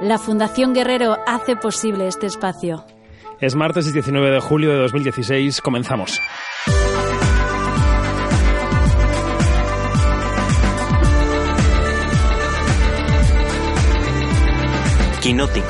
[0.00, 2.84] La Fundación Guerrero hace posible este espacio.
[3.40, 5.60] Es martes 19 de julio de 2016.
[5.60, 6.20] Comenzamos.
[15.20, 15.66] Quinótico.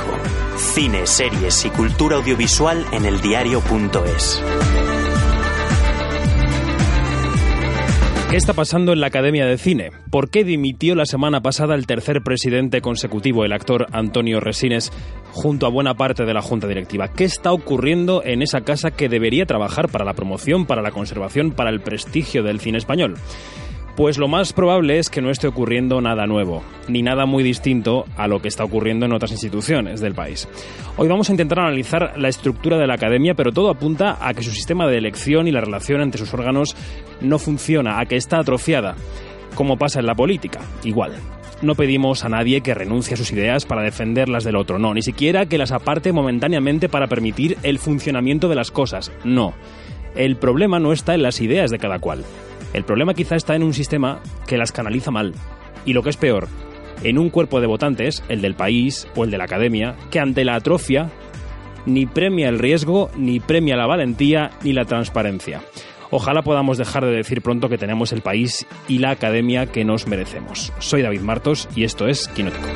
[0.57, 3.21] Cine, series y cultura audiovisual en el
[8.31, 9.91] ¿Qué está pasando en la Academia de Cine?
[10.11, 14.93] ¿Por qué dimitió la semana pasada el tercer presidente consecutivo, el actor Antonio Resines,
[15.33, 17.09] junto a buena parte de la Junta Directiva?
[17.09, 21.53] ¿Qué está ocurriendo en esa casa que debería trabajar para la promoción, para la conservación,
[21.53, 23.15] para el prestigio del cine español?
[23.99, 28.05] Pues lo más probable es que no esté ocurriendo nada nuevo, ni nada muy distinto
[28.17, 30.49] a lo que está ocurriendo en otras instituciones del país.
[30.97, 34.45] Hoy vamos a intentar analizar la estructura de la academia, pero todo apunta a que
[34.45, 36.77] su sistema de elección y la relación entre sus órganos
[37.21, 38.95] no funciona, a que está atrofiada,
[39.57, 41.15] como pasa en la política, igual.
[41.61, 44.95] No pedimos a nadie que renuncie a sus ideas para defender las del otro, no,
[44.95, 49.55] ni siquiera que las aparte momentáneamente para permitir el funcionamiento de las cosas, no.
[50.15, 52.23] El problema no está en las ideas de cada cual,
[52.73, 55.35] el problema quizá está en un sistema que las canaliza mal.
[55.85, 56.49] Y lo que es peor,
[57.03, 60.45] en un cuerpo de votantes, el del país o el de la academia, que ante
[60.45, 61.11] la atrofia
[61.87, 65.63] ni premia el riesgo, ni premia la valentía, ni la transparencia.
[66.11, 70.07] Ojalá podamos dejar de decir pronto que tenemos el país y la academia que nos
[70.07, 70.73] merecemos.
[70.79, 72.67] Soy David Martos y esto es Quinótico.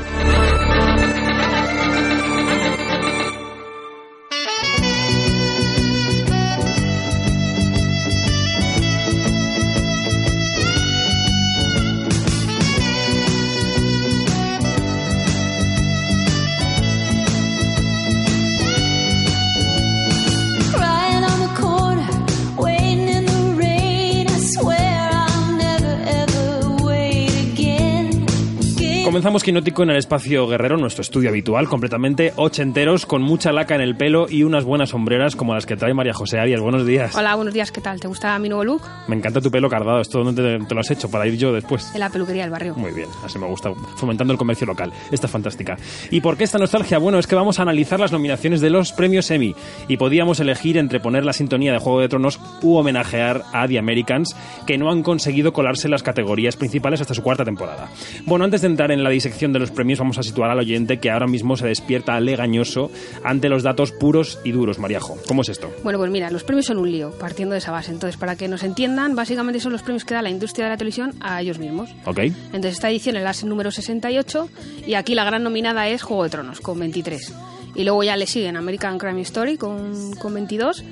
[29.12, 33.82] Comenzamos Quinótico en el espacio guerrero, nuestro estudio habitual, completamente ochenteros, con mucha laca en
[33.82, 36.62] el pelo y unas buenas sombreras como las que trae María José Arias.
[36.62, 37.14] Buenos días.
[37.14, 38.00] Hola, buenos días, ¿qué tal?
[38.00, 38.80] ¿Te gusta mi nuevo look?
[39.08, 40.00] Me encanta tu pelo cardado.
[40.00, 41.90] ¿Esto dónde te, lo has hecho para ir yo después?
[41.92, 42.74] En la peluquería del barrio.
[42.74, 44.90] Muy bien, así me gusta, fomentando el comercio local.
[45.10, 45.76] Esta es fantástica.
[46.10, 46.96] ¿Y por qué esta nostalgia?
[46.96, 49.54] Bueno, es que vamos a analizar las nominaciones de los premios Emmy
[49.88, 53.78] y podíamos elegir entre poner la sintonía de Juego de Tronos u homenajear a The
[53.78, 54.34] Americans,
[54.66, 57.90] que no han conseguido colarse en las categorías principales hasta su cuarta temporada.
[58.24, 60.98] Bueno, antes de entrar en la disección de los premios, vamos a situar al oyente
[60.98, 62.90] que ahora mismo se despierta legañoso
[63.24, 65.16] ante los datos puros y duros, Mariajo.
[65.28, 65.72] ¿Cómo es esto?
[65.82, 67.92] Bueno, pues mira, los premios son un lío, partiendo de esa base.
[67.92, 70.76] Entonces, para que nos entiendan, básicamente son los premios que da la industria de la
[70.76, 71.90] televisión a ellos mismos.
[72.04, 72.18] Ok.
[72.18, 74.48] Entonces, esta edición es la número 68
[74.86, 77.32] y aquí la gran nominada es Juego de Tronos, con 23.
[77.74, 80.84] Y luego ya le siguen American Crime Story con, con 22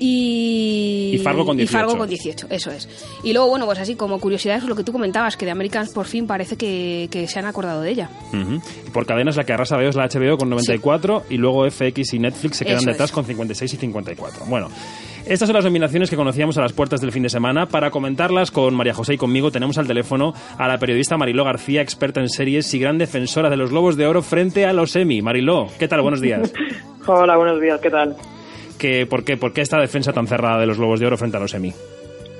[0.00, 1.70] y, Fargo con 18.
[1.70, 2.88] Y Fargo con 18, eso es.
[3.22, 5.90] Y luego, bueno, pues así como curiosidad es lo que tú comentabas, que de Americans
[5.90, 8.10] por fin parece que, se han acordado de ella.
[8.92, 12.18] Por cadenas la que arrasa veo es la HBO con 94 y luego FX y
[12.18, 14.46] Netflix se quedan detrás con 56 y 54.
[14.46, 14.68] Bueno.
[15.26, 17.64] Estas son las nominaciones que conocíamos a las puertas del fin de semana.
[17.64, 21.80] Para comentarlas con María José y conmigo tenemos al teléfono a la periodista Mariló García,
[21.80, 25.22] experta en series y gran defensora de los Globos de Oro frente a los Emmy.
[25.22, 26.02] Mariló, ¿qué tal?
[26.02, 26.52] Buenos días.
[27.06, 28.14] Hola, buenos días, ¿qué tal?
[29.08, 31.40] Por, qué, ¿Por qué esta defensa tan cerrada de los Globos de Oro frente a
[31.40, 31.72] los Emmy?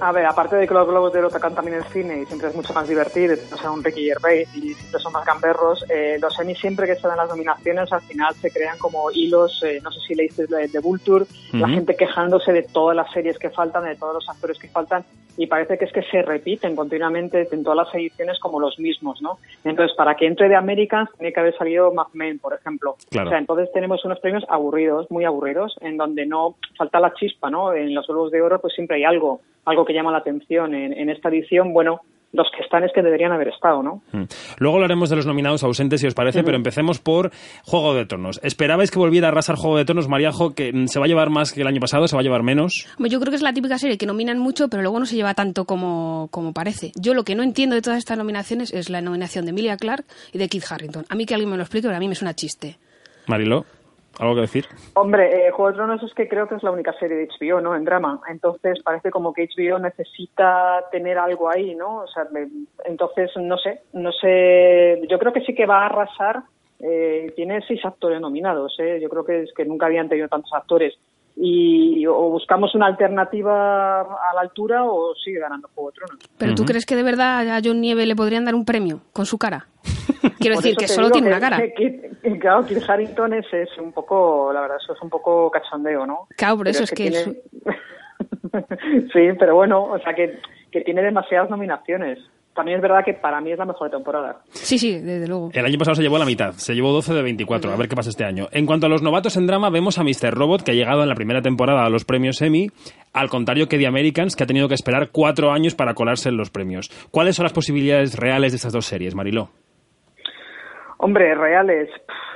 [0.05, 2.49] A ver, aparte de que los globos de oro tocan también el cine y siempre
[2.49, 6.19] es mucho más divertido, o sea, un Ricky Gervais y siempre son más gamberros, eh,
[6.21, 9.81] los Emmy siempre que se dan las nominaciones al final se crean como hilos, eh,
[9.83, 13.49] no sé si leíste de, de Vulture, la gente quejándose de todas las series que
[13.49, 15.07] faltan, de todos los actores que faltan
[15.39, 19.23] y parece que es que se repiten continuamente en todas las ediciones como los mismos,
[19.23, 19.39] ¿no?
[19.65, 22.91] Entonces, para que entre de Americans tiene que haber salido Mad Men, por ejemplo.
[22.93, 27.51] O sea, entonces tenemos unos premios aburridos, muy aburridos, en donde no falta la chispa,
[27.51, 27.73] ¿no?
[27.73, 31.09] En los globos de oro pues siempre hay algo algo que llama la atención en,
[31.11, 32.01] esta edición, bueno,
[32.33, 34.03] los que están es que deberían haber estado, ¿no?
[34.13, 34.25] Mm.
[34.59, 37.31] Luego hablaremos de los nominados ausentes, si os parece, pero empecemos por
[37.65, 38.41] Juego de Tronos.
[38.43, 41.31] ¿Esperabais que volviera a arrasar Juego de Tronos, Mariajo, que mm, se va a llevar
[41.31, 42.87] más que el año pasado, se va a llevar menos?
[42.99, 45.35] Yo creo que es la típica serie que nominan mucho, pero luego no se lleva
[45.35, 46.91] tanto como, como parece.
[47.01, 50.07] Yo lo que no entiendo de todas estas nominaciones es la nominación de Emilia Clarke
[50.33, 51.05] y de Keith Harrington.
[51.09, 52.79] A mí que alguien me lo explique, pero a mí me suena chiste.
[53.27, 53.65] Marilo.
[54.19, 54.67] ¿Algo que decir?
[54.95, 57.61] Hombre, eh, Juego de Tronos es que creo que es la única serie de HBO,
[57.61, 57.75] ¿no?
[57.75, 58.21] En drama.
[58.29, 62.03] Entonces parece como que HBO necesita tener algo ahí, ¿no?
[62.03, 62.27] O sea,
[62.85, 65.01] entonces no sé, no sé.
[65.09, 66.43] Yo creo que sí que va a arrasar.
[66.81, 68.99] Eh, tiene seis actores nominados, ¿eh?
[69.01, 70.95] Yo creo que es que nunca habían tenido tantos actores.
[71.37, 76.19] Y o buscamos una alternativa a la altura o sigue ganando Juego de Tronos.
[76.39, 79.27] ¿Pero tú crees que de verdad a John Nieve le podrían dar un premio con
[79.27, 79.67] su cara?
[80.39, 81.63] Quiero decir que solo tiene una cara.
[82.41, 83.47] claro, Kit Harrington es,
[83.79, 86.29] un poco, la verdad, eso es un poco cachondeo, ¿no?
[86.37, 87.11] Claro, por eso es que...
[89.13, 90.39] sí, pero bueno, o sea, que,
[90.71, 92.19] que tiene demasiadas nominaciones.
[92.55, 94.39] También es verdad que para mí es la mejor temporada.
[94.53, 95.51] Sí, sí, desde luego.
[95.53, 97.97] El año pasado se llevó la mitad, se llevó 12 de 24, a ver qué
[97.97, 98.49] pasa este año.
[98.53, 100.33] En cuanto a los novatos en drama, vemos a Mr.
[100.33, 102.71] Robot, que ha llegado en la primera temporada a los premios Emmy,
[103.13, 106.37] al contrario que The Americans, que ha tenido que esperar cuatro años para colarse en
[106.37, 106.91] los premios.
[107.11, 109.51] ¿Cuáles son las posibilidades reales de estas dos series, Mariló?
[111.05, 111.91] Hombre, reales.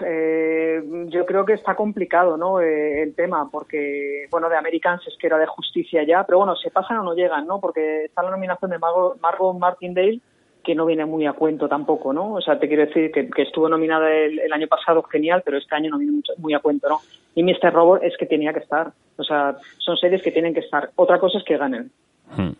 [0.05, 2.61] Eh, yo creo que está complicado, ¿no?
[2.61, 6.55] Eh, el tema, porque, bueno, de Americans es que era de justicia ya, pero bueno,
[6.55, 7.62] se pasan o no llegan, ¿no?
[7.62, 10.20] Porque está la nominación de Margot, Margot Martindale,
[10.62, 12.35] que no viene muy a cuento tampoco, ¿no?
[12.35, 15.88] O sea, te quiero decir que, estuvo nominada el, año pasado genial, pero este año
[15.88, 17.00] no viene muy a cuento, ¿no?
[17.35, 17.73] Y Mr.
[17.73, 18.93] Robot es que tenía que estar.
[19.17, 20.91] O sea, son series que tienen que estar.
[20.97, 21.91] Otra cosa es que ganen.
[22.37, 22.53] Hmm.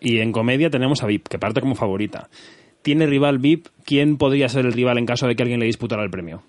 [0.00, 2.28] Y en comedia tenemos a VIP, que parte como favorita
[2.82, 6.02] tiene rival VIP, ¿quién podría ser el rival en caso de que alguien le disputara
[6.02, 6.42] el premio?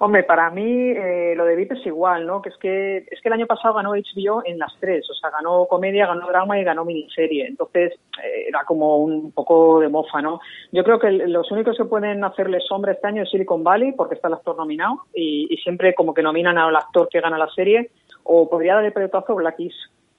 [0.00, 2.40] Hombre, para mí eh, lo de VIP es igual, ¿no?
[2.40, 5.30] Que es que es que el año pasado ganó HBO en las tres, o sea,
[5.30, 7.46] ganó comedia, ganó drama y ganó miniserie.
[7.46, 10.40] Entonces eh, era como un poco de mofa, ¿no?
[10.70, 14.14] Yo creo que los únicos que pueden hacerle sombra este año es Silicon Valley porque
[14.14, 17.90] está el actor nominado y, siempre como que nominan al actor que gana la serie
[18.22, 19.74] o podría darle pelotazo Black Is.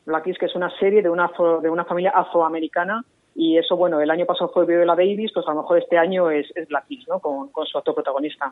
[0.06, 1.32] Black Is que es una serie de una
[1.62, 3.06] de una familia afroamericana
[3.42, 6.30] y eso, bueno, el año pasado fue Viola Davis, pues a lo mejor este año
[6.30, 7.20] es, es Black ¿no?
[7.22, 8.52] Con, su actor protagonista.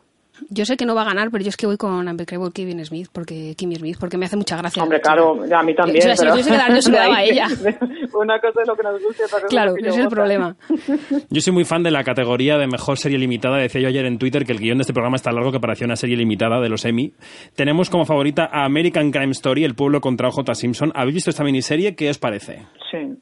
[0.50, 2.86] Yo sé que no va a ganar, pero yo es que voy con Unbreakable Kimmy
[2.86, 4.82] Smith, porque Kimmy Smith, porque me hace mucha gracia.
[4.82, 6.08] Hombre, claro, a mí también.
[6.08, 6.38] Yo, pero...
[6.38, 7.48] si yo se lo daba a ella.
[8.14, 10.56] Una cosa es lo que nos gusta otra Claro, ese es el problema.
[11.30, 13.58] Yo soy muy fan de la categoría de mejor serie limitada.
[13.58, 15.86] Decía yo ayer en Twitter que el guion de este programa está largo que parecía
[15.86, 17.14] una serie limitada de los Emmy.
[17.56, 20.56] Tenemos como favorita a American Crime Story, El pueblo contra J.
[20.56, 20.92] Simpson.
[20.96, 21.96] ¿Habéis visto esta miniserie?
[21.96, 22.66] ¿Qué os parece?
[22.90, 23.18] Sí.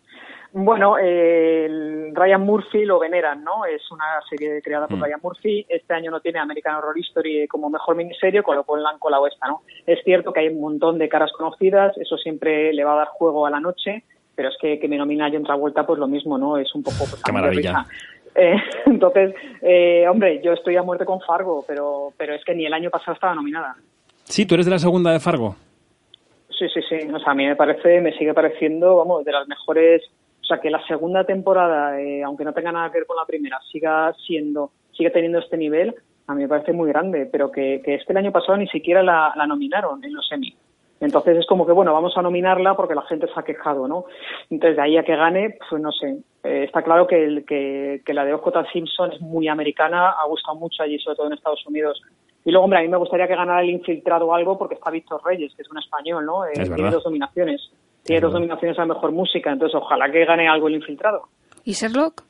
[0.57, 1.68] Bueno, eh,
[2.13, 3.66] Ryan Murphy lo veneran, ¿no?
[3.66, 5.04] Es una serie creada por mm.
[5.04, 5.66] Ryan Murphy.
[5.68, 8.98] Este año no tiene American Horror Story como mejor miniserie, con lo cual la han
[8.98, 9.63] colado esta, ¿no?
[9.86, 13.07] Es cierto que hay un montón de caras conocidas, eso siempre le va a dar
[13.07, 16.38] juego a la noche, pero es que, que me nomina otra vuelta, pues lo mismo,
[16.38, 16.58] ¿no?
[16.58, 17.00] Es un poco...
[17.00, 17.86] Pues, Qué maravilla.
[18.34, 18.56] Eh,
[18.86, 22.74] entonces, eh, hombre, yo estoy a muerte con Fargo, pero, pero es que ni el
[22.74, 23.75] año pasado estaba nominada.
[24.24, 25.58] Sí, tú eres de la segunda de Fargo.
[26.58, 26.96] Sí, sí, sí.
[27.13, 30.01] O sea, a mí me parece, me sigue pareciendo, vamos, de las mejores
[30.46, 33.26] o sea, que la segunda temporada, eh, aunque no tenga nada que ver con la
[33.26, 35.96] primera, siga siendo, sigue teniendo este nivel,
[36.28, 39.02] a mí me parece muy grande, pero que, que este el año pasado ni siquiera
[39.02, 40.56] la, nominaron en los Emmy.
[41.00, 44.06] Entonces es como que, bueno, vamos a nominarla porque la gente se ha quejado, ¿no?
[44.52, 46.20] Entonces, de ahí a que gane, pues no sé.
[46.44, 50.28] Eh, está claro que, el, que, que la de Oscar Simpson es muy americana, ha
[50.28, 52.00] gustado mucho allí, sobre todo en Estados Unidos.
[52.46, 55.22] Y luego, hombre, a mí me gustaría que ganara el infiltrado algo porque está Víctor
[55.26, 56.46] Reyes, que es un español, ¿no?
[56.46, 57.72] Eh, tiene dos nominaciones
[58.06, 61.24] tiene dos nominaciones a Mejor Música, entonces ojalá que gane algo el infiltrado.
[61.63, 62.22] ¿Y Sherlock?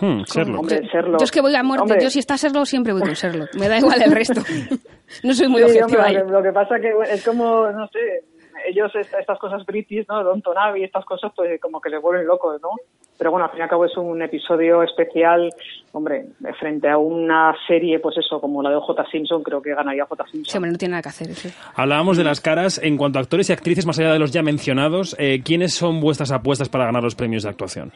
[0.00, 0.70] Hmm, Sherlock.
[0.70, 1.98] Yo, es que voy a muerte.
[2.00, 3.54] Yo si está Sherlock siempre voy con Sherlock.
[3.56, 4.40] Me da igual el resto.
[5.22, 8.24] no soy muy objetiva Lo que pasa que es como, no sé,
[8.66, 10.24] ellos estas cosas british, ¿no?
[10.24, 12.70] Don Tonavi, estas cosas, pues como que les vuelven locos, ¿no?
[13.16, 15.50] Pero bueno, al fin y al cabo es un episodio especial,
[15.92, 16.26] hombre,
[16.58, 19.06] frente a una serie, pues eso, como la de J.
[19.10, 20.24] Simpson, creo que ganaría J.
[20.24, 20.50] Simpson.
[20.50, 21.48] Sí, hombre, no tiene nada que hacer eso.
[21.76, 22.80] Hablábamos de las caras.
[22.82, 26.00] En cuanto a actores y actrices, más allá de los ya mencionados, eh, ¿quiénes son
[26.00, 27.92] vuestras apuestas para ganar los premios de actuación?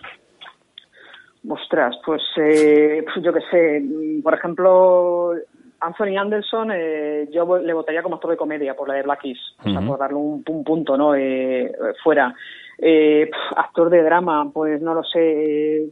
[1.48, 3.82] Ostras, pues, eh, pues yo qué sé,
[4.22, 5.32] por ejemplo,
[5.80, 9.70] Anthony Anderson, eh, yo le votaría como actor de comedia por la de Blackies, o
[9.70, 11.14] sea, por darle un, punto, ¿no?
[11.14, 11.72] Eh,
[12.02, 12.34] fuera.
[12.78, 15.90] Eh, actor de drama, pues no lo sé.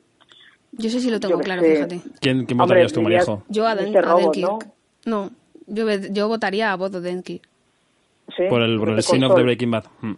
[0.72, 2.00] Yo sé si lo tengo claro, fíjate.
[2.20, 3.42] ¿Quién, quién votarías tú, Marijo?
[3.48, 4.58] Yo a, Den ¿no?
[5.04, 5.30] No,
[5.66, 7.40] yo, yo votaría a Bodo Denki.
[8.36, 8.44] ¿Sí?
[8.48, 9.84] Por el, por el of the Breaking Bad.
[10.00, 10.14] Mm.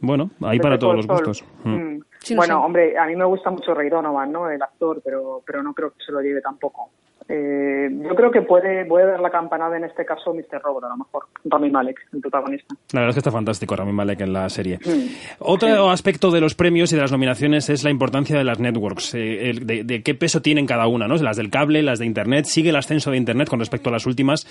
[0.00, 1.44] Bueno, ahí para todos los gustos.
[1.64, 1.70] Mm.
[1.70, 2.02] Mm.
[2.36, 4.50] bueno, hombre, a mí me gusta mucho Ray Donovan, ¿no?
[4.50, 6.90] El actor, pero, pero no creo que se lo lleve tampoco.
[7.32, 10.60] Eh, yo creo que puede, puede dar la campanada en este caso Mr.
[10.60, 12.74] Robot, a lo mejor, Rami Malek, el protagonista.
[12.92, 14.80] La verdad es que está fantástico Rami Malek en la serie.
[14.84, 15.36] Mm.
[15.38, 19.14] Otro aspecto de los premios y de las nominaciones es la importancia de las networks,
[19.14, 21.14] eh, de, qué peso tienen cada una, ¿no?
[21.14, 24.06] Las del cable, las de Internet, sigue el ascenso de Internet con respecto a las
[24.06, 24.44] últimas.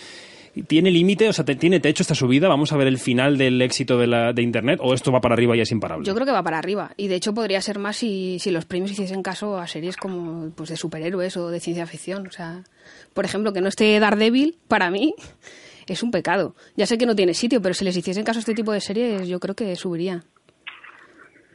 [0.67, 1.29] ¿Tiene límite?
[1.29, 2.47] O sea, ¿tiene techo esta subida?
[2.47, 4.79] ¿Vamos a ver el final del éxito de, la, de Internet?
[4.81, 6.05] ¿O esto va para arriba y es imparable?
[6.05, 6.91] Yo creo que va para arriba.
[6.97, 10.51] Y de hecho podría ser más si, si los premios hiciesen caso a series como
[10.51, 12.27] pues, de superhéroes o de ciencia ficción.
[12.27, 12.63] O sea,
[13.13, 15.13] por ejemplo, que no esté Daredevil, para mí
[15.87, 16.55] es un pecado.
[16.75, 18.81] Ya sé que no tiene sitio, pero si les hiciesen caso a este tipo de
[18.81, 20.23] series, yo creo que subiría.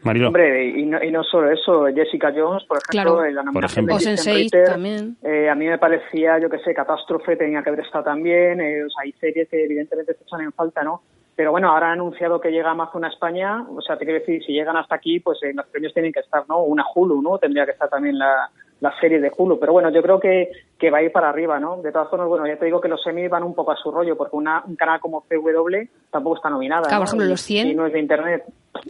[0.05, 0.29] Marilo.
[0.29, 4.01] Hombre, y no, y no solo eso, Jessica Jones, por ejemplo, en la nominación por
[4.01, 4.65] ejemplo.
[4.67, 5.17] también.
[5.23, 8.85] Eh, a mí me parecía, yo que sé, Catástrofe tenía que haber estado también, eh,
[8.85, 11.03] o sea, hay series que evidentemente se echan en falta, ¿no?
[11.37, 14.45] Pero bueno, ahora han anunciado que llega Amazon a España, o sea, te quiero decir,
[14.45, 16.63] si llegan hasta aquí, pues en los premios tienen que estar, ¿no?
[16.63, 17.39] Una Hulu, ¿no?
[17.39, 18.49] Tendría que estar también la,
[18.81, 19.59] la serie de Hulu.
[19.59, 21.83] Pero bueno, yo creo que, que va a ir para arriba, ¿no?
[21.83, 23.91] De todas formas, bueno, ya te digo que los semis van un poco a su
[23.91, 26.83] rollo, porque una, un canal como CW tampoco está nominada.
[26.83, 27.69] Claro, por ejemplo, los 100.
[27.69, 28.45] Y no es de Internet.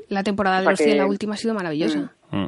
[0.09, 2.13] La temporada de O sea los 100, que- la última, ha sido maravillosa.
[2.31, 2.47] Mm.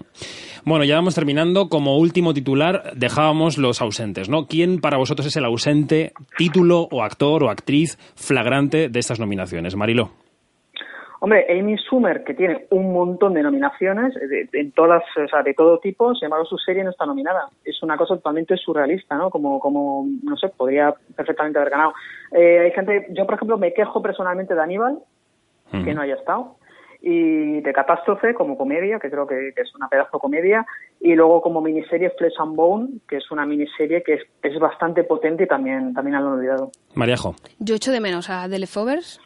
[0.65, 1.69] Bueno, ya vamos terminando.
[1.69, 4.47] Como último titular, dejábamos los ausentes, ¿no?
[4.47, 9.77] ¿Quién para vosotros es el ausente, título o actor o actriz flagrante de estas nominaciones?
[9.77, 10.11] Marilo.
[11.21, 15.27] Hombre, Amy Schumer, que tiene un montón de nominaciones, eh, de, de- en todas, o
[15.29, 17.49] sea, de todo tipo, sin embargo su serie no está nominada.
[17.65, 19.31] Es una cosa totalmente surrealista, ¿no?
[19.31, 21.95] Como, como no sé, podría perfectamente haber ganado.
[22.33, 24.99] Eh, hay gente, yo por ejemplo me quejo personalmente de Aníbal,
[25.85, 26.57] que no haya estado,
[27.01, 30.67] y de Catástrofe como comedia, que creo que, que es una pedazo comedia,
[31.01, 35.05] y luego como miniserie Flesh and Bone, que es una miniserie que es, es bastante
[35.05, 36.71] potente y también, también han olvidado.
[36.95, 37.35] Mariajo.
[37.59, 39.21] Yo echo de menos a The Leftovers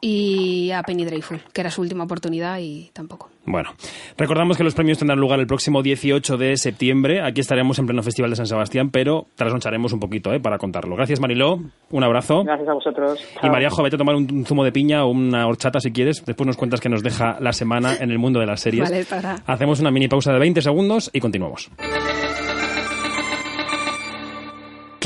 [0.00, 3.30] y a Penny Dreadful, que era su última oportunidad y tampoco.
[3.46, 3.70] Bueno,
[4.16, 7.22] recordamos que los premios tendrán lugar el próximo 18 de septiembre.
[7.22, 10.40] Aquí estaremos en pleno Festival de San Sebastián, pero trasnoncharemos un poquito ¿eh?
[10.40, 10.96] para contarlo.
[10.96, 11.60] Gracias, Mariló.
[11.90, 12.42] Un abrazo.
[12.42, 13.20] Gracias a vosotros.
[13.36, 13.52] Y Chao.
[13.52, 16.24] Mariajo, vete a tomar un, un zumo de piña o una horchata si quieres.
[16.24, 18.90] Después nos cuentas que nos deja la semana en el mundo de las series.
[18.90, 19.36] Vale, para.
[19.46, 21.70] Hacemos una mini pausa de 20 segundos y continuamos.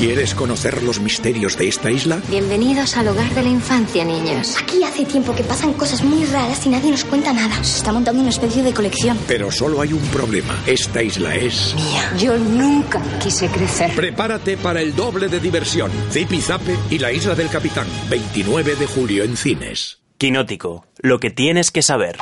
[0.01, 2.19] ¿Quieres conocer los misterios de esta isla?
[2.27, 4.57] Bienvenidos al hogar de la infancia, niños.
[4.59, 7.63] Aquí hace tiempo que pasan cosas muy raras y nadie nos cuenta nada.
[7.63, 9.15] Se está montando una especie de colección.
[9.27, 10.57] Pero solo hay un problema.
[10.65, 11.75] Esta isla es...
[12.17, 13.93] Yo nunca quise crecer.
[13.95, 15.91] Prepárate para el doble de diversión.
[16.09, 17.85] Zip y Zape y la isla del capitán.
[18.09, 19.99] 29 de julio en cines.
[20.17, 22.17] Quinótico, lo que tienes que saber.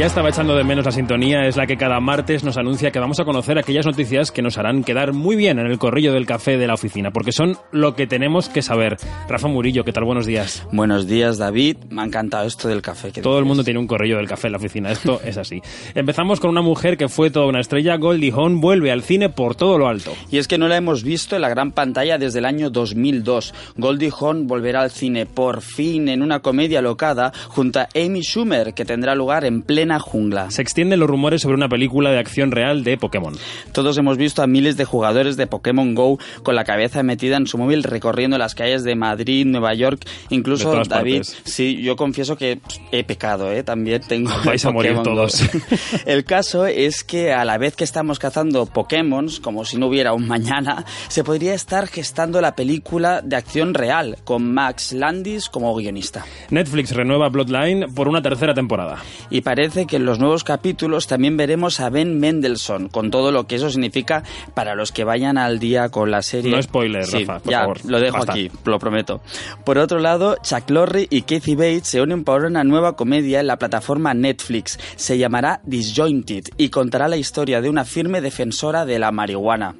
[0.00, 2.98] Ya estaba echando de menos la sintonía, es la que cada martes nos anuncia que
[2.98, 6.24] vamos a conocer aquellas noticias que nos harán quedar muy bien en el corrillo del
[6.24, 8.96] café de la oficina, porque son lo que tenemos que saber.
[9.28, 10.04] Rafa Murillo, ¿qué tal?
[10.04, 10.66] Buenos días.
[10.72, 11.76] Buenos días, David.
[11.90, 13.12] Me ha encantado esto del café.
[13.12, 15.60] que Todo el mundo tiene un corrillo del café en la oficina, esto es así.
[15.94, 19.54] Empezamos con una mujer que fue toda una estrella, Goldie Hawn vuelve al cine por
[19.54, 20.14] todo lo alto.
[20.30, 23.52] Y es que no la hemos visto en la gran pantalla desde el año 2002.
[23.76, 28.72] Goldie Hawn volverá al cine por fin en una comedia locada junto a Amy Schumer,
[28.72, 30.50] que tendrá lugar en plena jungla.
[30.50, 33.34] Se extienden los rumores sobre una película de acción real de Pokémon.
[33.72, 37.46] Todos hemos visto a miles de jugadores de Pokémon Go con la cabeza metida en
[37.46, 40.88] su móvil recorriendo las calles de Madrid, Nueva York, incluso David.
[41.18, 41.40] partes.
[41.44, 43.62] Sí, yo confieso que pff, he pecado, ¿eh?
[43.62, 44.30] También tengo.
[44.44, 45.02] Vais a morir Go.
[45.02, 45.42] todos.
[46.06, 50.12] El caso es que a la vez que estamos cazando Pokémon, como si no hubiera
[50.12, 55.74] un mañana, se podría estar gestando la película de acción real con Max Landis como
[55.74, 56.24] guionista.
[56.50, 58.98] Netflix renueva Bloodline por una tercera temporada.
[59.30, 63.46] Y parece que en los nuevos capítulos también veremos a Ben Mendelssohn, con todo lo
[63.46, 64.22] que eso significa
[64.54, 66.50] para los que vayan al día con la serie.
[66.50, 67.78] No spoiler, Sí, Rafa, por ya, favor.
[67.84, 68.32] Lo dejo Basta.
[68.32, 69.20] aquí, lo prometo.
[69.64, 73.46] Por otro lado, Chuck Lorre y Kathy Bates se unen para una nueva comedia en
[73.46, 74.78] la plataforma Netflix.
[74.96, 79.74] Se llamará Disjointed y contará la historia de una firme defensora de la marihuana.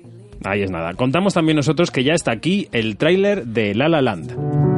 [0.45, 0.95] Ahí es nada.
[0.95, 4.70] Contamos también nosotros que ya está aquí el tráiler de La La Land.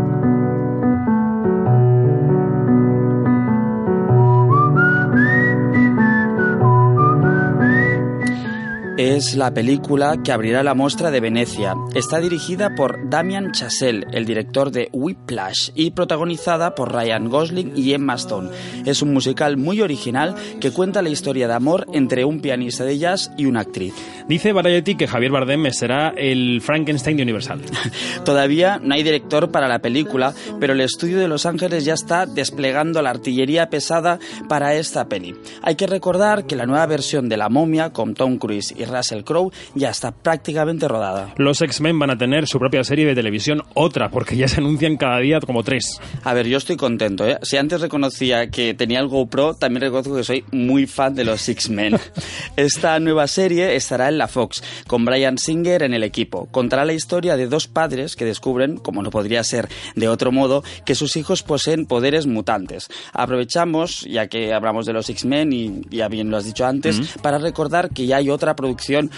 [9.05, 11.75] Es la película que abrirá la muestra de Venecia.
[11.93, 17.95] Está dirigida por Damian Chazelle, el director de Whiplash, y protagonizada por Ryan Gosling y
[17.95, 18.51] Emma Stone.
[18.87, 22.97] Es un musical muy original que cuenta la historia de amor entre un pianista de
[22.97, 23.93] jazz y una actriz.
[24.29, 27.61] Dice Variety que Javier Bardem será el Frankenstein de Universal.
[28.25, 32.25] Todavía no hay director para la película, pero el estudio de Los Ángeles ya está
[32.25, 35.35] desplegando la artillería pesada para esta peli.
[35.63, 39.23] Hay que recordar que la nueva versión de La momia, con Tom Cruise y Russell
[39.23, 41.35] Crowe, ya está prácticamente rodada.
[41.37, 44.97] Los X-Men van a tener su propia serie de televisión, otra, porque ya se anuncian
[44.97, 46.01] cada día como tres.
[46.25, 47.27] A ver, yo estoy contento.
[47.27, 47.39] ¿eh?
[47.43, 51.49] Si antes reconocía que tenía el GoPro, también reconozco que soy muy fan de los
[51.49, 51.99] X-Men.
[52.57, 56.47] Esta nueva serie estará en la Fox, con Brian Singer en el equipo.
[56.51, 60.63] Contará la historia de dos padres que descubren, como no podría ser de otro modo,
[60.85, 62.89] que sus hijos poseen poderes mutantes.
[63.13, 67.39] Aprovechamos, ya que hablamos de los X-Men y ya bien lo has dicho antes, para
[67.39, 68.72] recordar que ya hay otra producción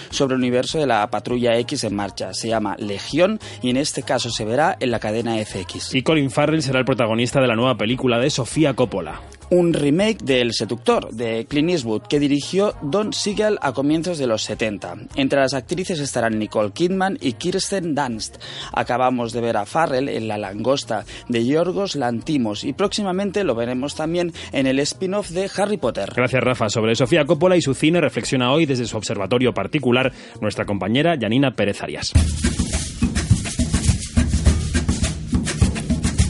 [0.09, 2.33] sobre el universo de la Patrulla X en marcha.
[2.33, 5.93] Se llama Legión y en este caso se verá en la cadena FX.
[5.95, 9.21] Y Colin Farrell será el protagonista de la nueva película de Sofía Coppola.
[9.49, 14.27] Un remake de El Seductor, de Clint Eastwood, que dirigió Don Siegel a comienzos de
[14.27, 14.95] los 70.
[15.15, 18.37] Entre las actrices estarán Nicole Kidman y Kirsten Dunst.
[18.71, 23.95] Acabamos de ver a Farrell en La Langosta, de Yorgos Lantimos, y próximamente lo veremos
[23.95, 26.11] también en el spin-off de Harry Potter.
[26.15, 26.69] Gracias, Rafa.
[26.69, 30.11] Sobre Sofía Coppola y su cine reflexiona hoy desde su observatorio particular
[30.41, 32.11] nuestra compañera Janina Pérez Arias.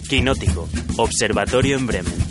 [0.07, 2.24] Quinótico, Observatorio en Bremen.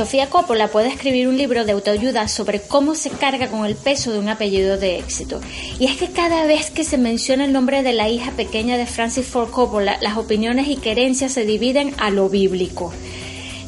[0.00, 4.10] Sofía Coppola puede escribir un libro de autoayuda sobre cómo se carga con el peso
[4.10, 5.42] de un apellido de éxito.
[5.78, 8.86] Y es que cada vez que se menciona el nombre de la hija pequeña de
[8.86, 12.94] Francis Ford Coppola, las opiniones y querencias se dividen a lo bíblico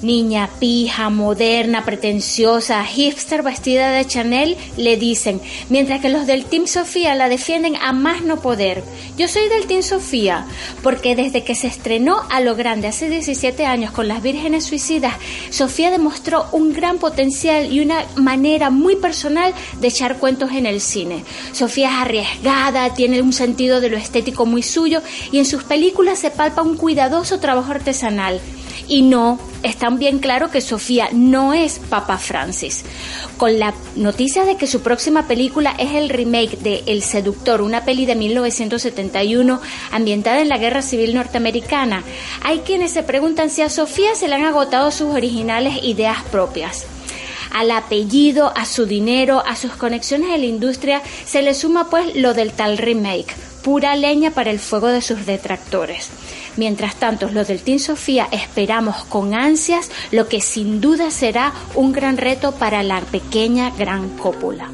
[0.03, 6.67] niña pija, moderna, pretenciosa, hipster vestida de Chanel, le dicen, mientras que los del Team
[6.67, 8.83] Sofía la defienden a más no poder.
[9.17, 10.47] Yo soy del Team Sofía,
[10.83, 15.15] porque desde que se estrenó a lo grande hace 17 años con las Vírgenes Suicidas,
[15.51, 20.81] Sofía demostró un gran potencial y una manera muy personal de echar cuentos en el
[20.81, 21.25] cine.
[21.53, 26.19] Sofía es arriesgada, tiene un sentido de lo estético muy suyo y en sus películas
[26.19, 28.41] se palpa un cuidadoso trabajo artesanal.
[28.89, 32.85] Y no, está bien claro que Sofía no es Papa Francis.
[33.37, 37.85] Con la noticia de que su próxima película es el remake de El Seductor, una
[37.85, 42.03] peli de 1971 ambientada en la Guerra Civil Norteamericana,
[42.43, 46.87] hay quienes se preguntan si a Sofía se le han agotado sus originales ideas propias
[47.53, 52.17] al apellido, a su dinero, a sus conexiones en la industria, se le suma pues
[52.17, 56.11] lo del tal remake, pura leña para el fuego de sus detractores.
[56.57, 61.93] Mientras tanto, los del Team Sofía esperamos con ansias lo que sin duda será un
[61.93, 64.71] gran reto para la pequeña gran cópula.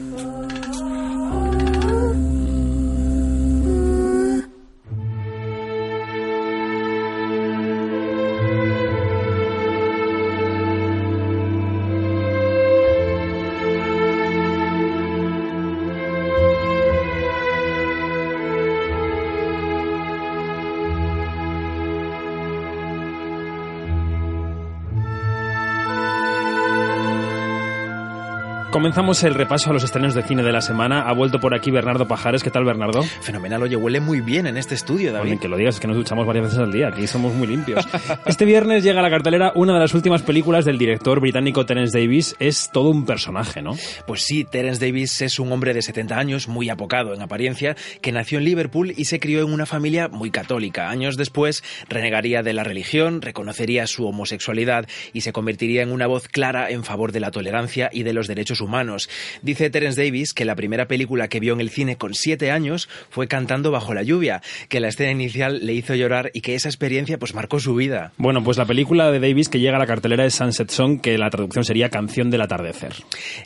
[28.89, 31.03] Comenzamos el repaso a los estrenos de cine de la semana.
[31.03, 32.43] Ha vuelto por aquí Bernardo Pajares.
[32.43, 33.03] ¿Qué tal, Bernardo?
[33.03, 33.63] Fenomenal.
[33.63, 35.41] Oye, huele muy bien en este estudio, David.
[35.41, 36.89] que lo digas, es que nos duchamos varias veces al día.
[36.89, 37.87] Aquí somos muy limpios.
[38.25, 41.99] este viernes llega a la cartelera una de las últimas películas del director británico Terence
[41.99, 42.35] Davis.
[42.39, 43.77] Es todo un personaje, ¿no?
[44.07, 48.11] Pues sí, Terence Davis es un hombre de 70 años, muy apocado en apariencia, que
[48.11, 50.89] nació en Liverpool y se crió en una familia muy católica.
[50.89, 56.27] Años después renegaría de la religión, reconocería su homosexualidad y se convertiría en una voz
[56.27, 59.09] clara en favor de la tolerancia y de los derechos humanos humanos.
[59.43, 62.89] Dice Terence Davis que la primera película que vio en el cine con siete años
[63.11, 66.69] fue Cantando bajo la lluvia, que la escena inicial le hizo llorar y que esa
[66.69, 68.13] experiencia pues marcó su vida.
[68.19, 71.19] Bueno, pues la película de Davis que llega a la cartelera es Sunset Song, que
[71.19, 72.93] la traducción sería Canción del atardecer.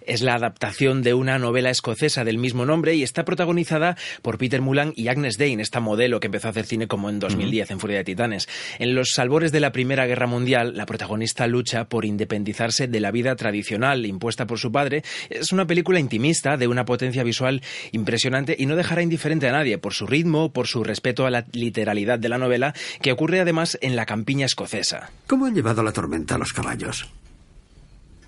[0.06, 4.60] Es la adaptación de una novela escocesa del mismo nombre y está protagonizada por Peter
[4.60, 7.80] Mulan y Agnes Dane, esta modelo que empezó a hacer cine como en 2010 en
[7.80, 8.48] Furia de Titanes.
[8.78, 13.10] En los albores de la Primera Guerra Mundial, la protagonista lucha por independizarse de la
[13.10, 18.56] vida tradicional impuesta por su padre es una película intimista de una potencia visual impresionante
[18.58, 22.18] y no dejará indiferente a nadie por su ritmo, por su respeto a la literalidad
[22.18, 25.10] de la novela, que ocurre además en la campiña escocesa.
[25.26, 27.08] ¿Cómo han llevado la tormenta a los caballos?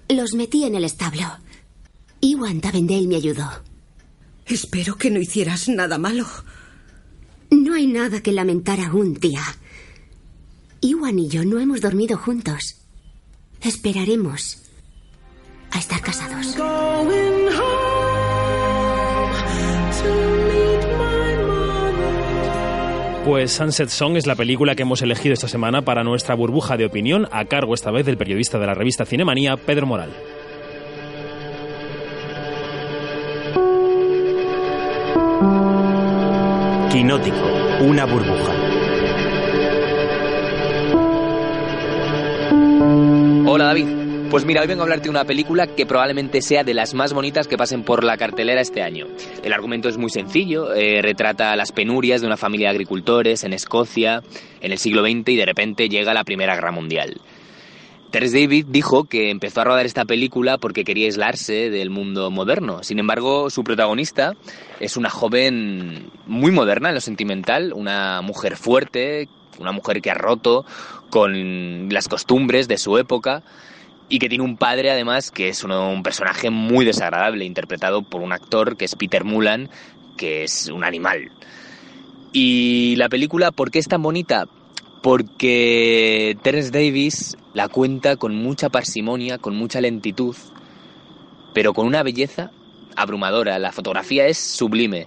[0.09, 1.27] Los metí en el establo.
[2.21, 3.51] Iwan Davendale me ayudó.
[4.47, 6.27] Espero que no hicieras nada malo.
[7.51, 9.43] No hay nada que lamentar aún, tía.
[10.81, 12.77] Iwan y yo no hemos dormido juntos.
[13.63, 14.64] Esperaremos
[15.75, 16.57] a estar casados.
[23.25, 26.85] Pues Sunset Song es la película que hemos elegido esta semana para nuestra burbuja de
[26.85, 30.11] opinión, a cargo esta vez del periodista de la revista Cinemanía, Pedro Moral.
[36.93, 37.37] Quinótico,
[37.81, 38.53] una burbuja.
[43.47, 44.04] Hola David.
[44.31, 47.13] Pues mira, hoy vengo a hablarte de una película que probablemente sea de las más
[47.13, 49.07] bonitas que pasen por la cartelera este año.
[49.43, 53.53] El argumento es muy sencillo, eh, retrata las penurias de una familia de agricultores en
[53.53, 54.23] Escocia
[54.61, 57.21] en el siglo XX y de repente llega la Primera Guerra Mundial.
[58.11, 62.83] Terence David dijo que empezó a rodar esta película porque quería aislarse del mundo moderno.
[62.83, 64.35] Sin embargo, su protagonista
[64.81, 70.15] es una joven muy moderna en lo sentimental, una mujer fuerte, una mujer que ha
[70.15, 70.65] roto
[71.11, 73.43] con las costumbres de su época
[74.09, 78.33] y que tiene un padre además que es un personaje muy desagradable, interpretado por un
[78.33, 79.71] actor que es Peter Mulan,
[80.17, 81.31] que es un animal.
[82.33, 84.47] Y la película, ¿por qué es tan bonita?
[85.03, 90.37] Porque Terence Davis la cuenta con mucha parsimonia, con mucha lentitud,
[91.53, 92.51] pero con una belleza
[92.97, 93.59] abrumadora.
[93.59, 95.07] La fotografía es sublime.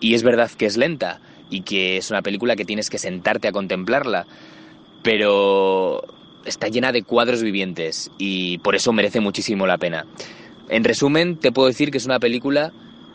[0.00, 1.20] Y es verdad que es lenta
[1.50, 4.26] y que es una película que tienes que sentarte a contemplarla.
[5.02, 6.02] Pero
[6.44, 10.06] está llena de cuadros vivientes y por eso merece muchísimo la pena.
[10.68, 12.72] En resumen, te puedo decir que es una película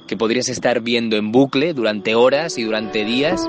[0.07, 3.47] que podrías estar viendo en bucle durante horas y durante días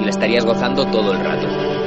[0.00, 1.77] y la estarías gozando todo el rato.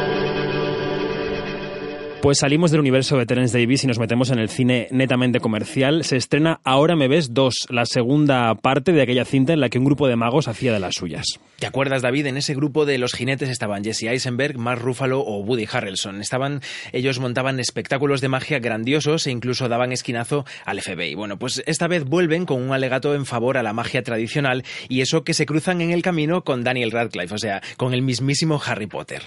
[2.22, 6.04] Pues salimos del universo de Terence Davis y nos metemos en el cine netamente comercial.
[6.04, 9.80] Se estrena Ahora me ves 2, la segunda parte de aquella cinta en la que
[9.80, 11.40] un grupo de magos hacía de las suyas.
[11.58, 12.28] ¿Te acuerdas, David?
[12.28, 16.22] En ese grupo de los jinetes estaban Jesse Eisenberg, Mark Ruffalo o Woody Harrelson.
[16.22, 21.16] Estaban, ellos montaban espectáculos de magia grandiosos e incluso daban esquinazo al FBI.
[21.16, 25.02] Bueno, pues esta vez vuelven con un alegato en favor a la magia tradicional y
[25.02, 28.62] eso que se cruzan en el camino con Daniel Radcliffe, o sea, con el mismísimo
[28.64, 29.24] Harry Potter.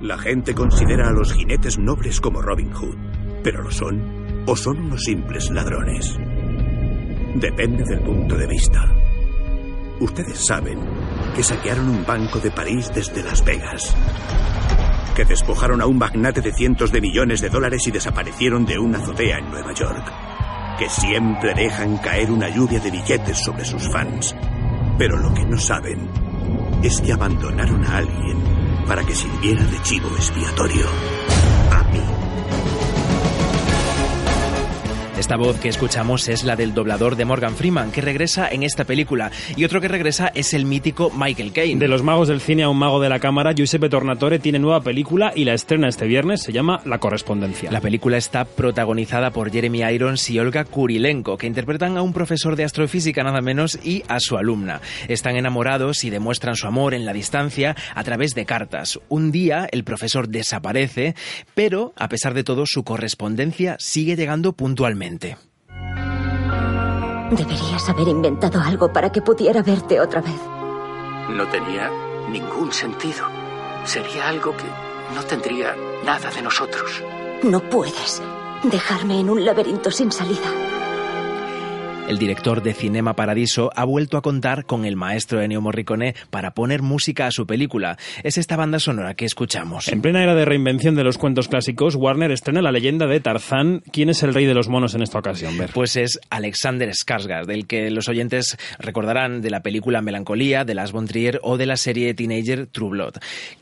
[0.00, 2.96] La gente considera a los jinetes nobles como Robin Hood,
[3.42, 6.18] pero lo son o son unos simples ladrones.
[7.34, 8.92] Depende del punto de vista.
[10.00, 10.78] Ustedes saben
[11.34, 13.94] que saquearon un banco de París desde Las Vegas,
[15.14, 18.98] que despojaron a un magnate de cientos de millones de dólares y desaparecieron de una
[18.98, 20.12] azotea en Nueva York,
[20.78, 24.34] que siempre dejan caer una lluvia de billetes sobre sus fans.
[24.98, 26.08] Pero lo que no saben
[26.82, 28.38] es que abandonaron a alguien
[28.86, 31.19] para que sirviera de chivo expiatorio.
[35.20, 38.84] Esta voz que escuchamos es la del doblador de Morgan Freeman, que regresa en esta
[38.84, 39.30] película.
[39.54, 41.78] Y otro que regresa es el mítico Michael Caine.
[41.78, 44.80] De los magos del cine a un mago de la cámara, Giuseppe Tornatore tiene nueva
[44.80, 46.42] película y la estrena este viernes.
[46.42, 47.70] Se llama La Correspondencia.
[47.70, 52.56] La película está protagonizada por Jeremy Irons y Olga Kurilenko, que interpretan a un profesor
[52.56, 54.80] de astrofísica nada menos y a su alumna.
[55.06, 58.98] Están enamorados y demuestran su amor en la distancia a través de cartas.
[59.10, 61.14] Un día el profesor desaparece,
[61.52, 65.09] pero a pesar de todo su correspondencia sigue llegando puntualmente.
[67.30, 70.40] Deberías haber inventado algo para que pudiera verte otra vez.
[71.28, 71.90] No tenía
[72.28, 73.24] ningún sentido.
[73.84, 74.66] Sería algo que
[75.14, 77.02] no tendría nada de nosotros.
[77.42, 78.20] No puedes
[78.64, 80.50] dejarme en un laberinto sin salida.
[82.10, 86.54] El director de Cinema Paradiso ha vuelto a contar con el maestro Ennio Morricone para
[86.54, 87.98] poner música a su película.
[88.24, 89.86] Es esta banda sonora que escuchamos.
[89.86, 93.84] En plena era de reinvención de los cuentos clásicos, Warner estrena la leyenda de Tarzán.
[93.92, 95.54] ¿Quién es el rey de los monos en esta ocasión?
[95.72, 100.90] Pues es Alexander Skarsgård, del que los oyentes recordarán de la película Melancolía, de Las
[100.90, 103.18] von Trier o de la serie Teenager True Blood.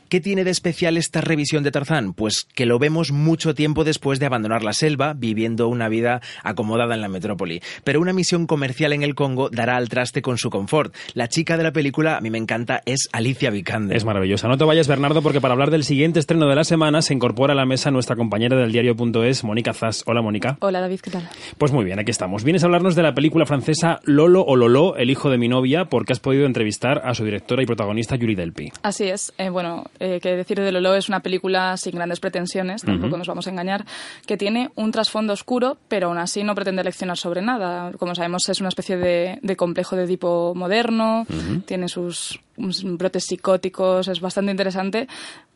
[0.09, 2.13] ¿Qué tiene de especial esta revisión de Tarzán?
[2.13, 6.95] Pues que lo vemos mucho tiempo después de abandonar la selva, viviendo una vida acomodada
[6.95, 7.61] en la metrópoli.
[7.83, 10.95] Pero una misión comercial en el Congo dará al traste con su confort.
[11.13, 13.95] La chica de la película, a mí me encanta, es Alicia Vikander.
[13.95, 14.47] Es maravillosa.
[14.47, 17.53] No te vayas, Bernardo, porque para hablar del siguiente estreno de la semana se incorpora
[17.53, 20.03] a la mesa nuestra compañera del diario.es, Mónica Zas.
[20.07, 20.57] Hola, Mónica.
[20.61, 21.29] Hola, David, ¿qué tal?
[21.59, 22.43] Pues muy bien, aquí estamos.
[22.43, 25.85] Vienes a hablarnos de la película francesa Lolo o Lolo, el hijo de mi novia,
[25.85, 28.71] porque has podido entrevistar a su directora y protagonista, Yuri Delpi.
[28.81, 29.33] Así es.
[29.37, 33.27] Eh, bueno, eh, que decir de Lolo es una película sin grandes pretensiones, tampoco nos
[33.27, 33.85] vamos a engañar,
[34.25, 37.91] que tiene un trasfondo oscuro, pero aún así no pretende leccionar sobre nada.
[37.97, 41.25] Como sabemos, es una especie de, de complejo de tipo moderno,
[41.65, 45.07] tiene sus brotes psicóticos, es bastante interesante,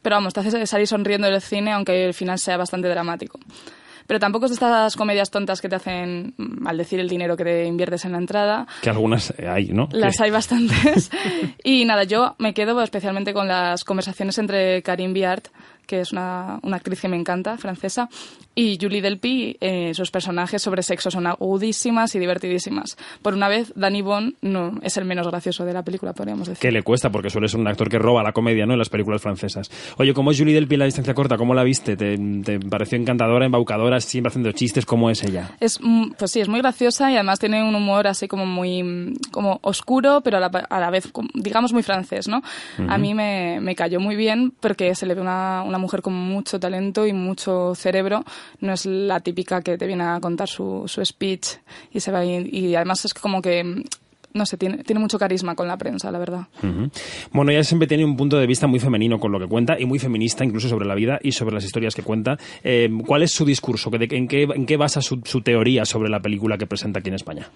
[0.01, 3.39] pero vamos, te hace salir sonriendo del cine, aunque el final sea bastante dramático.
[4.07, 7.65] Pero tampoco es de estas comedias tontas que te hacen maldecir el dinero que te
[7.65, 8.67] inviertes en la entrada.
[8.81, 9.89] Que algunas hay, ¿no?
[9.91, 11.11] Las hay bastantes.
[11.63, 15.47] y nada, yo me quedo especialmente con las conversaciones entre Karim Biart,
[15.85, 18.09] que es una, una, actriz que me encanta, francesa,
[18.55, 22.97] y Julie Delpy, eh, sus personajes sobre sexo son agudísimas y divertidísimas.
[23.21, 26.61] Por una vez, Danny Bond no, es el menos gracioso de la película, podríamos decir.
[26.61, 28.73] Que le cuesta, porque suele ser un actor que roba la comedia ¿no?
[28.73, 29.71] en las películas francesas.
[29.97, 31.37] Oye, ¿cómo es Julie Delpy en la distancia corta?
[31.37, 31.95] ¿Cómo la viste?
[31.95, 34.85] ¿Te, te pareció encantadora, embaucadora, siempre haciendo chistes?
[34.85, 35.51] ¿Cómo es ella?
[35.59, 35.79] Es,
[36.17, 40.21] pues sí, es muy graciosa y además tiene un humor así como muy como oscuro,
[40.21, 42.37] pero a la, a la vez, digamos, muy francés, ¿no?
[42.37, 42.93] Uh -huh.
[42.93, 46.13] A mí me, me, cayó muy bien porque se le ve una, una mujer con
[46.13, 48.23] mucho talento y mucho cerebro.
[48.59, 51.47] No es la típica que te viene a contar su, su speech
[51.91, 53.83] y se va y, y además es como que
[54.33, 56.47] no sé, tiene, tiene mucho carisma con la prensa, la verdad.
[56.63, 56.91] Uh -huh.
[57.31, 59.85] Bueno, ella siempre tiene un punto de vista muy femenino con lo que cuenta y
[59.85, 62.37] muy feminista incluso sobre la vida y sobre las historias que cuenta.
[62.63, 63.91] Eh, ¿Cuál es su discurso?
[63.93, 67.15] ¿En qué, en qué basa su, su teoría sobre la película que presenta aquí en
[67.15, 67.49] España?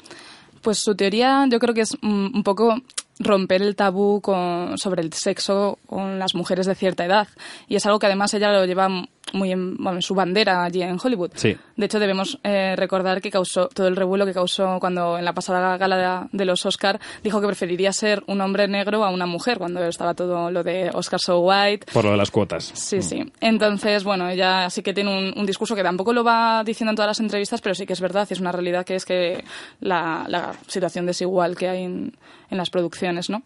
[0.61, 2.75] Pues su teoría yo creo que es un poco
[3.19, 7.27] romper el tabú con, sobre el sexo con las mujeres de cierta edad.
[7.67, 8.89] Y es algo que además ella lo lleva
[9.33, 11.31] muy en, bueno, en su bandera allí en Hollywood.
[11.35, 11.55] Sí.
[11.75, 15.33] De hecho, debemos eh, recordar que causó todo el revuelo que causó cuando en la
[15.33, 19.25] pasada gala de, de, los Oscar dijo que preferiría ser un hombre negro a una
[19.25, 21.87] mujer, cuando estaba todo lo de Oscar So White.
[21.91, 22.71] Por lo de las cuotas.
[22.73, 23.31] Sí, sí.
[23.41, 26.95] Entonces, bueno, ella sí que tiene un, un, discurso que tampoco lo va diciendo en
[26.95, 29.43] todas las entrevistas, pero sí que es verdad, y es una realidad que es que
[29.81, 32.13] la, la situación desigual que hay en,
[32.49, 33.43] en las producciones, ¿no?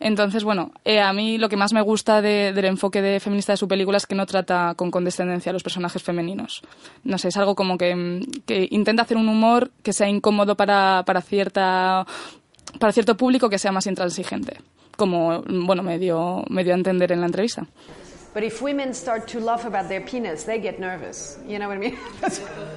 [0.00, 3.52] Entonces, bueno, eh, a mí lo que más me gusta de, del enfoque de feminista
[3.52, 6.62] de su película es que no trata con condescendencia a los personajes femeninos.
[7.04, 11.02] No sé, es algo como que, que intenta hacer un humor que sea incómodo para,
[11.04, 12.06] para, cierta,
[12.78, 14.56] para cierto público que sea más intransigente,
[14.96, 17.66] como, bueno, me dio, me dio a entender en la entrevista.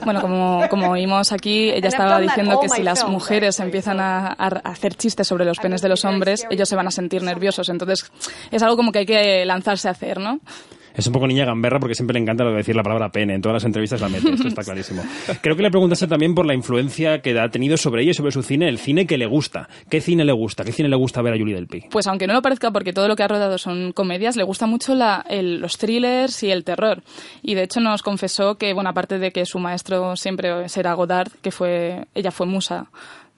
[0.04, 4.48] Bueno, como, como oímos aquí, ella estaba diciendo que si las mujeres empiezan a, a
[4.64, 7.70] hacer chistes sobre los penes de los hombres, ellos se van a sentir nerviosos.
[7.70, 8.12] Entonces,
[8.52, 10.40] es algo como que hay que lanzarse a hacer, ¿no?
[10.96, 13.36] Es un poco niña gamberra porque siempre le encanta lo de decir la palabra pene.
[13.36, 15.04] En todas las entrevistas la mete, esto está clarísimo.
[15.42, 18.32] Creo que le preguntaste también por la influencia que ha tenido sobre ella y sobre
[18.32, 19.68] su cine, el cine que le gusta.
[19.90, 20.64] ¿Qué cine le gusta?
[20.64, 21.86] ¿Qué cine le gusta ver a Julie Delpy?
[21.90, 24.68] Pues aunque no lo parezca porque todo lo que ha rodado son comedias, le gusta
[24.68, 27.02] mucho la, el, los thrillers y el terror.
[27.42, 31.32] Y de hecho nos confesó que, bueno, aparte de que su maestro siempre será Godard,
[31.42, 32.88] que fue, ella fue musa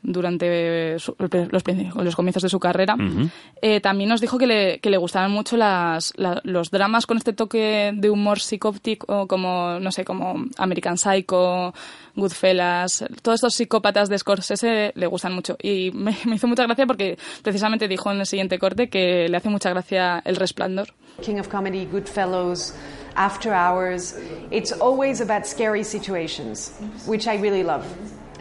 [0.06, 1.64] durante su, los,
[1.96, 2.96] los, comienzos de su carrera.
[2.96, 3.30] Uh -huh.
[3.62, 7.18] eh, también nos dijo que le, que le gustaban mucho las, la, los dramas con
[7.18, 11.74] este toque de humor psicóptico, como, no sé, como American Psycho,
[12.16, 15.58] Goodfellas, todos estos psicópatas de Scorsese le gustan mucho.
[15.62, 19.38] Y me, me hizo mucha gracia porque precisamente dijo en el siguiente corte que le
[19.38, 20.94] hace mucha gracia El Resplandor.
[21.22, 22.74] King of Comedy, Goodfellows,
[23.16, 24.16] After Hours,
[24.52, 26.74] it's always about scary situations,
[27.08, 27.86] which I really love.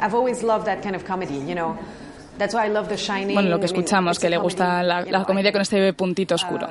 [0.01, 1.77] I've always loved that kind of comedy, you know.
[2.37, 3.35] That's why I love The Shining.
[3.35, 6.69] Bueno, lo que escuchamos, que le gusta la, la comedia con este puntito oscuro.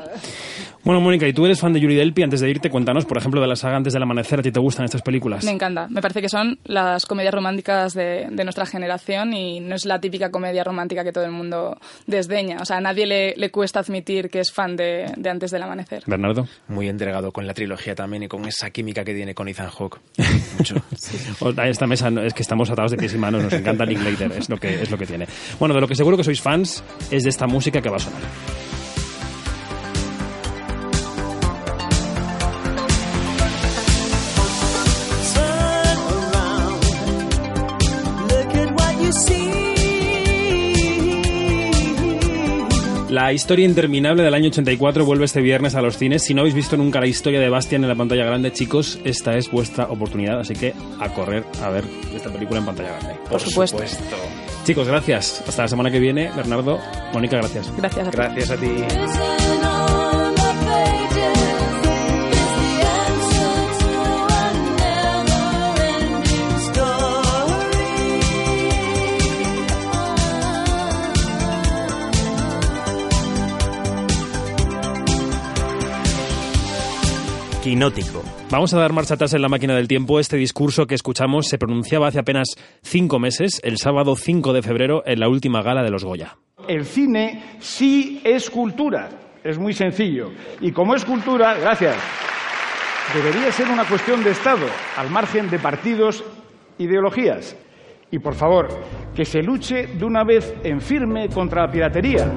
[0.84, 2.24] Bueno, Mónica, y tú eres fan de Yuri Delpy.
[2.24, 4.40] Antes de irte, cuéntanos, por ejemplo, de la saga Antes del Amanecer.
[4.40, 5.46] ¿A ti te gustan estas películas?
[5.46, 5.88] Me encanta.
[5.90, 10.02] Me parece que son las comedias románticas de, de nuestra generación y no es la
[10.02, 12.58] típica comedia romántica que todo el mundo desdeña.
[12.60, 15.64] O sea, a nadie le, le cuesta admitir que es fan de, de, Antes del
[15.64, 16.04] Amanecer.
[16.06, 16.48] Bernardo.
[16.68, 20.02] Muy entregado con la trilogía también y con esa química que tiene con Ethan Hawke.
[20.58, 20.76] Mucho.
[20.98, 21.18] sí.
[21.56, 23.42] A esta mesa es que estamos atados de pies y manos.
[23.42, 24.34] Nos encanta Linklater.
[24.34, 25.28] Es lo que, es lo que tiene.
[25.60, 28.00] Bueno, de lo que seguro que sois fans es de esta música que va a
[28.00, 28.22] sonar.
[43.24, 46.26] La historia interminable del año 84 vuelve este viernes a los cines.
[46.26, 49.38] Si no habéis visto nunca la historia de Bastian en la pantalla grande, chicos, esta
[49.38, 50.42] es vuestra oportunidad.
[50.42, 53.14] Así que a correr a ver esta película en pantalla grande.
[53.22, 53.78] Por, Por supuesto.
[53.78, 54.04] supuesto.
[54.66, 55.42] Chicos, gracias.
[55.48, 56.32] Hasta la semana que viene.
[56.36, 56.80] Bernardo,
[57.14, 57.72] Mónica, gracias.
[57.78, 58.18] Gracias a ti.
[58.18, 59.43] Gracias a ti.
[78.50, 80.20] Vamos a dar marcha atrás en la máquina del tiempo.
[80.20, 85.04] Este discurso que escuchamos se pronunciaba hace apenas cinco meses, el sábado 5 de febrero,
[85.06, 86.38] en la última gala de los Goya.
[86.68, 89.10] El cine sí es cultura.
[89.44, 90.32] Es muy sencillo.
[90.62, 91.98] Y como es cultura, gracias,
[93.14, 94.66] debería ser una cuestión de Estado,
[94.96, 96.24] al margen de partidos,
[96.78, 97.58] ideologías.
[98.12, 98.70] Y por favor,
[99.14, 102.32] que se luche de una vez en firme contra la piratería.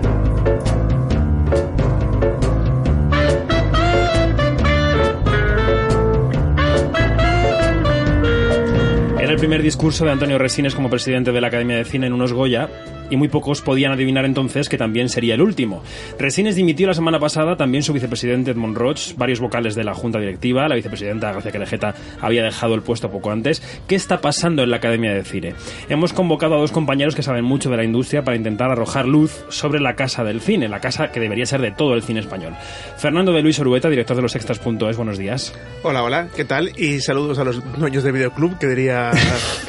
[9.36, 12.32] El primer discurso de Antonio Resines como presidente de la Academia de Cine en unos
[12.32, 12.70] Goya
[13.10, 15.82] y muy pocos podían adivinar entonces que también sería el último.
[16.18, 20.18] Resines dimitió la semana pasada también su vicepresidente Edmond Roch, varios vocales de la junta
[20.18, 23.62] directiva, la vicepresidenta Gracia Querejeta había dejado el puesto poco antes.
[23.86, 25.54] ¿Qué está pasando en la Academia de Cine?
[25.88, 29.44] Hemos convocado a dos compañeros que saben mucho de la industria para intentar arrojar luz
[29.48, 32.54] sobre la casa del cine, la casa que debería ser de todo el cine español.
[32.96, 35.54] Fernando de Luis Orueta, director de los extras.es, buenos días.
[35.82, 36.72] Hola, hola, ¿qué tal?
[36.76, 39.10] Y saludos a los dueños del videoclub, que diría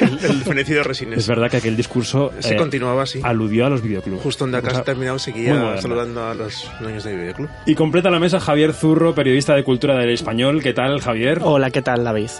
[0.00, 1.18] el, el fenecido Resines.
[1.18, 3.20] Es verdad que aquel discurso Se eh, continuaba así.
[3.28, 4.22] Aludió a los videoclubs.
[4.22, 7.48] Justo donde acá has terminado seguía saludando a los dueños del videoclub.
[7.66, 10.62] Y completa la mesa Javier Zurro, periodista de cultura del español.
[10.62, 11.40] ¿Qué tal, Javier?
[11.42, 12.30] Hola, ¿qué tal, David?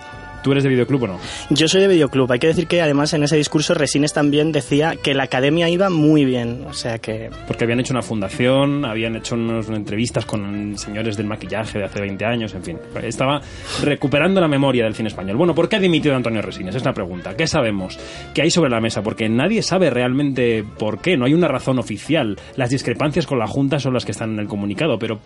[0.48, 1.18] ¿Tú eres de videoclub o no?
[1.50, 2.32] Yo soy de videoclub.
[2.32, 5.90] Hay que decir que además en ese discurso Resines también decía que la academia iba
[5.90, 6.64] muy bien.
[6.66, 7.28] O sea que.
[7.46, 12.00] Porque habían hecho una fundación, habían hecho unas entrevistas con señores del maquillaje de hace
[12.00, 12.78] 20 años, en fin.
[13.02, 13.42] Estaba
[13.84, 15.36] recuperando la memoria del cine español.
[15.36, 16.74] Bueno, ¿por qué ha dimitido Antonio Resines?
[16.74, 17.36] Es la pregunta.
[17.36, 17.98] ¿Qué sabemos?
[18.32, 19.02] ¿Qué hay sobre la mesa?
[19.02, 21.18] Porque nadie sabe realmente por qué.
[21.18, 22.38] No hay una razón oficial.
[22.56, 24.98] Las discrepancias con la Junta son las que están en el comunicado.
[24.98, 25.20] Pero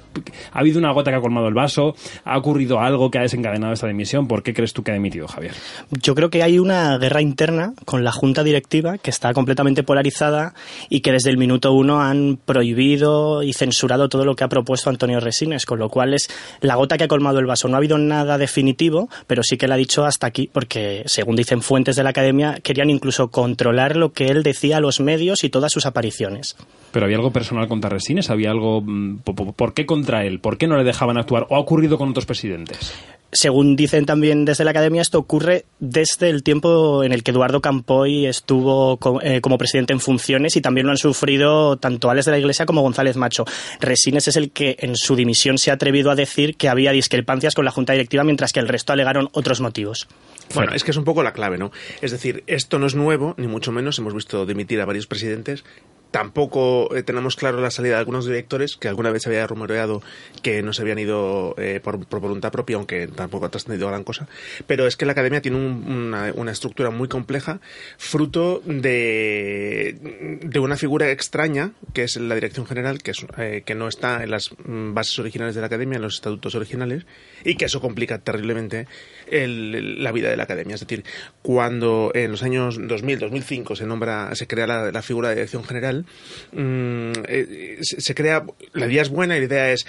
[0.51, 1.95] ha habido una gota que ha colmado el vaso.
[2.25, 4.27] Ha ocurrido algo que ha desencadenado esta dimisión.
[4.27, 5.53] ¿Por qué crees tú que ha dimitido, Javier?
[5.91, 10.55] Yo creo que hay una guerra interna con la junta directiva que está completamente polarizada
[10.89, 14.91] y que desde el minuto uno han prohibido y censurado todo lo que ha propuesto
[14.91, 16.29] Antonio Resines, con lo cual es
[16.61, 17.69] la gota que ha colmado el vaso.
[17.69, 21.37] No ha habido nada definitivo, pero sí que le ha dicho hasta aquí, porque según
[21.37, 25.45] dicen fuentes de la academia, querían incluso controlar lo que él decía a los medios
[25.45, 26.57] y todas sus apariciones.
[26.93, 28.31] ¿Pero había algo personal contra Resines?
[28.31, 28.85] ¿Había algo...
[29.25, 30.41] ¿Por qué contra él?
[30.41, 31.47] ¿Por qué no le dejaban actuar?
[31.49, 32.93] ¿O ha ocurrido con otros presidentes?
[33.33, 37.63] Según dicen también desde la academia, esto ocurre desde el tiempo en el que Eduardo
[37.63, 42.33] Campoy estuvo eh, como presidente en funciones y también lo han sufrido tanto Alex de
[42.33, 43.47] la Iglesia como González Macho.
[43.81, 47.55] Resines es el que en su dimisión se ha atrevido a decir que había discrepancias
[47.55, 50.09] con la Junta Directiva, mientras que el resto alegaron otros motivos.
[50.55, 51.73] Bueno, es que es un poco la clave, ¿no?
[52.03, 53.99] Es decir, esto no es nuevo, ni mucho menos.
[53.99, 55.65] Hemos visto dimitir a varios presidentes
[56.13, 60.03] Tampoco eh, tenemos claro la salida de algunos directores que alguna vez se había rumoreado
[60.43, 64.29] que no se habían ido eh, por, voluntad propia, aunque tampoco ha trascendido gran cosa.
[64.67, 67.61] Pero es que la academia tiene una, estructura muy compleja,
[67.97, 73.75] fruto de, de, una figura extraña, que es la dirección general, que, es, eh, que
[73.75, 77.07] no está en las bases originales de la academia, en los estatutos originales,
[77.43, 78.87] y que eso complica terriblemente
[79.33, 80.75] la vida de la academia.
[80.75, 81.05] Es decir,
[81.43, 86.05] cuando en los años 2000, 2005 se nombra, se crea la, figura de dirección general,
[86.53, 89.87] mm, eh, se, crea, la idea es buena y la idea es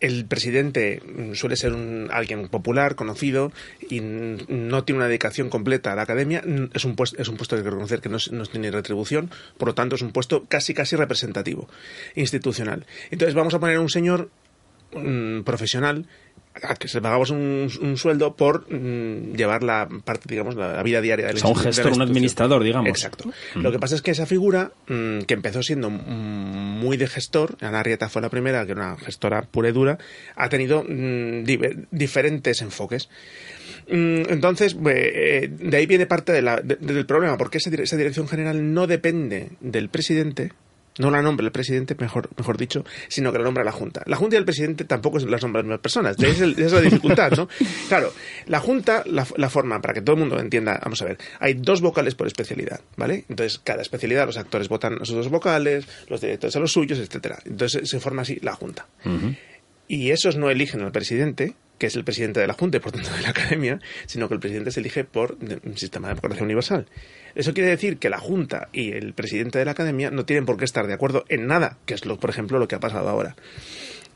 [0.00, 1.00] el presidente
[1.32, 3.52] suele ser un, alguien popular, conocido,
[3.88, 6.42] y no tiene una dedicación completa a la academia.
[6.74, 9.30] Es un puesto, es un puesto que hay que reconocer que no, no, tiene retribución,
[9.56, 11.68] por lo tanto es un puesto casi casi representativo,
[12.16, 12.86] institucional.
[13.10, 14.30] Entonces vamos a poner a un señor
[14.92, 16.06] mm, profesional
[16.62, 21.26] a que se pagamos un, sueldo por mm, llevar la parte, digamos, la, vida diaria
[21.26, 22.88] de la o un gestor, un administrador, digamos.
[22.88, 23.30] Exacto.
[23.54, 23.60] Mm.
[23.60, 27.82] Lo que pasa es que esa figura, mm, que empezó siendo muy de gestor, Ana
[27.82, 29.98] Rieta fue la primera, que era una gestora pura y dura,
[30.36, 30.84] ha tenido
[31.90, 33.08] diferentes enfoques.
[33.86, 39.88] Entonces, eh, de ahí viene parte del problema, porque esa dirección general no depende del
[39.88, 40.52] presidente,
[40.98, 44.02] no la nombra el presidente, mejor, mejor dicho, sino que la nombra la Junta.
[44.06, 46.16] La Junta y el presidente tampoco las nombran las mismas personas.
[46.18, 47.48] Esa es, la dificultad, ¿no?
[47.88, 48.12] Claro,
[48.46, 51.80] la Junta la, forma, para que todo el mundo entienda, vamos a ver, hay dos
[51.80, 53.24] vocales por especialidad, ¿vale?
[53.28, 56.98] Entonces, cada especialidad, los actores votan a sus dos vocales, los directores a los suyos,
[56.98, 57.38] etcétera.
[57.44, 58.86] Entonces, se forma así la Junta.
[59.86, 62.92] Y esos no eligen al presidente, que es el presidente de la Junta y por
[62.92, 66.44] tanto de la Academia, sino que el presidente se elige por un sistema de democracia
[66.44, 66.86] universal.
[67.34, 70.56] Eso quiere decir que la Junta y el presidente de la Academia no tienen por
[70.56, 73.08] qué estar de acuerdo en nada, que es, lo, por ejemplo, lo que ha pasado
[73.08, 73.34] ahora.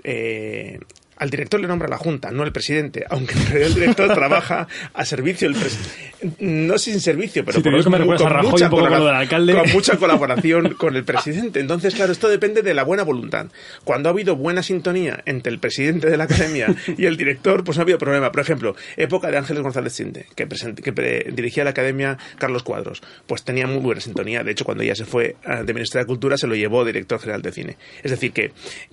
[0.04, 0.78] Eh,
[1.18, 4.68] al director le nombra la Junta, no el presidente, aunque en realidad el director trabaja
[4.94, 6.36] a servicio del presidente.
[6.40, 11.60] No sin servicio, pero con, mucha con mucha colaboración con el presidente.
[11.60, 13.46] Entonces, claro, esto depende de la buena voluntad.
[13.84, 17.78] Cuando ha habido buena sintonía entre el presidente de la academia y el director, pues
[17.78, 18.32] no ha habido problema.
[18.32, 23.42] Por ejemplo, época de Ángeles González Sinde, que, que dirigía la academia Carlos Cuadros, pues
[23.42, 24.42] tenía muy buena sintonía.
[24.42, 27.42] De hecho, cuando ella se fue de Ministerio de Cultura, se lo llevó director general
[27.42, 27.76] de cine.
[28.02, 28.52] Es decir, que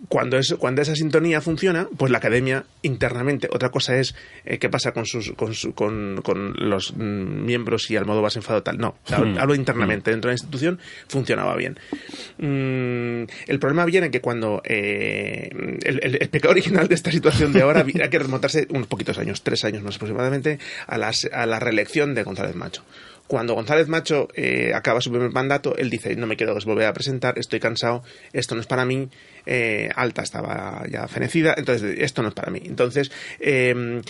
[0.10, 3.50] cuando, es, cuando esa sintonía funciona, pues la academia internamente.
[3.52, 8.06] Otra cosa es eh, qué pasa con, sus, con, con, los mm, miembros y al
[8.06, 8.78] modo más enfado tal.
[8.78, 9.38] No, hmm.
[9.38, 10.12] hablo internamente.
[10.12, 10.14] Hmm.
[10.14, 11.78] Dentro de la institución funcionaba bien.
[12.38, 15.50] Mm, el problema viene que cuando eh,
[15.84, 19.66] el, pecado original de esta situación de ahora hay que remontarse unos poquitos años, tres
[19.66, 22.84] años más aproximadamente, a, las, a la reelección de González Macho.
[23.28, 26.94] Cuando González Macho eh, acaba su primer mandato, él dice, no me quiero volver a
[26.94, 29.10] presentar, estoy cansado, esto no es para mí,
[29.46, 32.62] eh, Alta estaba ya fenecida, entonces esto no es para mí.
[32.64, 34.02] Entonces, eh,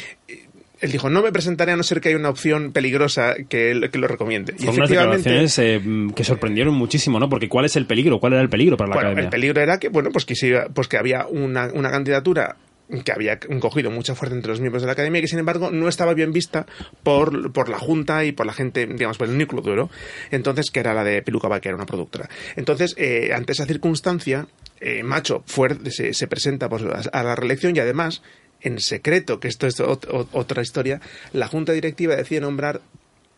[0.82, 3.90] él dijo, no me presentaré a no ser que haya una opción peligrosa que, él,
[3.92, 4.54] que lo recomiende.
[4.60, 5.82] Y unas declaraciones eh,
[6.16, 7.30] que sorprendieron muchísimo, ¿no?
[7.30, 8.20] Porque ¿cuál es el peligro?
[8.20, 9.26] ¿Cuál era el peligro para la bueno, academia?
[9.26, 10.36] El peligro era que, bueno, pues que,
[10.74, 12.58] pues que había una, una candidatura
[13.04, 15.72] que había cogido mucha fuerza entre los miembros de la academia y que sin embargo
[15.72, 16.66] no estaba bien vista
[17.04, 19.90] por, por la junta y por la gente, digamos, por el núcleo duro,
[20.32, 22.30] entonces que era la de Peluca que era una productora.
[22.56, 24.48] Entonces, eh, ante esa circunstancia,
[24.80, 25.44] eh, Macho
[25.90, 26.68] se, se presenta
[27.12, 28.22] a la reelección y además,
[28.62, 31.02] en secreto, que esto es otra historia,
[31.34, 32.82] la junta directiva decide nombrar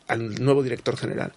[0.08, 1.34] al nuevo director general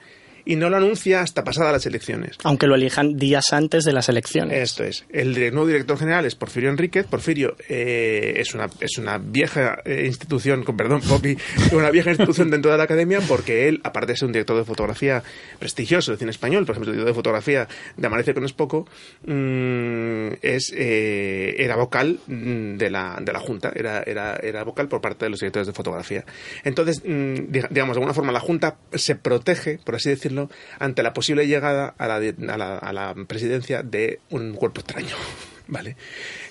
[0.51, 2.37] y no lo anuncia hasta pasadas las elecciones.
[2.43, 4.59] Aunque lo elijan días antes de las elecciones.
[4.59, 5.05] Esto es.
[5.09, 7.07] El nuevo director general es Porfirio Enríquez.
[7.07, 11.39] Porfirio eh, es, una, es una vieja eh, institución, con perdón, Poppy,
[11.73, 14.65] una vieja institución dentro de la academia porque él, aparte de ser un director de
[14.65, 15.23] fotografía
[15.61, 18.89] prestigioso de cine español, por ejemplo, el director de fotografía de Amanece con es poco,
[19.27, 24.89] mm, es, eh, era vocal mm, de la, de la Junta, era, era, era vocal
[24.89, 26.25] por parte de los directores de fotografía.
[26.65, 30.40] Entonces, mm, digamos, de alguna forma la Junta se protege, por así decirlo,
[30.79, 35.17] ante la posible llegada a la, a la, a la presidencia de un cuerpo extraño.
[35.71, 35.97] ¿Vale?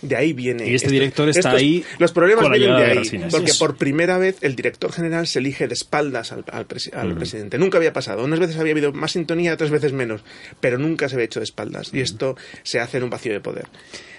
[0.02, 0.66] De ahí viene.
[0.66, 1.84] Y este director está ahí.
[1.98, 3.26] Los problemas vienen de ahí.
[3.30, 7.58] porque por primera vez el director general se elige de espaldas al, al, presidente.
[7.58, 8.24] Nunca había pasado.
[8.24, 10.24] Unas veces había habido más sintonía, otras veces menos.
[10.62, 11.94] Pero nunca se había hecho de espaldas.
[11.94, 13.68] Y esto se hace en un vacío de poder.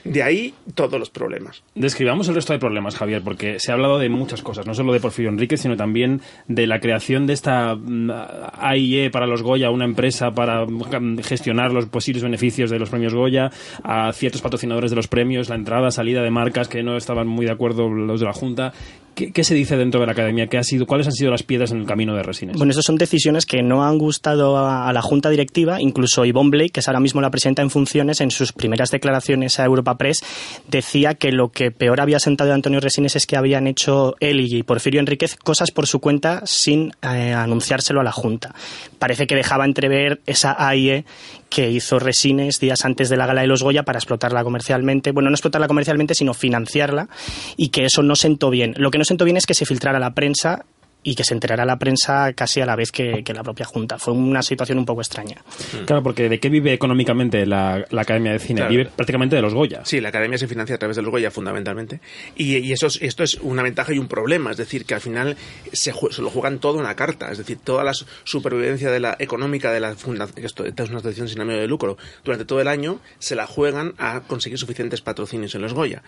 [0.04, 1.62] De ahí todos los problemas.
[1.74, 4.92] Describamos el resto de problemas, Javier, porque se ha hablado de muchas cosas, no solo
[4.92, 8.10] de Porfirio Enrique, sino también de la creación de esta mm,
[8.58, 13.14] AIE para los Goya, una empresa para mm, gestionar los posibles beneficios de los premios
[13.14, 13.50] Goya,
[13.82, 17.46] a ciertos patrocinadores de los premios, la entrada, salida de marcas que no estaban muy
[17.46, 18.72] de acuerdo los de la Junta.
[19.14, 20.46] ¿Qué, se dice dentro de la academia?
[20.46, 22.56] ¿Qué ha sido, ¿Cuáles han sido las piedras en el camino de Resines?
[22.56, 25.80] Bueno, esas son decisiones que no han gustado a, la Junta Directiva.
[25.80, 29.60] Incluso Yvonne Blake, que es ahora mismo la presidenta en funciones, en sus primeras declaraciones
[29.60, 30.20] a Europa Press,
[30.68, 34.40] decía que lo que peor había sentado de Antonio Resines es que habían hecho él
[34.40, 38.54] y Porfirio Enríquez cosas por su cuenta sin eh, anunciárselo a la Junta.
[38.98, 41.04] Parece que dejaba entrever esa AIE
[41.48, 45.12] que hizo Resines días antes de la gala de los Goya para explotarla comercialmente.
[45.12, 47.08] Bueno, no explotarla comercialmente, sino financiarla
[47.56, 48.74] y que eso no sentó bien.
[48.76, 50.64] Lo que no sentó bien es que se filtrara la prensa
[51.02, 53.98] y que se enterara la prensa casi a la vez que, la propia Junta.
[53.98, 55.36] Fue una situación un poco extraña.
[55.72, 55.84] Mm.
[55.84, 58.66] Claro, porque ¿de qué vive económicamente la, Academia de Cine?
[58.68, 59.84] Vive prácticamente de los Goya.
[59.84, 62.00] Sí, la Academia se financia a través de los Goya fundamentalmente.
[62.36, 64.50] Y, eso esto es una ventaja y un problema.
[64.50, 65.36] Es decir, que al final
[65.72, 67.30] se, lo juegan todo una carta.
[67.30, 67.92] Es decir, toda la
[68.24, 71.96] supervivencia de la económica de la fundación, esto, es una asociación sin ánimo de lucro,
[72.24, 76.02] durante todo el año se la juegan a conseguir suficientes patrocinios en los Goya.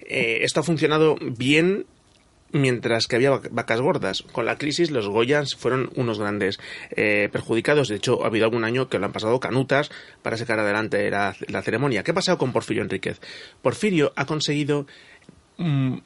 [0.00, 1.86] Eh, esto ha funcionado bien
[2.52, 4.22] mientras que había vacas gordas.
[4.32, 6.58] Con la crisis los Goyas fueron unos grandes
[6.90, 7.88] eh, perjudicados.
[7.88, 9.90] De hecho, ha habido algún año que lo han pasado canutas
[10.22, 12.02] para sacar adelante la, ceremonia.
[12.02, 13.20] ¿Qué ha pasado con Porfirio Enríquez?
[13.62, 14.86] Porfirio ha conseguido
[15.58, 15.98] mm,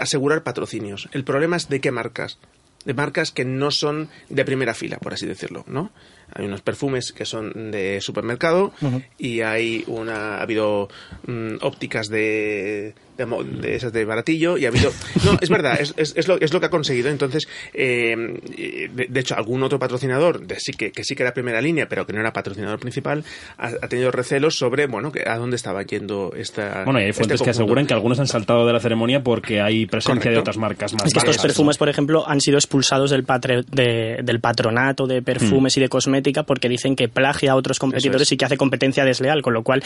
[0.00, 1.08] asegurar patrocinios.
[1.12, 2.38] El problema es de qué marcas.
[2.84, 5.90] De marcas que no son de primera fila, por así decirlo, ¿no?
[6.32, 8.72] Hay unos perfumes que son de supermercado
[9.18, 10.88] y hay una ha habido
[11.26, 14.92] mm, ópticas de de, esas de baratillo y ha habido...
[15.24, 17.10] No, es verdad, es, es, lo, es lo que ha conseguido.
[17.10, 18.14] Entonces, eh,
[18.92, 22.06] de, hecho, algún otro patrocinador, de, sí que, que sí que era primera línea, pero
[22.06, 23.24] que no era patrocinador principal,
[23.58, 26.84] ha, tenido recelos sobre, bueno, que a dónde estaba yendo esta...
[26.84, 29.60] Bueno, y hay fuentes este que aseguran que algunos han saltado de la ceremonia porque
[29.60, 31.06] hay presencia de otras marcas más.
[31.06, 33.24] Es que estos perfumes, por ejemplo, han sido expulsados del,
[33.70, 35.80] del patronato de perfumes mm.
[35.80, 39.42] y de cosmética porque dicen que plagia a otros competidores y que hace competencia desleal,
[39.42, 39.82] con lo cual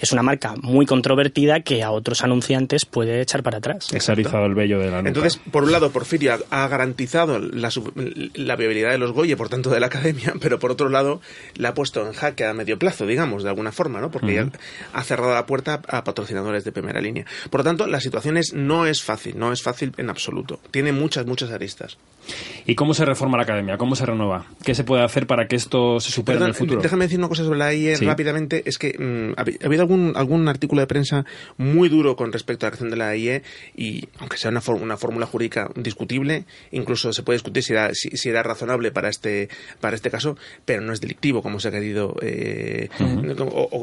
[0.00, 3.92] es una marca muy controvertida que a otros anunciantes puede echar para atrás.
[3.92, 5.08] Exarizado el vello de la nuca.
[5.08, 7.70] Entonces, por un lado, Porfirio ha, garantizado la,
[8.34, 11.20] la, viabilidad de los Goye, por tanto, de la academia, pero por otro lado,
[11.56, 14.10] la ha puesto en jaque a medio plazo, digamos, de alguna forma, ¿no?
[14.10, 14.48] Porque ya
[14.92, 17.24] ha cerrado la puerta a patrocinadores de primera línea.
[17.50, 20.60] Por lo tanto, la situación es, no es fácil, no es fácil en absoluto.
[20.70, 21.98] Tiene muchas, muchas aristas.
[22.66, 23.76] ¿Y cómo se reforma la academia?
[23.76, 24.46] ¿Cómo se renueva?
[24.64, 26.80] ¿Qué se puede hacer para que esto se supere en el futuro?
[26.80, 28.62] Déjame decir una cosa sobre la IE rápidamente.
[28.64, 31.26] Es que mm, ha habido algún, algún artículo de prensa
[31.58, 33.42] muy duro con respecto a la creación de la IE
[33.76, 38.28] y aunque sea una, una fórmula jurídica discutible, incluso se puede discutir si era, si,
[38.28, 39.50] era razonable para este,
[39.80, 42.16] para este caso, pero no es delictivo como se ha querido.
[42.22, 42.88] Eh,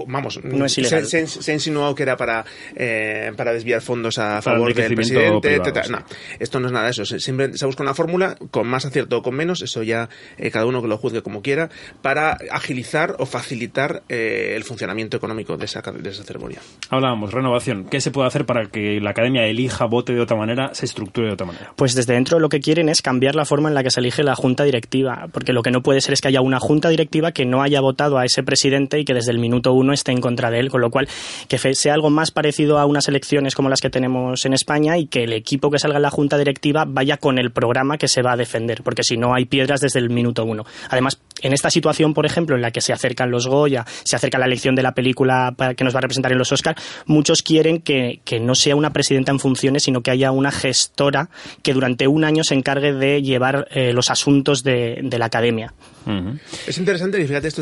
[0.07, 5.59] vamos, se, ha insinuado que era para, eh, para desviar fondos a favor del presidente.
[5.89, 6.03] No,
[6.39, 7.05] esto no es nada de eso.
[7.05, 10.65] Siempre se busca una fórmula con más acierto o con menos, eso ya eh, cada
[10.65, 11.69] uno que lo juzgue como quiera,
[12.01, 16.59] para agilizar o facilitar el funcionamiento económico de esa, de esa ceremonia.
[16.89, 17.85] Hablábamos, renovación.
[17.85, 21.27] ¿Qué se puede hacer para que la academia elija, vote de otra manera, se estructure
[21.27, 21.73] de otra manera?
[21.75, 24.23] Pues desde dentro lo que quieren es cambiar la forma en la que se elige
[24.23, 27.31] la junta directiva, porque lo que no puede ser es que haya una junta directiva
[27.31, 30.21] que no haya votado a ese presidente y que desde el minuto uno esté en
[30.21, 31.07] contra de él, con lo cual
[31.47, 35.07] que sea algo más parecido a unas elecciones como las que tenemos en España y
[35.07, 38.20] que el equipo que salga en la junta directiva vaya con el programa que se
[38.21, 40.65] va a defender, porque si no hay piedras desde el minuto uno.
[40.89, 44.37] Además, en esta situación, por ejemplo, en la que se acercan los Goya, se acerca
[44.37, 47.81] la elección de la película que nos va a representar en los Oscar, muchos quieren
[47.81, 51.29] que, que no sea una presidenta en funciones, sino que haya una gestora
[51.63, 55.73] que durante un año se encargue de llevar eh, los asuntos de, de la academia.
[56.67, 57.61] Es interesante que fíjate, esto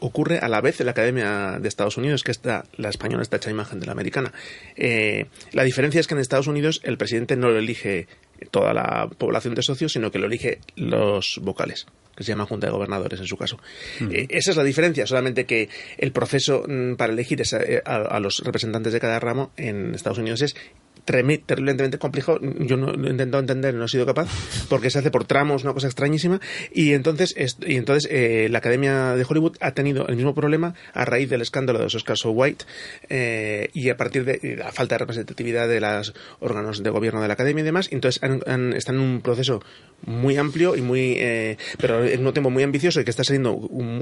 [0.00, 3.36] ocurre a la vez en la Academia de Estados Unidos, que está, la española está
[3.36, 4.32] hecha imagen de la americana.
[4.76, 8.06] Eh, la diferencia es que en Estados Unidos el presidente no lo elige
[8.50, 11.86] toda la población de socios, sino que lo elige los vocales
[12.20, 13.58] que se llama Junta de Gobernadores en su caso.
[14.10, 17.42] Eh, esa es la diferencia, solamente que el proceso mm, para elegir
[17.86, 20.54] a, los representantes de cada ramo en Estados Unidos es
[21.04, 22.38] terriblemente complejo.
[22.40, 24.28] Yo no lo he intentado entender, no he sido capaz,
[24.68, 26.40] porque se hace por tramos, una cosa extrañísima.
[26.72, 27.34] Y entonces,
[27.66, 31.42] y entonces eh, la Academia de Hollywood ha tenido el mismo problema a raíz del
[31.42, 32.64] escándalo de los Oscars So White
[33.08, 37.28] eh, y a partir de la falta de representatividad de los órganos de gobierno de
[37.28, 37.88] la Academia y demás.
[37.90, 39.62] Entonces están en un proceso
[40.06, 43.58] muy amplio y muy, eh, pero en un tiempo muy ambicioso y que está saliendo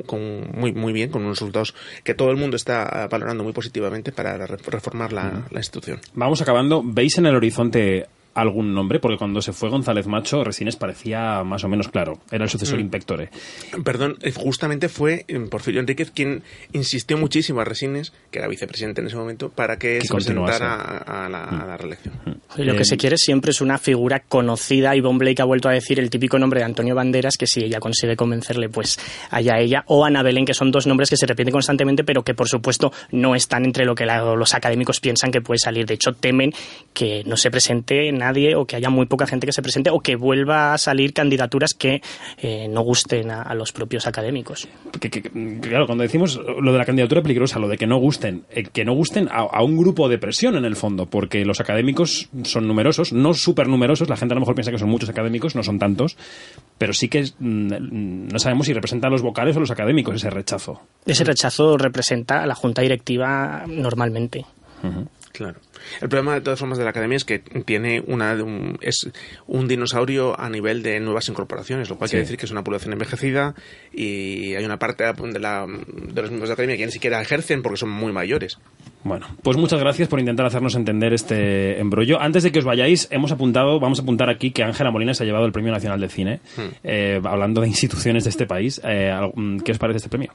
[0.06, 1.74] con, muy, muy bien, con unos resultados
[2.04, 6.00] que todo el mundo está valorando muy positivamente para reformar la, la institución.
[6.14, 8.06] Vamos acabando ¿Veis en el horizonte
[8.40, 8.98] algún nombre?
[9.00, 12.20] Porque cuando se fue González Macho, Resines parecía más o menos claro.
[12.30, 12.82] Era el sucesor Mm.
[12.82, 13.30] impectore.
[13.84, 19.00] Perdón, eh, justamente fue eh, Porfirio Enríquez quien insistió muchísimo a Resines, que era vicepresidente
[19.00, 22.14] en ese momento, para que, Que se presentara a, a la, a la reelección.
[22.56, 24.94] Y lo que se quiere siempre es una figura conocida.
[24.96, 27.80] y Blake ha vuelto a decir el típico nombre de Antonio Banderas, que si ella
[27.80, 28.98] consigue convencerle, pues
[29.30, 29.82] allá ella.
[29.86, 32.92] O Ana Belén, que son dos nombres que se repiten constantemente, pero que por supuesto
[33.10, 35.86] no están entre lo que la- los académicos piensan que puede salir.
[35.86, 36.52] De hecho, temen
[36.92, 40.00] que no se presente nadie o que haya muy poca gente que se presente o
[40.00, 42.00] que vuelva a salir candidaturas que
[42.38, 44.68] eh, no gusten a, a los propios académicos.
[45.00, 47.96] Que- que- que, claro, cuando decimos lo de la candidatura peligrosa, lo de que no
[47.98, 51.44] gusten, eh, que no gusten a, a un grupo de presión en el fondo, porque
[51.44, 54.88] los académicos son numerosos, no súper numerosos, la gente a lo mejor piensa que son
[54.88, 56.16] muchos académicos, no son tantos,
[56.78, 60.30] pero sí que mm, no sabemos si representan a los vocales o los académicos ese
[60.30, 60.80] rechazo.
[61.06, 64.44] Ese rechazo representa a la junta directiva normalmente.
[65.32, 65.60] Claro.
[66.00, 69.10] El problema de todas formas de la academia es que tiene una un- es
[69.46, 72.12] un dinosaurio a nivel de nuevas incorporaciones, lo cual Sí.
[72.12, 73.54] quiere decir que es una población envejecida
[73.92, 77.20] y hay una parte de, la, de los miembros de la academia que ni siquiera
[77.20, 78.58] ejercen porque son muy mayores.
[79.04, 82.20] Bueno, pues muchas gracias por intentar hacernos entender este embrollo.
[82.20, 85.22] Antes de que os vayáis, hemos apuntado, vamos a apuntar aquí que Ángela Molina se
[85.22, 86.62] ha llevado el Premio Nacional de Cine, Hmm.
[86.84, 88.80] eh, hablando de instituciones de este país.
[88.84, 89.12] Eh,
[89.64, 90.32] ¿Qué os parece este premio?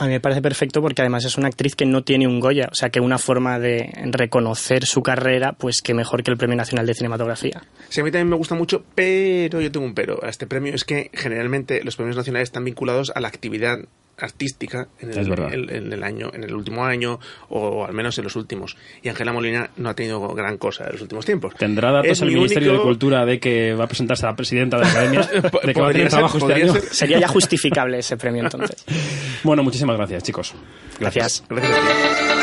[0.00, 2.70] A mí me parece perfecto porque además es una actriz que no tiene un Goya,
[2.72, 6.56] o sea que una forma de reconocer su carrera, pues que mejor que el Premio
[6.56, 7.62] Nacional de Cinematografía.
[7.90, 10.74] Sí, a mí también me gusta mucho, pero yo tengo un pero este premio.
[10.74, 13.80] Es que generalmente los premios nacionales están vinculados a la actividad
[14.26, 17.18] artística en el, en- el año, en el último año
[17.48, 18.76] o al menos en los últimos.
[19.02, 21.54] Y Ángela Molina no ha tenido gran cosa en los últimos tiempos.
[21.56, 24.30] ¿Tendrá datos Es el mi Ministerio único- de Cultura de que va a presentarse a
[24.30, 25.20] la presidenta de la Academia?
[25.64, 26.72] ¿De que va a tener ser, trabajo este año?
[26.72, 26.82] ser.
[26.94, 28.84] Sería ya justificable ese premio entonces.
[29.42, 30.54] Bueno, muchísimas gracias, chicos.
[30.98, 31.44] Gracias.
[31.48, 32.39] Gracias a ti.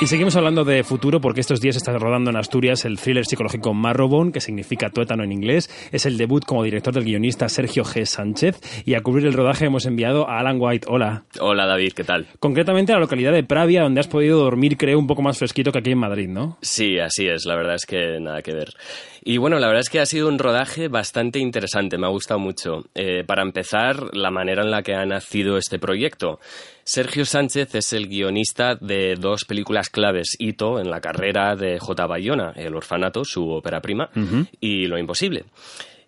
[0.00, 3.74] Y seguimos hablando de futuro porque estos días está rodando en Asturias el thriller psicológico
[3.74, 5.68] Marrowbone, que significa tuétano en inglés.
[5.90, 8.04] Es el debut como director del guionista Sergio G.
[8.04, 8.84] Sánchez.
[8.86, 10.86] Y a cubrir el rodaje hemos enviado a Alan White.
[10.88, 11.24] Hola.
[11.40, 12.28] Hola David, ¿qué tal?
[12.38, 15.72] Concretamente a la localidad de Pravia, donde has podido dormir, creo, un poco más fresquito
[15.72, 16.58] que aquí en Madrid, ¿no?
[16.62, 18.68] Sí, así es, la verdad es que nada que ver.
[19.24, 22.38] Y bueno, la verdad es que ha sido un rodaje bastante interesante, me ha gustado
[22.38, 22.84] mucho.
[22.94, 26.38] Eh, para empezar, la manera en la que ha nacido este proyecto.
[26.88, 32.06] Sergio Sánchez es el guionista de dos películas claves, hito en la carrera de J.
[32.06, 34.08] Bayona, El Orfanato, su ópera prima,
[34.58, 35.44] y Lo Imposible.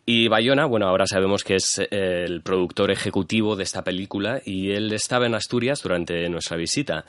[0.07, 4.91] Y Bayona, bueno, ahora sabemos que es el productor ejecutivo de esta película y él
[4.95, 7.05] estaba en Asturias durante nuestra visita.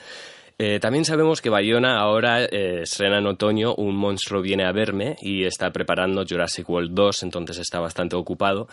[0.63, 5.15] Eh, también sabemos que Bayona ahora eh, estrena en otoño Un monstruo viene a verme
[5.19, 8.67] y está preparando Jurassic World 2, entonces está bastante ocupado.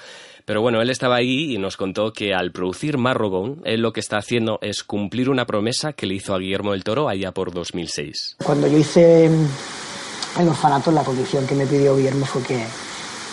[0.45, 4.01] Pero bueno, él estaba ahí y nos contó que al producir Marrowbone, él lo que
[4.01, 7.55] está haciendo es cumplir una promesa que le hizo a Guillermo del Toro allá por
[7.55, 8.37] 2006.
[8.45, 12.67] Cuando yo hice mm, El Orfanato, la condición que me pidió Guillermo fue que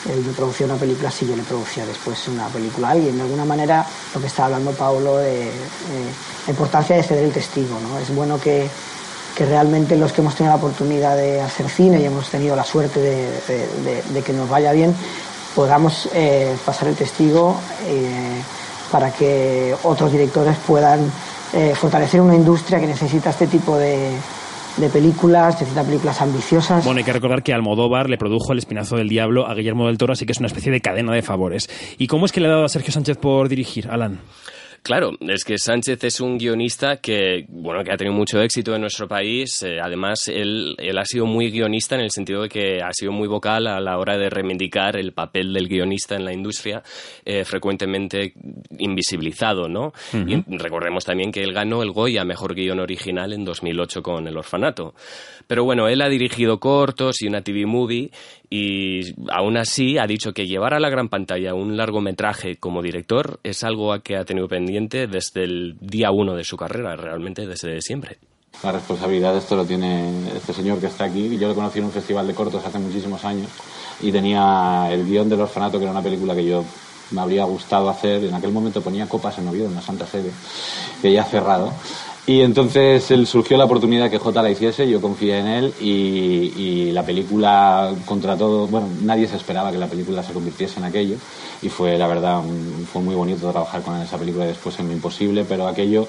[0.09, 3.15] eh, yo producía una película si yo le producía después una película a alguien.
[3.15, 5.51] De alguna manera, lo que estaba hablando Pablo de
[6.45, 7.77] la importancia de ceder el testigo.
[7.79, 7.97] ¿no?
[7.99, 8.69] Es bueno que,
[9.35, 12.63] que realmente los que hemos tenido la oportunidad de hacer cine y hemos tenido la
[12.63, 14.95] suerte de- de que nos vaya bien,
[15.55, 17.55] podamos eh, pasar el testigo
[17.87, 18.41] eh,
[18.91, 21.09] para que otros directores puedan
[21.53, 24.11] eh, fortalecer una industria que necesita este tipo de,
[24.77, 26.83] de películas, necesita películas ambiciosas.
[26.83, 29.97] Bueno, hay que recordar que Almodóvar le produjo El Espinazo del Diablo a Guillermo del
[29.97, 31.69] Toro, así que es una especie de cadena de favores.
[31.97, 34.19] ¿Y cómo es que le ha dado a Sergio Sánchez por dirigir, Alan?
[34.85, 38.81] Claro, es que Sánchez es un guionista que, bueno, que ha tenido mucho éxito en
[38.81, 39.63] nuestro país.
[39.63, 43.11] Eh, además, él, él ha sido muy guionista en el sentido de que ha sido
[43.11, 46.83] muy vocal a la hora de reivindicar el papel del guionista en la industria,
[47.25, 48.33] eh, frecuentemente
[48.77, 49.91] invisibilizado, ¿no?
[50.13, 54.37] Y recordemos también que él ganó el Goya Mejor Guión Original en 2008 con El
[54.37, 54.93] Orfanato.
[55.47, 58.11] Pero bueno, él ha dirigido cortos y una TV movie
[58.49, 63.39] y aún así ha dicho que llevar a la gran pantalla un largometraje como director
[63.43, 67.45] es algo a que ha tenido pendiente desde el día uno de su carrera, realmente
[67.45, 68.17] desde siempre.
[68.63, 71.37] La responsabilidad de esto lo tiene este señor que está aquí.
[71.37, 73.49] Yo lo conocí en un festival de cortos hace muchísimos años
[74.01, 76.63] y tenía el guion del orfanato, que era una película que yo
[77.11, 78.23] me habría gustado hacer.
[78.23, 80.31] En aquel momento ponía copas en Oviedo, en la Santa Sede,
[81.01, 81.73] que ya ha cerrado.
[82.27, 86.91] Y entonces él surgió la oportunidad que J la hiciese, yo confié en él y,
[86.91, 91.17] la película, contra todo, bueno, nadie se esperaba que la película se convirtiese en aquello
[91.61, 92.41] y fue, la verdad,
[92.91, 95.67] fue muy bonito trabajar con él en esa película y después en Lo Imposible, pero
[95.67, 96.07] aquello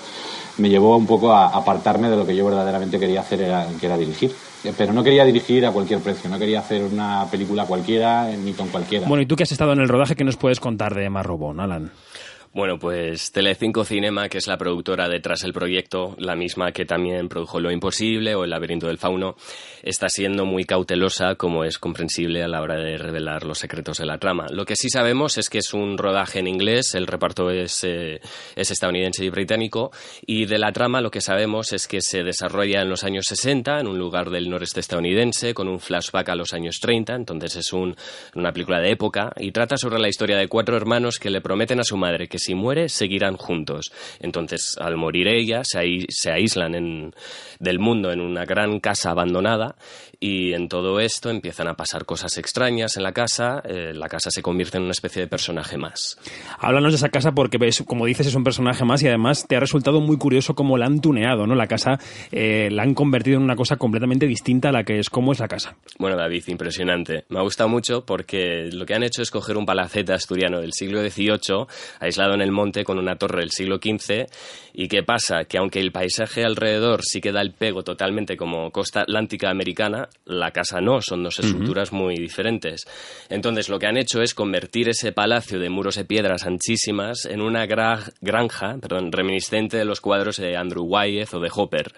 [0.58, 3.86] me llevó un poco a apartarme de lo que yo verdaderamente quería hacer, era, que
[3.86, 4.32] era dirigir.
[4.76, 8.68] Pero no quería dirigir a cualquier precio, no quería hacer una película cualquiera ni con
[8.68, 9.06] cualquiera.
[9.06, 11.62] Bueno, y tú que has estado en el rodaje, ¿qué nos puedes contar de Marrowbone,
[11.62, 11.92] Alan?
[12.56, 17.28] Bueno, pues Telecinco Cinema, que es la productora detrás del proyecto, la misma que también
[17.28, 19.36] produjo Lo Imposible o El laberinto del fauno,
[19.82, 24.06] está siendo muy cautelosa, como es comprensible a la hora de revelar los secretos de
[24.06, 24.46] la trama.
[24.48, 28.22] Lo que sí sabemos es que es un rodaje en inglés, el reparto es, eh,
[28.54, 29.90] es estadounidense y británico,
[30.24, 33.80] y de la trama lo que sabemos es que se desarrolla en los años 60,
[33.80, 37.74] en un lugar del noreste estadounidense, con un flashback a los años 30, entonces es
[37.74, 37.94] un,
[38.34, 41.80] una película de época, y trata sobre la historia de cuatro hermanos que le prometen
[41.80, 43.92] a su madre que si muere seguirán juntos.
[44.20, 47.14] Entonces, al morir ella, se, se aíslan en,
[47.58, 49.76] del mundo en una gran casa abandonada
[50.20, 54.30] y en todo esto empiezan a pasar cosas extrañas en la casa, eh, la casa
[54.30, 56.18] se convierte en una especie de personaje más.
[56.58, 59.60] Háblanos de esa casa porque, como dices, es un personaje más y además te ha
[59.60, 61.54] resultado muy curioso cómo la han tuneado, ¿no?
[61.54, 61.98] La casa
[62.32, 65.10] eh, la han convertido en una cosa completamente distinta a la que es.
[65.10, 65.76] ¿Cómo es la casa?
[65.98, 67.24] Bueno, David, impresionante.
[67.28, 70.72] Me ha gustado mucho porque lo que han hecho es coger un palacete asturiano del
[70.72, 71.66] siglo XVIII,
[72.00, 74.26] aislado en el monte con una torre del siglo XV,
[74.74, 75.44] y ¿qué pasa?
[75.44, 80.08] Que aunque el paisaje alrededor sí que da el pego totalmente como costa atlántica americana,
[80.24, 82.84] la casa no, son dos estructuras muy diferentes.
[83.28, 87.40] Entonces, lo que han hecho es convertir ese palacio de muros de piedras anchísimas en
[87.40, 91.92] una granja, perdón, reminiscente de los cuadros de Andrew Wyeth o de Hopper.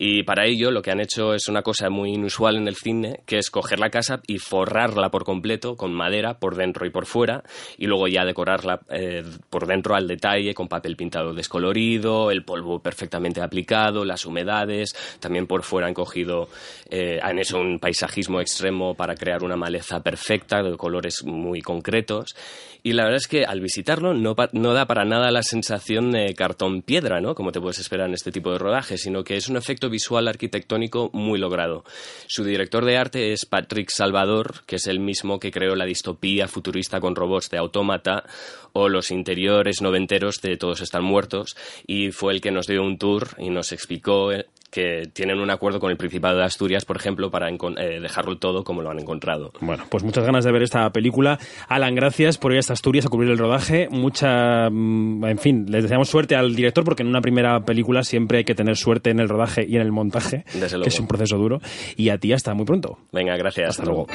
[0.00, 3.20] Y para ello lo que han hecho es una cosa muy inusual en el cine,
[3.26, 7.04] que es coger la casa y forrarla por completo con madera por dentro y por
[7.04, 7.42] fuera,
[7.76, 12.78] y luego ya decorarla eh, por dentro al detalle con papel pintado descolorido, el polvo
[12.78, 16.48] perfectamente aplicado, las humedades, también por fuera han cogido,
[16.88, 22.36] eh, han hecho un paisajismo extremo para crear una maleza perfecta de colores muy concretos.
[22.82, 26.34] Y la verdad es que al visitarlo no, no da para nada la sensación de
[26.34, 27.34] cartón piedra, ¿no?
[27.34, 30.28] Como te puedes esperar en este tipo de rodaje, sino que es un efecto visual
[30.28, 31.84] arquitectónico muy logrado.
[32.26, 36.48] Su director de arte es Patrick Salvador, que es el mismo que creó la distopía
[36.48, 38.24] futurista con robots de Autómata
[38.72, 41.56] o los interiores noventeros de Todos están muertos
[41.86, 45.50] y fue el que nos dio un tour y nos explicó eh, que tienen un
[45.50, 48.98] acuerdo con el Principado de Asturias, por ejemplo, para eh, dejarlo todo como lo han
[48.98, 49.52] encontrado.
[49.60, 51.38] Bueno, pues muchas ganas de ver esta película.
[51.68, 53.88] Alan, gracias por ir hasta Asturias a cubrir el rodaje.
[53.90, 58.38] Mucha, mm, en fin, les deseamos suerte al director porque en una primera película siempre
[58.38, 61.36] hay que tener suerte en el rodaje y en el montaje, que es un proceso
[61.36, 61.60] duro.
[61.96, 62.98] Y a ti hasta muy pronto.
[63.12, 63.70] Venga, gracias.
[63.70, 64.06] Hasta, luego.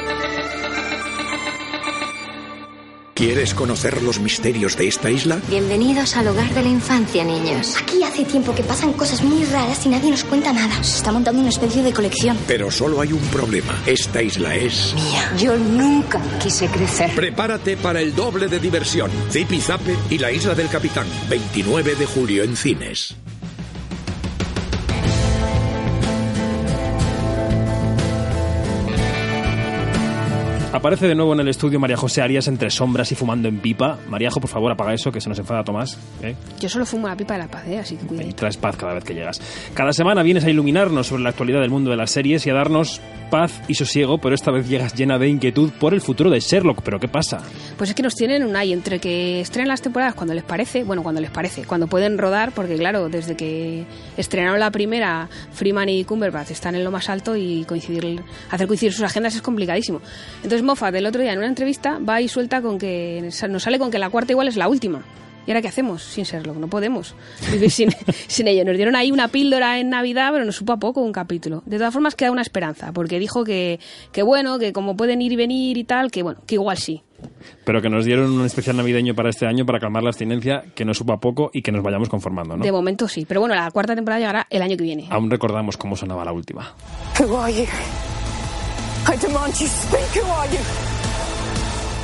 [3.13, 5.39] ¿Quieres conocer los misterios de esta isla?
[5.47, 7.75] Bienvenidos al hogar de la infancia, niños.
[7.79, 10.83] Aquí hace tiempo que pasan cosas muy raras y nadie nos cuenta nada.
[10.83, 12.35] Se está montando una especie de colección.
[12.47, 13.79] Pero solo hay un problema.
[13.85, 14.95] Esta isla es...
[14.95, 15.31] Mía.
[15.37, 17.13] Yo nunca quise crecer.
[17.13, 19.11] Prepárate para el doble de diversión.
[19.29, 21.05] Zipi Zape y la isla del capitán.
[21.29, 23.15] 29 de julio en cines.
[30.73, 33.99] Aparece de nuevo en el estudio María José Arias entre sombras y fumando en pipa.
[34.09, 35.99] Maríajo, por favor, apaga eso, que se nos enfada Tomás.
[36.23, 36.33] ¿eh?
[36.59, 37.77] Yo solo fumo la pipa de la paz, ¿eh?
[37.77, 38.27] así que cuidado.
[38.27, 39.39] Y traes paz cada vez que llegas.
[39.75, 42.55] Cada semana vienes a iluminarnos sobre la actualidad del mundo de las series y a
[42.55, 43.01] darnos
[43.33, 46.83] paz y sosiego, pero esta vez llegas llena de inquietud por el futuro de Sherlock.
[46.83, 47.41] ¿Pero qué pasa?
[47.79, 50.83] Pues es que nos tienen un ay entre que estrenan las temporadas cuando les parece,
[50.83, 53.85] bueno, cuando les parece, cuando pueden rodar, porque claro, desde que
[54.17, 58.21] estrenaron la primera, Freeman y Cumberbatch están en lo más alto y coincidir,
[58.51, 59.99] hacer coincidir sus agendas es complicadísimo.
[60.43, 63.79] Entonces Moffat el otro día en una entrevista va y suelta con que nos sale
[63.79, 65.03] con que la cuarta igual es la última.
[65.45, 66.57] ¿Y ahora qué hacemos sin Sherlock?
[66.57, 67.15] No podemos
[67.51, 67.89] vivir sin,
[68.27, 68.63] sin ello.
[68.65, 71.63] Nos dieron ahí una píldora en Navidad, pero nos supo a poco un capítulo.
[71.65, 73.79] De todas formas, queda una esperanza, porque dijo que,
[74.11, 77.03] que bueno, que como pueden ir y venir y tal, que bueno, que igual sí.
[77.65, 80.85] Pero que nos dieron un especial navideño para este año para calmar la abstinencia, que
[80.85, 82.63] nos supo a poco y que nos vayamos conformando, ¿no?
[82.63, 85.07] De momento sí, pero bueno, la cuarta temporada llegará el año que viene.
[85.09, 86.73] Aún recordamos cómo sonaba la última.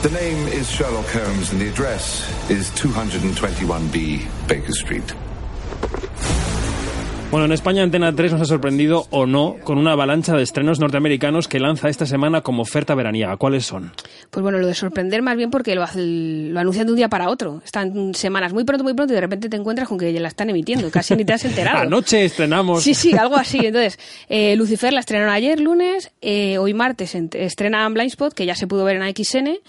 [0.02, 5.14] The name is Sherlock Holmes and the address is 221B Baker Street.
[7.32, 10.80] Bueno, en España Antena 3 nos ha sorprendido o no con una avalancha de estrenos
[10.80, 13.38] norteamericanos que lanza esta semana como oferta veraniega.
[13.38, 13.92] ¿Cuáles son?
[14.32, 17.30] Pues bueno, lo de sorprender más bien porque lo, lo anuncian de un día para
[17.30, 17.62] otro.
[17.64, 20.30] Están semanas muy pronto, muy pronto y de repente te encuentras con que ya la
[20.30, 20.90] están emitiendo.
[20.90, 21.78] Casi ni te has enterado.
[21.84, 22.82] Anoche estrenamos.
[22.82, 23.60] Sí, sí, algo así.
[23.64, 26.12] Entonces, eh, Lucifer la estrenaron ayer, lunes.
[26.22, 29.60] Eh, hoy martes estrena Blindspot, que ya se pudo ver en AXN.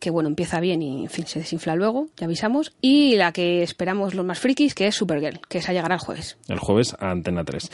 [0.00, 2.72] Que bueno, empieza bien y en fin, se desinfla luego, ya avisamos.
[2.80, 6.36] Y la que esperamos los más frikis, que es Supergirl, que esa llegará el jueves.
[6.48, 7.70] El jueves a Antena 3.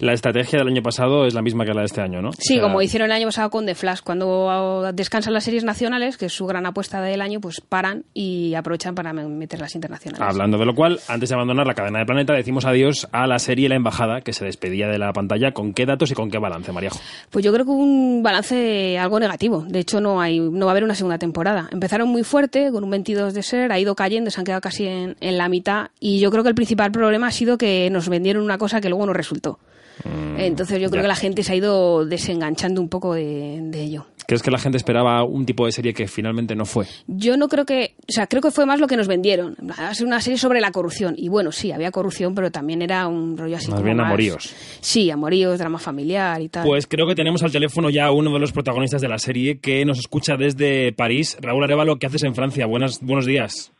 [0.00, 2.30] La estrategia del año pasado es la misma que la de este año, ¿no?
[2.38, 6.26] Sí, como hicieron el año pasado con The Flash, cuando descansan las series nacionales, que
[6.26, 10.26] es su gran apuesta del año, pues paran y aprovechan para meter las internacionales.
[10.26, 13.38] Hablando de lo cual, antes de abandonar la cadena de Planeta, decimos adiós a la
[13.38, 15.52] serie La Embajada, que se despedía de la pantalla.
[15.52, 16.98] ¿Con qué datos y con qué balance, Mariajo?
[17.30, 19.64] Pues yo creo que un balance algo negativo.
[19.66, 21.68] De hecho, no, hay, no va a haber una segunda temporada.
[21.70, 24.86] Empezaron muy fuerte, con un 22 de ser, ha ido cayendo, se han quedado casi
[24.86, 25.90] en, en la mitad.
[26.00, 28.88] Y yo creo que el principal problema ha sido que nos vendieron una cosa que
[28.88, 29.58] luego no resultó.
[30.04, 31.04] Mm, Entonces yo creo ya.
[31.04, 34.06] que la gente se ha ido desenganchando un poco de, de ello.
[34.26, 36.86] ¿Crees que la gente esperaba un tipo de serie que finalmente no fue?
[37.06, 39.56] Yo no creo que, o sea, creo que fue más lo que nos vendieron.
[39.68, 41.14] Va a ser una serie sobre la corrupción.
[41.16, 44.06] Y bueno, sí, había corrupción, pero también era un rollo así Más como bien más-
[44.06, 44.52] amoríos.
[44.80, 46.66] Sí, amoríos, drama familiar y tal.
[46.66, 49.60] Pues creo que tenemos al teléfono ya a uno de los protagonistas de la serie
[49.60, 51.36] que nos escucha desde París.
[51.40, 52.66] Raúl Arevalo, ¿qué haces en Francia?
[52.66, 53.72] Buenas, buenos días.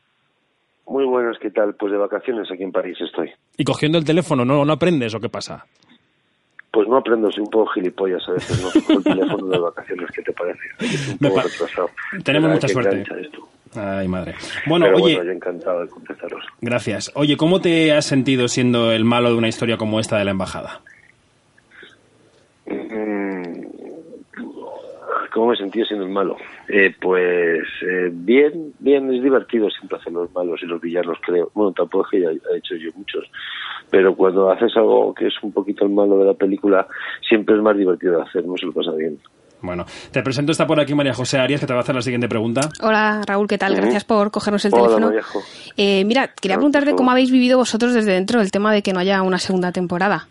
[0.87, 1.74] Muy buenas, ¿qué tal?
[1.74, 3.30] Pues de vacaciones aquí en París estoy.
[3.57, 5.66] ¿Y cogiendo el teléfono no, no aprendes o qué pasa?
[6.70, 10.11] Pues no aprendo, soy un poco gilipollas a veces, no cojo el teléfono de vacaciones,
[10.14, 10.61] ¿qué te parece?
[10.80, 11.91] Es un Me poco pa- retrasado.
[12.22, 13.05] Tenemos mucha suerte.
[13.74, 14.34] Ay, madre.
[14.66, 16.45] Bueno, Pero oye, bueno, encantado de contestaros.
[16.61, 17.11] gracias.
[17.14, 20.30] Oye, ¿cómo te has sentido siendo el malo de una historia como esta de la
[20.30, 20.80] embajada?
[22.66, 23.64] Mm,
[25.32, 26.37] ¿Cómo me he sentido siendo el malo?
[26.68, 31.50] Eh, pues eh, bien, bien, es divertido siempre hacer los malos y los villanos, creo.
[31.54, 33.24] Bueno, tampoco es que haya haya hecho yo muchos,
[33.90, 36.86] pero cuando haces algo que es un poquito el malo de la película,
[37.26, 39.18] siempre es más divertido de hacer, no se lo pasa bien.
[39.62, 42.02] Bueno, te presento, está por aquí María José Arias, que te va a hacer la
[42.02, 42.68] siguiente pregunta.
[42.82, 43.74] Hola Raúl, ¿qué tal?
[43.74, 45.44] Gracias por cogernos el Hola, teléfono.
[45.76, 49.00] Eh, mira, quería preguntarte cómo habéis vivido vosotros desde dentro el tema de que no
[49.00, 50.28] haya una segunda temporada.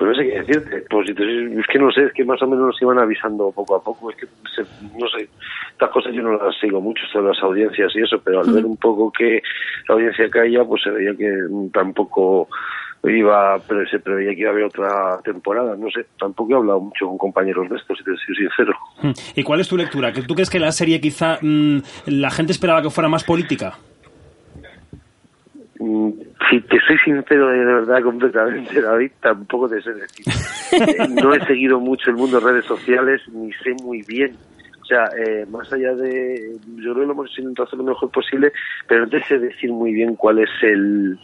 [0.00, 0.84] Pues no sé qué decirte.
[0.88, 3.52] Pues te soy- es que no sé, es que más o menos nos iban avisando
[3.52, 4.10] poco a poco.
[4.10, 4.26] Es que
[4.56, 4.62] se-
[4.98, 5.28] no sé,
[5.72, 8.64] estas cosas yo no las sigo mucho, todas las audiencias y eso, pero al ver
[8.64, 9.42] un poco que
[9.88, 11.30] la audiencia caía, pues se veía que
[11.70, 12.48] tampoco
[13.04, 15.76] iba, pero se preveía que iba a haber otra temporada.
[15.76, 18.72] No sé, tampoco he hablado mucho con compañeros de estos, si te soy sincero.
[19.36, 20.12] ¿Y cuál es tu lectura?
[20.14, 23.74] ¿Que ¿Tú crees que la serie quizá mm, la gente esperaba que fuera más política?
[25.80, 26.10] Mm,
[26.50, 30.26] Si te soy sincero de verdad completamente, David, tampoco te sé decir.
[30.72, 34.36] Eh, no he seguido mucho el mundo de redes sociales, ni sé muy bien.
[34.82, 36.56] O sea, eh, más allá de...
[36.76, 38.52] Yo creo que lo hemos intentado hacer lo mejor posible,
[38.88, 41.18] pero no te sé decir muy bien cuál es el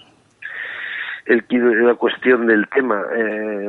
[1.27, 1.45] el
[1.85, 3.03] la cuestión del tema.
[3.15, 3.69] Eh,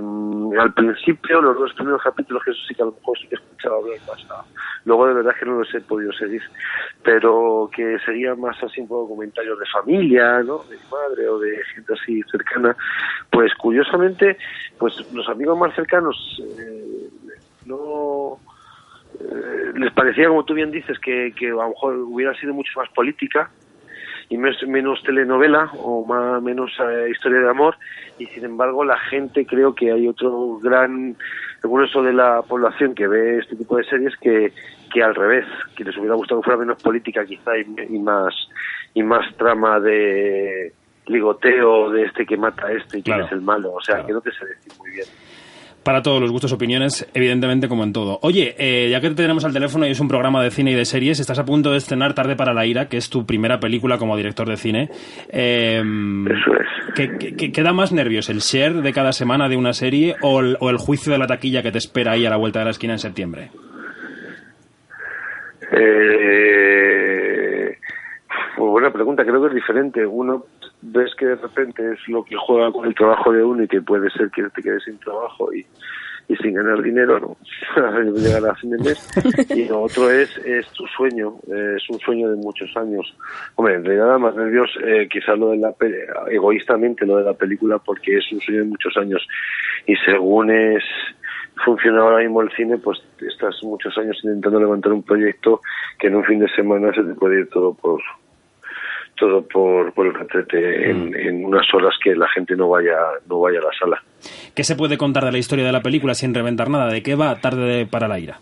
[0.59, 3.35] al principio, los dos primeros capítulos, que eso sí que a lo mejor sí que
[3.35, 4.45] escuchaba bien pasado.
[4.85, 6.41] Luego, de verdad, que no los he podido seguir.
[7.03, 10.59] Pero que sería más así un poco comentarios de familia, ¿no?
[10.69, 12.75] De mi madre o de gente así cercana.
[13.31, 14.37] Pues curiosamente,
[14.77, 16.15] pues los amigos más cercanos
[16.59, 17.09] eh,
[17.65, 18.37] no
[19.19, 22.71] eh, les parecía, como tú bien dices, que, que a lo mejor hubiera sido mucho
[22.79, 23.49] más política
[24.29, 27.75] y menos, menos telenovela o más, menos eh, historia de amor
[28.19, 31.15] y sin embargo la gente creo que hay otro gran
[31.63, 34.51] grueso de la población que ve este tipo de series que,
[34.93, 38.33] que al revés que les hubiera gustado que fuera menos política quizá y, y más
[38.93, 40.73] y más trama de
[41.05, 43.25] ligoteo de este que mata a este y quién Claro.
[43.27, 45.07] es el malo o sea que no te sé decir muy bien
[45.87, 48.19] Para todos los gustos, opiniones, evidentemente como en todo.
[48.21, 50.75] Oye, eh, ya que te tenemos al teléfono y es un programa de cine y
[50.75, 53.61] de series, estás a punto de estrenar Tarde para la ira, que es tu primera
[53.61, 54.89] película como director de cine.
[55.29, 56.93] Eso es.
[56.93, 60.17] ¿qué, qué- qué- qué da más nervios, el share de cada semana de una serie
[60.21, 62.59] o el, o el juicio de la taquilla que te espera ahí a la vuelta
[62.59, 63.49] de la esquina en septiembre?
[66.49, 67.77] Eh,
[68.57, 70.05] buena pregunta, creo que es diferente.
[70.05, 70.43] Uno
[70.81, 73.81] ves que de repente es lo que juega con el trabajo de uno y que
[73.81, 75.65] puede ser que te quedes sin trabajo y,
[76.41, 77.37] sin ganar dinero, ¿no?
[78.13, 79.09] Llegar a fin de mes.
[79.55, 83.15] Y lo otro es, es tu sueño, eh, es un sueño de muchos años.
[83.55, 87.23] Hombre, en realidad da más nervios, eh, quizás lo de la, pe- egoístamente lo de
[87.23, 89.25] la película porque es un sueño de muchos años.
[89.85, 90.83] Y según es,
[91.63, 95.61] funciona ahora mismo el cine, pues estás muchos años intentando levantar un proyecto
[95.97, 98.01] que en un fin de semana se te puede ir todo por
[99.17, 102.97] todo por, por el retrete en, en unas horas que la gente no vaya
[103.27, 104.01] no vaya a la sala.
[104.55, 106.87] ¿Qué se puede contar de la historia de la película sin reventar nada?
[106.87, 108.39] ¿De qué va Tarde para la ira?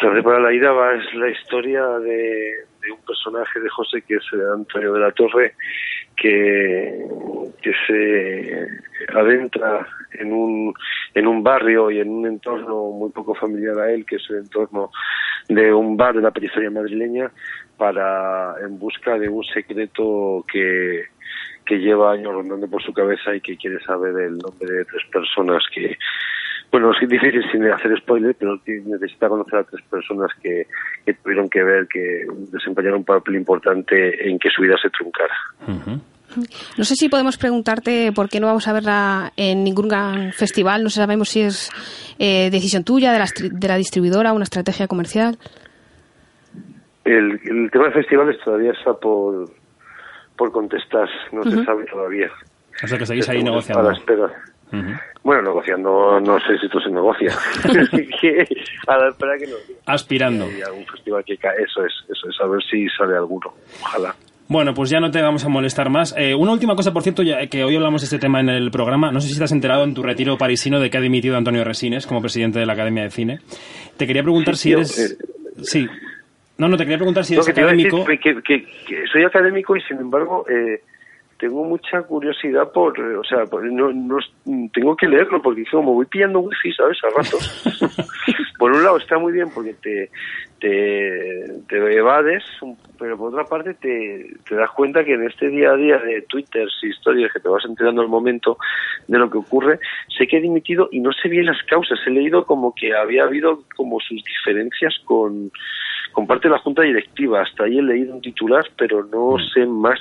[0.00, 4.14] Tarde para la ira va es la historia de, de un personaje de José que
[4.14, 4.24] es
[4.54, 5.54] Antonio de la Torre
[6.16, 7.06] que,
[7.62, 8.66] que se
[9.14, 10.74] adentra en un,
[11.14, 14.38] en un barrio y en un entorno muy poco familiar a él, que es el
[14.38, 14.90] entorno
[15.48, 17.30] de un bar de la periferia madrileña,
[17.80, 21.04] para en busca de un secreto que,
[21.64, 25.02] que lleva años rondando por su cabeza y que quiere saber el nombre de tres
[25.10, 25.96] personas que
[26.70, 30.66] Bueno, es difícil sin hacer spoiler, pero necesita conocer a tres personas que,
[31.22, 35.34] tuvieron que ver, que desempeñaron un papel importante en que su vida se truncara.
[36.76, 40.84] No sé si podemos preguntarte por qué no vamos a verla en ningún gran festival.
[40.84, 41.70] No sabemos si es
[42.18, 45.38] eh, decisión tuya, de la, de la distribuidora, una estrategia comercial.
[47.04, 49.50] El, tema de festivales todavía está por,
[50.36, 52.30] por contestar, no se sabe todavía.
[52.82, 53.88] O sea que seguís ahí negociando.
[53.88, 54.30] A la espera.
[55.22, 57.32] Bueno, negociando, no sé si esto se negocia.
[58.86, 60.46] a la espera que nos Aspirando.
[60.66, 61.62] algún festival que cae.
[61.62, 63.52] Eso es, eso es, a ver si sale alguno.
[63.82, 64.14] Ojalá.
[64.48, 66.12] Bueno, pues ya no te vamos a molestar más.
[66.16, 68.70] Eh, una última cosa, por cierto, ya que hoy hablamos de este tema en el
[68.70, 69.12] programa.
[69.12, 71.62] No sé si te has enterado en tu retiro parisino de que ha dimitido Antonio
[71.62, 73.40] Resines como presidente de la Academia de Cine.
[73.96, 74.98] Te quería preguntar si eres.
[74.98, 75.86] Eh, sí.
[76.60, 78.04] No, no, te quería preguntar si eres académico.
[78.04, 78.66] que,
[79.10, 80.82] soy académico y, sin embargo, eh,
[81.38, 84.18] tengo mucha curiosidad por, o sea, no, no,
[84.70, 86.98] tengo que leerlo porque como voy pillando wifi, ¿sabes?
[87.02, 87.64] A ratos.
[88.58, 90.10] por un lado está muy bien porque te,
[90.58, 92.44] te, te evades,
[92.98, 96.20] pero por otra parte te, te, das cuenta que en este día a día de
[96.28, 98.58] Twitter y historias que te vas enterando al momento
[99.08, 99.80] de lo que ocurre,
[100.18, 101.98] sé que he dimitido y no sé bien las causas.
[102.06, 105.50] He leído como que había habido como sus diferencias con,
[106.12, 107.42] con parte de la junta directiva.
[107.42, 109.52] Hasta ahí he leído un titular, pero no mm.
[109.54, 109.98] sé más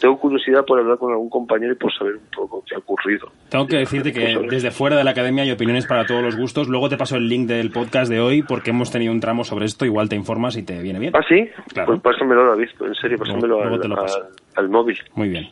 [0.00, 3.28] tengo curiosidad por hablar con algún compañero y por saber un poco qué ha ocurrido.
[3.50, 6.68] Tengo que decirte que desde fuera de la academia hay opiniones para todos los gustos.
[6.68, 9.66] Luego te paso el link del podcast de hoy porque hemos tenido un tramo sobre
[9.66, 9.84] esto.
[9.84, 11.12] Igual te informas y te viene bien.
[11.14, 11.48] ¿Ah, sí?
[11.72, 11.88] Claro.
[11.88, 12.68] Pues pásamelo, David.
[12.80, 13.60] En serio, pásamelo
[14.54, 14.98] al, móvil.
[15.14, 15.48] Muy bien.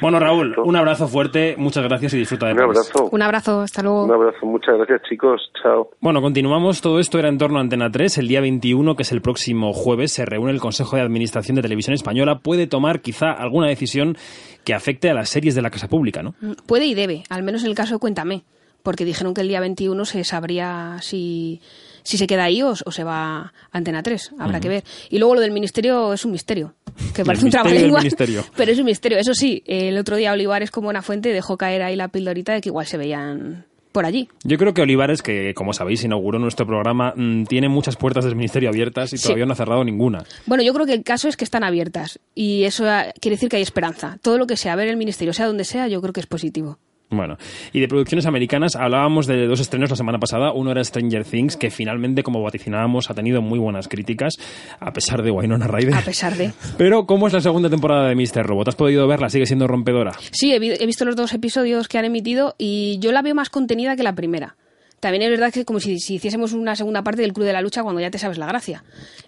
[0.00, 1.54] Bueno, Raúl, un abrazo fuerte.
[1.58, 3.08] Muchas gracias y disfruta de Un abrazo.
[3.10, 3.60] Un abrazo.
[3.60, 4.04] Hasta luego.
[4.04, 4.46] Un abrazo.
[4.46, 5.50] Muchas gracias, chicos.
[5.62, 5.90] Chao.
[6.00, 6.80] Bueno, continuamos.
[6.80, 8.18] Todo esto era en torno a Antena 3.
[8.18, 11.62] El día 21, que es el próximo jueves, se reúne el Consejo de Administración de
[11.62, 12.38] Televisión Española.
[12.38, 14.16] Puede tomar quizá alguna decisión
[14.64, 16.34] que afecte a las series de la casa pública, ¿no?
[16.40, 18.42] Mm, puede y debe, al menos en el caso de Cuéntame,
[18.82, 21.60] porque dijeron que el día 21 se sabría si,
[22.02, 24.84] si se queda ahí o, se va a Antena 3, habrá que ver.
[25.10, 26.74] Y luego lo del ministerio es un misterio,
[27.14, 28.00] que parece un trabalengua,
[28.56, 29.18] pero es un misterio.
[29.18, 32.60] Eso sí, el otro día Olivares como una fuente dejó caer ahí la pildorita de
[32.60, 34.28] que igual se veían por allí.
[34.42, 38.34] Yo creo que Olivares, que como sabéis inauguró nuestro programa, mm, tiene muchas puertas del
[38.34, 40.24] Ministerio abiertas y todavía no ha cerrado ninguna.
[40.46, 42.84] Bueno, yo creo que el caso es que están abiertas y eso
[43.20, 44.18] quiere decir que hay esperanza.
[44.22, 46.78] Todo lo que sea ver el Ministerio, sea donde sea, yo creo que es positivo.
[47.12, 47.36] Bueno,
[47.74, 50.52] y de producciones americanas hablábamos de dos estrenos la semana pasada.
[50.52, 54.34] Uno era Stranger Things, que finalmente, como vaticinábamos, ha tenido muy buenas críticas,
[54.80, 55.94] a pesar de Wynonna Ryder.
[55.94, 56.52] A pesar de.
[56.78, 58.46] Pero, ¿cómo es la segunda temporada de Mr.
[58.46, 58.68] Robot?
[58.68, 59.28] ¿Has podido verla?
[59.28, 60.12] ¿Sigue siendo rompedora?
[60.30, 63.94] Sí, he visto los dos episodios que han emitido y yo la veo más contenida
[63.94, 64.56] que la primera
[65.02, 67.60] también es verdad que es como si, hiciésemos una segunda parte del Club de la
[67.60, 68.84] Lucha cuando ya te sabes la gracia.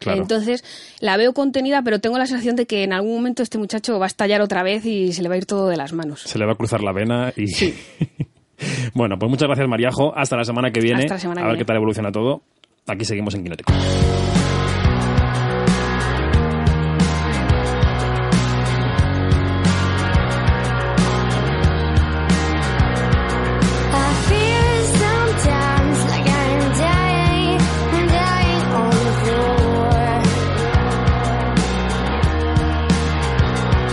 [0.07, 0.63] Entonces,
[1.01, 4.05] la veo contenida, pero tengo la sensación de que en algún momento este muchacho va
[4.05, 6.21] a estallar otra vez y se le va a ir todo de las manos.
[6.21, 7.49] Se le va a cruzar la vena y...
[7.49, 7.75] Sí.
[8.95, 10.17] bueno, pues muchas gracias, Mariajo.
[10.17, 11.07] Hasta la semana que viene.
[11.11, 12.43] a ver qué tal evoluciona todo.
[12.87, 13.73] Aquí seguimos en Quinótico.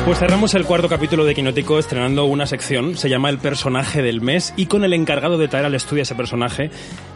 [0.05, 4.19] Pues cerramos el cuarto capítulo de Quinótico estrenando una sección, se llama El personaje del
[4.19, 6.71] mes y con el encargado de traer al estudio ese personaje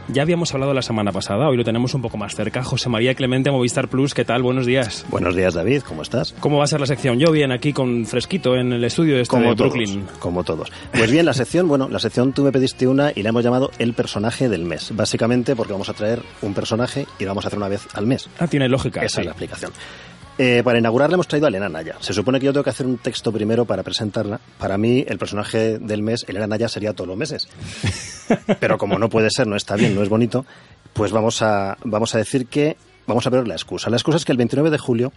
[0.08, 2.64] ya habíamos hablado la semana pasada, hoy lo tenemos un poco más cerca.
[2.64, 4.44] José María Clemente, Movistar Plus, ¿qué tal?
[4.44, 5.04] Buenos días.
[5.10, 6.36] Buenos días, David, ¿cómo estás?
[6.40, 7.18] ¿Cómo va a ser la sección?
[7.18, 10.06] Yo bien, aquí con fresquito en el estudio de, este como Brooklyn.
[10.20, 10.72] como todos.
[10.94, 13.72] Pues bien, la sección, bueno, la sección tú me pediste una y la hemos llamado
[13.80, 14.96] El personaje del mes.
[14.96, 18.06] Básicamente porque vamos a traer un personaje y lo vamos a hacer una vez al
[18.06, 18.30] mes.
[18.38, 19.04] Ah, tiene lógica.
[19.04, 19.72] Esa es la explicación.
[20.38, 21.96] Eh, para inaugurarla hemos traído a Elena Naya.
[22.02, 24.40] Se supone que yo tengo que hacer un texto primero para presentarla.
[24.58, 27.48] Para mí, el personaje del mes, Elena Naya, sería todos los meses.
[28.60, 30.46] Pero como no puede ser, no está bien, no es bonito,
[30.94, 32.76] pues vamos a, vamos a decir que
[33.08, 33.90] vamos a ver la excusa.
[33.90, 35.14] La excusa es que el 29 de julio,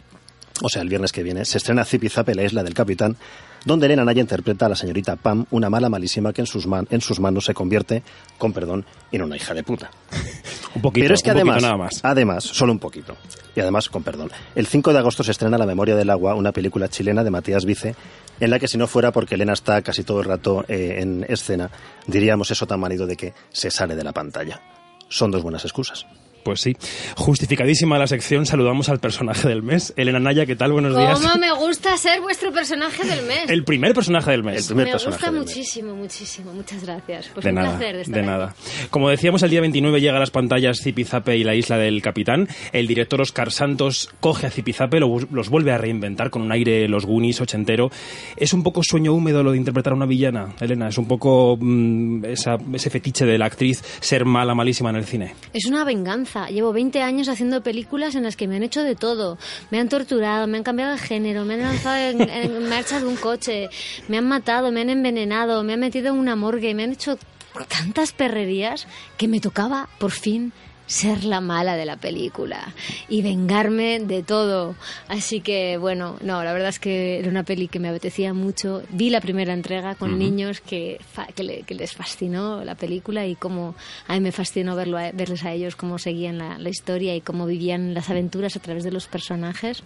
[0.63, 3.17] o sea, el viernes que viene, se estrena Zipizape, la isla del capitán,
[3.65, 7.01] donde Elena Naya interpreta a la señorita Pam, una mala malísima que en sus, en
[7.01, 8.03] sus manos se convierte,
[8.39, 9.91] con perdón, en una hija de puta.
[10.75, 12.01] un poquito, Pero es que además, nada más.
[12.03, 13.17] además, solo un poquito,
[13.55, 16.53] y además con perdón, el 5 de agosto se estrena La memoria del agua, una
[16.53, 17.95] película chilena de Matías Vice,
[18.41, 21.25] en la que si no fuera porque Elena está casi todo el rato eh, en
[21.29, 21.71] escena,
[22.07, 24.61] diríamos eso tan manido de que se sale de la pantalla.
[25.09, 26.07] Son dos buenas excusas.
[26.43, 26.77] Pues sí,
[27.17, 29.93] justificadísima la sección, saludamos al personaje del mes.
[29.97, 30.73] Elena Naya, ¿qué tal?
[30.73, 31.21] Buenos días.
[31.21, 33.49] ¿Cómo me gusta ser vuestro personaje del mes?
[33.51, 34.71] El primer personaje del mes.
[34.75, 36.53] me gusta muchísimo, muchísimo.
[36.53, 37.29] Muchas gracias.
[37.35, 38.29] Pues de un nada, placer de estar de aquí.
[38.29, 38.55] nada.
[38.91, 42.49] Como decíamos, el día 29 llega a las pantallas Zipizape y la isla del capitán.
[42.73, 46.89] El director Oscar Santos coge a Zipizape, lo- los vuelve a reinventar con un aire
[46.89, 47.91] los Goonies ochentero.
[48.37, 50.89] Es un poco sueño húmedo lo de interpretar a una villana, Elena.
[50.89, 55.05] Es un poco mm, esa- ese fetiche de la actriz ser mala, malísima en el
[55.05, 55.35] cine.
[55.53, 56.38] Es una venganza.
[56.47, 59.39] Llevo 20 años haciendo películas en las que me han hecho de todo.
[59.71, 63.07] Me han torturado, me han cambiado de género, me han lanzado en, en marcha de
[63.07, 63.69] un coche,
[64.09, 67.19] me han matado, me han envenenado, me han metido en una morgue, me han hecho
[67.67, 68.87] tantas perrerías
[69.17, 70.53] que me tocaba por fin
[70.89, 72.75] ser la mala de la película
[73.09, 74.75] y vengarme de todo.
[75.07, 78.83] Así que, bueno, no, la verdad es que era una peli que me apetecía mucho.
[78.91, 80.19] Vi la primera entrega con Ujú.
[80.19, 80.99] niños que,
[81.37, 83.77] que, le- que les fascinó la película y cómo
[84.09, 87.21] a mí me fascinó verlo a- verles a ellos cómo seguían la, la historia y
[87.21, 89.83] cómo vivían las aventuras a través de los personajes.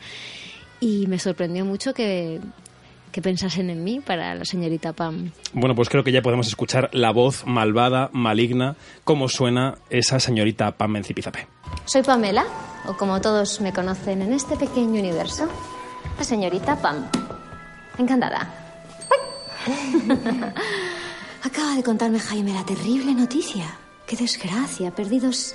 [0.80, 2.40] Y me sorprendió mucho que,
[3.12, 5.30] que pensasen en mí para la señorita Pam.
[5.52, 10.76] Bueno, pues creo que ya podemos escuchar la voz malvada, maligna, cómo suena esa señorita
[10.76, 11.46] Pam en Zipizape.
[11.84, 12.44] Soy Pamela,
[12.86, 15.48] o como todos me conocen en este pequeño universo,
[16.18, 17.06] la señorita Pam.
[17.98, 18.52] Encantada.
[21.42, 23.66] Acaba de contarme Jaime la terrible noticia.
[24.06, 25.54] Qué desgracia, perdidos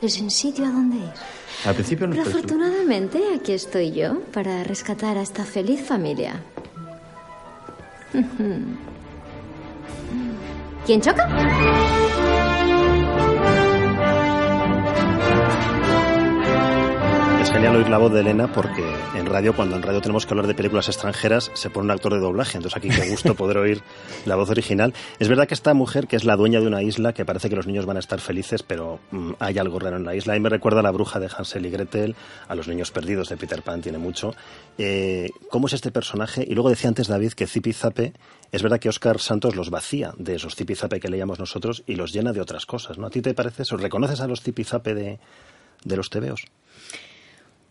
[0.00, 1.12] es sin sitio a dónde ir.
[1.64, 6.42] Al principio nos Pero afortunadamente aquí estoy yo para rescatar a esta feliz familia.
[10.86, 11.28] ¿Quién choca?
[17.52, 18.82] Genial oír la voz de Elena porque
[19.14, 22.14] en radio, cuando en radio tenemos que hablar de películas extranjeras, se pone un actor
[22.14, 22.56] de doblaje.
[22.56, 23.82] Entonces aquí qué gusto poder oír
[24.24, 24.94] la voz original.
[25.18, 27.56] Es verdad que esta mujer, que es la dueña de una isla, que parece que
[27.56, 30.34] los niños van a estar felices, pero mm, hay algo raro en la isla.
[30.34, 32.16] Y me recuerda a la bruja de Hansel y Gretel,
[32.48, 34.34] a los niños perdidos de Peter Pan, tiene mucho.
[34.78, 36.46] Eh, ¿Cómo es este personaje?
[36.48, 38.14] Y luego decía antes David que Zipi Zape,
[38.50, 41.96] es verdad que Oscar Santos los vacía de esos Zipi Zape que leíamos nosotros y
[41.96, 43.08] los llena de otras cosas, ¿no?
[43.08, 43.76] ¿A ti te parece eso?
[43.76, 45.20] ¿Reconoces a los Zipi Zape de,
[45.84, 46.46] de los tebeos?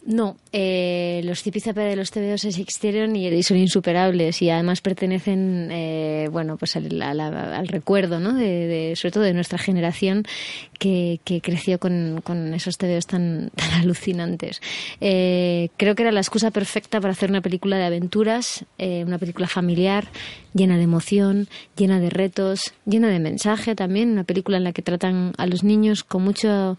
[0.04, 6.28] No, eh, los zipizape de los TVOs existieron y, son insuperables y además pertenecen, eh,
[6.32, 8.34] bueno, pues al recuerdo, ¿no?
[8.34, 10.24] De, de- sobre todo de nuestra generación
[10.80, 14.60] que, que creció con, con esos TVOs tan, tan alucinantes.
[15.02, 19.20] Eh, creo que era la excusa perfecta para hacer una película de aventuras, eh, una
[19.20, 20.08] película familiar,
[20.56, 21.48] llena de emoción,
[21.78, 25.64] llena de retos, llena de mensaje también, una película en la que tratan a los
[25.64, 26.78] niños con mucho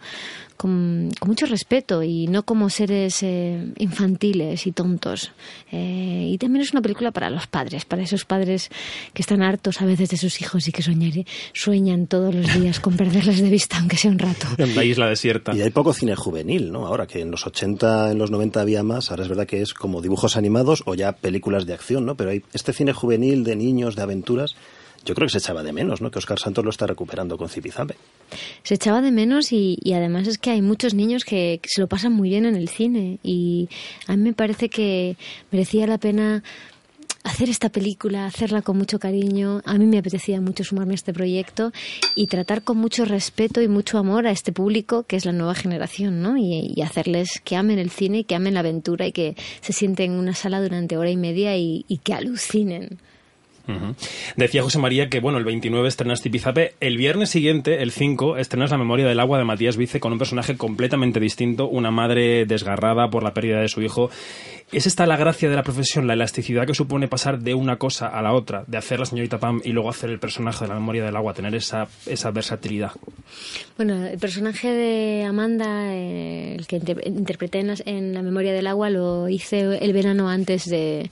[0.63, 5.33] con, con mucho respeto y no como seres eh, infantiles y tontos.
[5.73, 8.71] Eh, y también es una película para los padres, para esos padres
[9.13, 12.79] que están hartos a veces de sus hijos y que soñar- sueñan todos los días
[12.79, 14.47] con perderles de vista, aunque sea un rato.
[14.57, 15.53] En la isla desierta.
[15.57, 16.87] Y hay poco cine juvenil, ¿no?
[16.87, 19.75] Ahora que en los 80, en los 90 había más, ahora es verdad que es
[19.75, 22.15] como dibujos animados o ya películas de acción, ¿no?
[22.17, 24.55] Pero hay este cine juvenil de niños, de aventuras,
[25.05, 26.11] yo creo que se echaba de menos, ¿no?
[26.11, 27.95] Que Oscar Santos lo está recuperando con Zipizape.
[28.63, 31.81] se echaba de menos y, y además es que hay muchos niños que, que se
[31.81, 33.69] lo pasan muy bien en el cine y
[34.07, 35.17] a mí me parece que
[35.51, 36.43] merecía la pena
[37.25, 39.61] hacer esta película, hacerla con mucho cariño.
[39.65, 41.73] A mí me apetecía mucho sumarme a este proyecto
[42.17, 45.55] y tratar con mucho respeto y mucho amor a este público que es la nueva
[45.55, 46.37] generación, ¿no?
[46.37, 50.13] Y, y hacerles que amen el cine, que amen la aventura y que se sienten
[50.13, 52.99] en una sala durante hora y media y, y que alucinen.
[54.37, 56.75] Decía José María que, bueno, el 29 estrenas Tipizape.
[56.81, 60.19] El viernes siguiente, el 5, estrenas La memoria del agua de Matías Vice con un
[60.19, 64.11] personaje completamente distinto, una madre desgarrada por la pérdida de su hijo.
[64.73, 68.07] ¿Es esta la gracia de la profesión, la elasticidad que supone pasar de una cosa
[68.09, 70.75] a la otra, de hacer la señorita Pam y luego hacer el personaje de La
[70.77, 72.93] memoria del agua, tener esa, esa versatilidad?
[73.77, 78.89] Bueno, el personaje de Amanda, eh, el que inter- interpreté en La memoria del agua,
[78.89, 81.11] lo hice el verano antes de...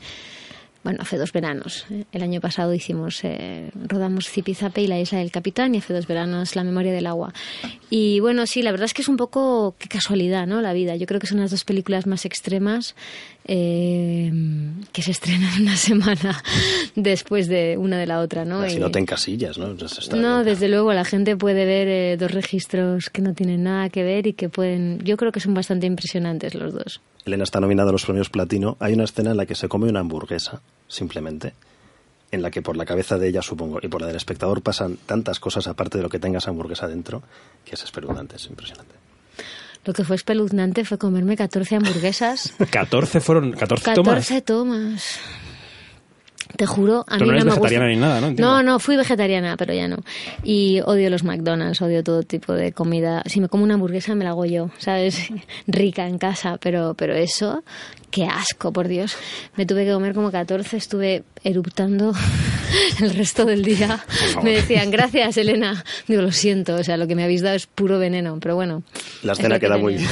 [0.83, 1.87] Bueno, hace dos veranos.
[2.11, 6.07] El año pasado hicimos, eh, rodamos Zipizape y la isla del capitán y hace dos
[6.07, 7.35] veranos La memoria del agua.
[7.91, 10.63] Y bueno, sí, la verdad es que es un poco qué casualidad, ¿no?
[10.63, 10.97] La vida.
[10.97, 12.95] Yo creo que son las dos películas más extremas
[13.47, 14.33] eh,
[14.93, 16.43] que se estrenan una semana
[16.95, 18.67] después de una de la otra, ¿no?
[18.67, 19.75] Y- no te encasillas, ¿no?
[20.15, 24.03] No, desde luego, la gente puede ver eh, dos registros que no tienen nada que
[24.03, 25.01] ver y que pueden.
[25.05, 27.01] Yo creo que son bastante impresionantes los dos.
[27.25, 28.77] Elena está nominada a los premios Platino.
[28.81, 31.53] Hay una escena en la que se come una hamburguesa, simplemente,
[32.33, 34.97] en la que por la cabeza de ella, supongo, y por la del espectador pasan
[35.07, 37.23] tantas cosas aparte de lo que tenga esa hamburguesa dentro,
[37.65, 38.95] que es espeluznante, es impresionante.
[39.85, 42.53] Lo que fue espeluznante fue comerme 14 hamburguesas.
[42.71, 44.15] 14 fueron, 14, tomas.
[44.29, 45.21] 14 tomas.
[46.57, 47.95] Te juro, a Tú mí no eres no me vegetariana gusta.
[47.95, 48.27] ni nada, ¿no?
[48.27, 48.53] Entiendo.
[48.53, 49.99] No, no, fui vegetariana, pero ya no.
[50.43, 53.23] Y odio los McDonald's, odio todo tipo de comida.
[53.27, 55.29] Si me como una hamburguesa me la hago yo, ¿sabes?
[55.69, 57.63] Rica en casa, pero, pero eso,
[58.11, 59.17] qué asco, por Dios.
[59.57, 62.13] Me tuve que comer como 14, estuve eruptando
[63.01, 64.05] el resto del día.
[64.43, 65.85] Me decían, gracias, Elena.
[66.07, 68.83] Digo, lo siento, o sea, lo que me habéis dado es puro veneno, pero bueno.
[69.23, 70.03] La es escena lo que queda muy Me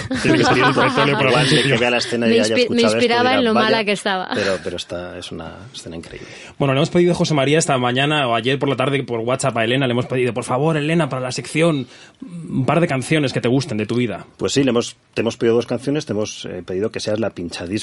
[2.38, 4.30] esto, inspiraba en lo "Vaya", mala que estaba.
[4.34, 6.28] Pero, pero está, es una escena increíble.
[6.59, 9.20] Bueno, le hemos pedido a José María esta mañana o ayer por la tarde por
[9.20, 11.86] WhatsApp a Elena, le hemos pedido, por favor, Elena, para la sección,
[12.22, 14.26] un par de canciones que te gusten de tu vida.
[14.36, 17.20] Pues sí, le hemos, te hemos pedido dos canciones, te hemos eh, pedido que seas
[17.20, 17.30] la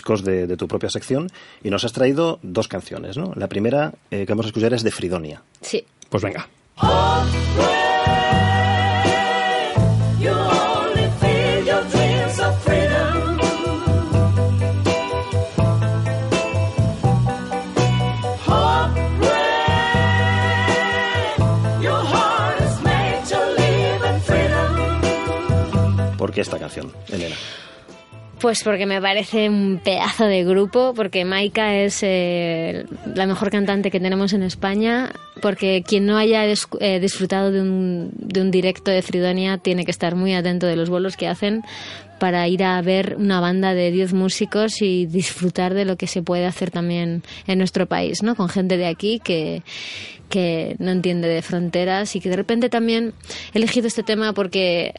[0.05, 1.29] pinchadiscos de, de tu propia sección
[1.63, 3.33] y nos has traído dos canciones, ¿no?
[3.35, 5.41] La primera eh, que vamos a escuchar es de Fridonia.
[5.61, 5.83] Sí.
[6.09, 6.47] Pues venga.
[26.17, 27.35] ¿Por qué esta canción, Elena?
[28.45, 32.85] Pues porque me parece un pedazo de grupo, porque Maika es eh,
[33.15, 38.11] la mejor cantante que tenemos en España, porque quien no haya eh, disfrutado de un,
[38.13, 41.63] de un directo de Fridonia tiene que estar muy atento de los bolos que hacen
[42.19, 46.21] para ir a ver una banda de 10 músicos y disfrutar de lo que se
[46.21, 48.35] puede hacer también en nuestro país, ¿no?
[48.35, 49.63] Con gente de aquí que,
[50.29, 53.13] que no entiende de fronteras y que de repente también
[53.53, 54.93] he elegido este tema porque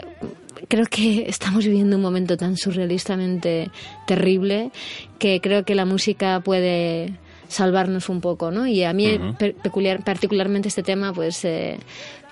[0.69, 3.71] creo que estamos viviendo un momento tan surrealistamente
[4.07, 4.71] terrible
[5.19, 7.13] que creo que la música puede
[7.49, 8.67] salvarnos un poco, ¿no?
[8.67, 11.79] Y a mí per- peculiar, particularmente este tema pues eh,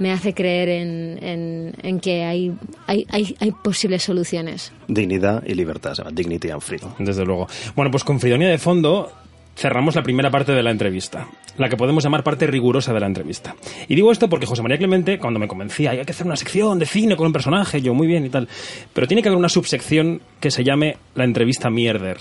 [0.00, 2.52] me hace creer en, en, en que hay,
[2.88, 4.72] hay, hay, hay posibles soluciones.
[4.88, 6.90] Dignidad y libertad, se llama Dignity and Freedom.
[6.98, 7.46] Desde luego.
[7.76, 9.12] Bueno, pues con Fridonia de fondo
[9.56, 13.06] cerramos la primera parte de la entrevista, la que podemos llamar parte rigurosa de la
[13.06, 13.54] entrevista.
[13.88, 16.78] Y digo esto porque José María Clemente, cuando me convencía, hay que hacer una sección
[16.78, 18.48] de cine con un personaje, yo muy bien y tal,
[18.92, 22.18] pero tiene que haber una subsección que se llame la entrevista mierder.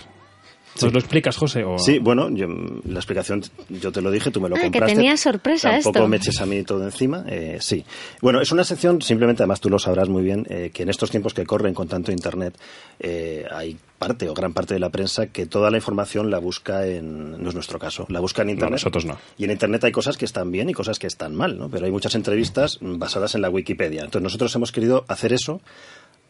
[0.82, 1.64] ¿Nos lo explicas, José?
[1.64, 1.78] O...
[1.78, 2.48] Sí, bueno, yo,
[2.86, 4.96] la explicación yo te lo dije, tú me lo Ah, que compraste.
[4.96, 6.08] tenía sorpresa Tampoco esto.
[6.08, 7.24] me eches a mí todo encima.
[7.28, 7.86] eh, sí.
[8.22, 11.12] Bueno, es una sección, simplemente, además tú lo sabrás muy bien, eh, que en estos
[11.12, 12.56] tiempos que corren con tanto Internet,
[13.00, 16.86] eh, hay parte o gran parte de la prensa que toda la información la busca
[16.88, 18.74] en, no es nuestro caso, la busca en Internet.
[18.74, 19.18] nosotros no.
[19.38, 21.70] Y en Internet hay cosas que están bien y cosas que están mal, ¿no?
[21.70, 24.02] Pero hay muchas entrevistas basadas en la Wikipedia.
[24.02, 25.62] Entonces nosotros hemos querido hacer eso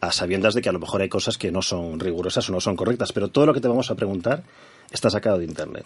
[0.00, 2.60] a sabiendas de que a lo mejor hay cosas que no son rigurosas o no
[2.60, 4.42] son correctas, pero todo lo que te vamos a preguntar
[4.90, 5.84] está sacado de Internet.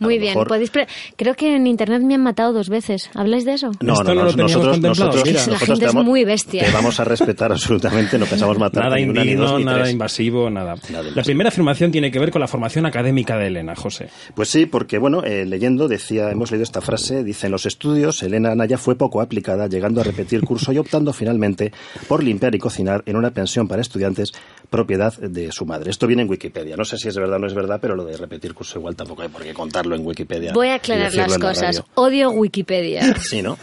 [0.00, 0.86] Muy bien, mejor- podéis pre-
[1.16, 3.10] creo que en internet me han matado dos veces.
[3.14, 3.70] ¿Habláis de eso?
[3.80, 5.40] No, Esto no, no no, nosotros, contemplado, nosotros, mira.
[5.40, 6.64] La nosotros gente te es muy bestia.
[6.64, 9.64] Te vamos a respetar absolutamente, no pensamos matar Nada ni una, ni indigno, dos, ni
[9.64, 9.92] nada tres.
[9.92, 10.74] invasivo, nada.
[11.14, 14.08] La primera afirmación tiene que ver con la formación académica de Elena, José.
[14.34, 18.22] Pues sí, porque bueno, eh, leyendo, decía, hemos leído esta frase, dice en los estudios,
[18.22, 21.72] Elena Anaya fue poco aplicada, llegando a repetir curso y optando finalmente
[22.08, 24.32] por limpiar y cocinar en una pensión para estudiantes,
[24.70, 25.90] propiedad de su madre.
[25.90, 26.76] Esto viene en Wikipedia.
[26.76, 28.96] No sé si es verdad o no es verdad, pero lo de repetir curso igual
[28.96, 30.52] tampoco hay por qué contarlo en Wikipedia.
[30.52, 31.82] Voy a aclarar las la cosas.
[31.94, 33.14] Odio Wikipedia.
[33.24, 33.56] Sí, ¿no?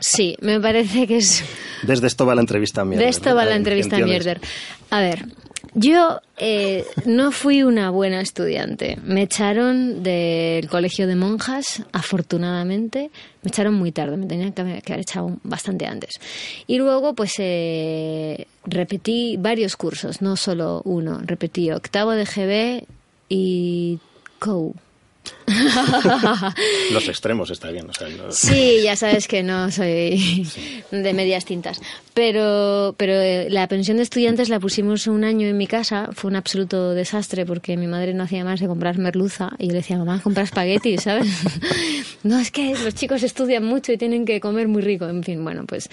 [0.00, 1.44] Sí, me parece que es
[1.82, 3.04] Desde esto va la entrevista mierda.
[3.04, 4.40] De esto va la entrevista Mierder.
[4.90, 5.24] A ver,
[5.78, 8.98] yo eh, no fui una buena estudiante.
[9.04, 13.10] Me echaron del colegio de monjas, afortunadamente.
[13.42, 16.14] Me echaron muy tarde, me tenían que haber, echado bastante antes.
[16.66, 21.20] Y luego, pues, eh, repetí varios cursos, no solo uno.
[21.22, 22.86] Repetí octavo de GB
[23.28, 23.98] y
[24.38, 24.74] COU.
[26.92, 27.88] Los extremos está bien.
[27.90, 30.46] o sea, no- Sí, ya sabes que no soy
[30.90, 31.80] de medias tintas.
[32.14, 36.08] Pero, pero eh, la pensión de estudiantes la pusimos un año en mi casa.
[36.14, 39.50] Fue un absoluto desastre porque mi madre no hacía más de comprar merluza.
[39.58, 41.26] Y yo le decía, mamá, compra espagueti, ¿sabes?
[42.22, 45.06] no, es que los chicos estudian mucho y tienen que comer muy rico.
[45.08, 45.88] En fin, bueno, pues.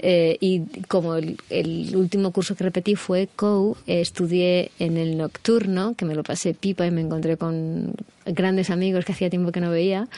[0.00, 5.16] eh, y como el, el último curso que repetí fue COU, eh, estudié en el
[5.16, 7.94] nocturno, que me lo pasé pipa y me encontré con
[8.26, 10.08] grandes amigos que hacía tiempo que no veía.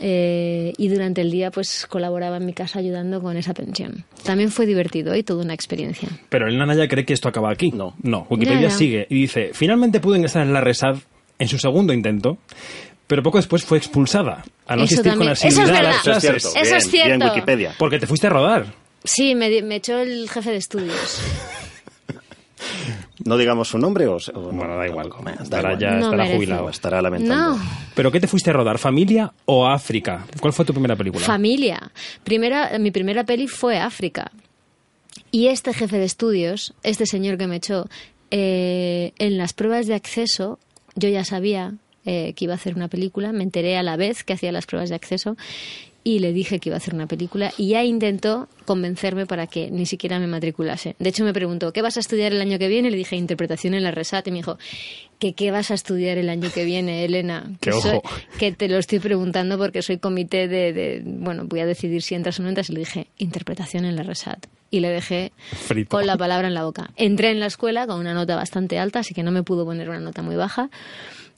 [0.00, 4.04] Eh, y durante el día pues colaboraba en mi casa ayudando con esa pensión.
[4.24, 6.08] También fue divertido y toda una experiencia.
[6.28, 7.70] Pero Elena Naya cree que esto acaba aquí.
[7.70, 7.94] No.
[8.02, 8.76] No, Wikipedia Ya, ya.
[8.76, 10.96] sigue y dice, finalmente pudo ingresar en la RESAD
[11.38, 12.38] en su segundo intento,
[13.06, 15.32] pero poco después fue expulsada a no Eso asistir con también.
[15.32, 15.92] Eso es asiduidad a verdad.
[15.92, 16.48] las Eso es cierto.
[16.60, 17.34] Eso es Bien, bien, cierto.
[17.34, 17.74] Wikipedia.
[17.78, 18.66] Porque te fuiste a rodar.
[19.04, 21.20] Sí, me, me echó el jefe de estudios.
[23.24, 24.18] No digamos su nombre o...
[24.52, 25.10] bueno, da igual.
[25.40, 26.34] Estará ya No estará merece.
[26.36, 26.68] jubilado.
[26.68, 27.56] Estará lamentando.
[27.56, 27.62] No,
[27.94, 28.78] ¿Pero qué te fuiste a rodar?
[28.78, 30.26] ¿Familia o África?
[30.40, 31.24] ¿Cuál fue tu primera película?
[31.24, 31.92] familia.
[32.24, 34.30] Primera, mi primera peli fue África.
[35.30, 37.88] Y este jefe de estudios, este señor que me echó,
[38.30, 40.58] eh, en las pruebas de acceso,
[40.96, 43.32] yo ya sabía eh, que iba a hacer una película.
[43.32, 45.36] Me enteré a la vez que hacía las pruebas de acceso
[46.06, 49.70] y le dije que iba a hacer una película y ya intentó convencerme para que
[49.70, 50.96] ni siquiera me matriculase.
[50.98, 52.90] De hecho, me preguntó, ¿qué vas a estudiar el año que viene?
[52.90, 54.26] Le dije, interpretación en la RESAT.
[54.28, 54.58] Y me dijo,
[55.18, 57.50] ¿que qué vas a estudiar el año que viene, Elena?
[57.60, 58.10] ¡Qué que, soy- ojo!
[58.38, 62.14] que te lo estoy preguntando porque soy comité de, de- bueno, voy a decidir si
[62.14, 62.68] entras o no entras.
[62.68, 64.46] Y le dije, interpretación en la RESAT.
[64.70, 65.88] Y le dejé Frito.
[65.96, 66.90] con la palabra en la boca.
[66.96, 69.88] Entré en la escuela con una nota bastante alta, así que no me pudo poner
[69.88, 70.68] una nota muy baja.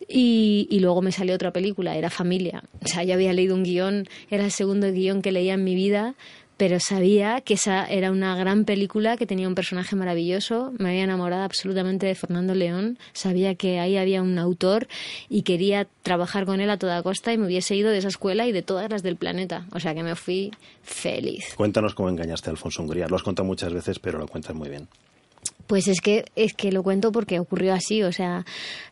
[0.08, 2.62] Y, y luego me salió otra película, era Familia.
[2.84, 5.74] O sea, yo había leído un guion, era el segundo guion que leía en mi
[5.74, 6.14] vida,
[6.56, 10.72] pero sabía que esa era una gran película, que tenía un personaje maravilloso.
[10.78, 12.98] Me había enamorado absolutamente de Fernando León.
[13.12, 14.88] Sabía que ahí había un autor
[15.28, 18.46] y quería trabajar con él a toda costa y me hubiese ido de esa escuela
[18.46, 19.66] y de todas las del planeta.
[19.72, 20.50] O sea, que me fui
[20.82, 21.54] feliz.
[21.56, 23.06] Cuéntanos cómo engañaste a Alfonso Hungría.
[23.08, 24.88] Lo has contado muchas veces, pero lo cuentas muy bien.
[25.66, 28.02] Pues es que, es que lo cuento porque ocurrió así.
[28.02, 28.44] O sea,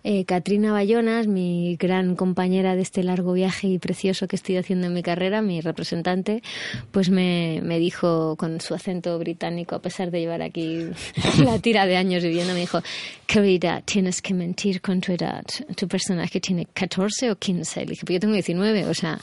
[0.02, 4.86] eh, Katrina Bayonas, mi gran compañera de este largo viaje y precioso que estoy haciendo
[4.86, 6.42] en mi carrera, mi representante,
[6.90, 10.86] pues me, me dijo con su acento británico, a pesar de llevar aquí
[11.44, 12.82] la tira de años viviendo, me dijo,
[13.26, 15.44] querida, tienes que mentir con tu edad.
[15.76, 17.80] Tu personaje tiene 14 o 15.
[17.80, 18.86] Le dije, pues yo tengo 19.
[18.86, 19.18] O sea,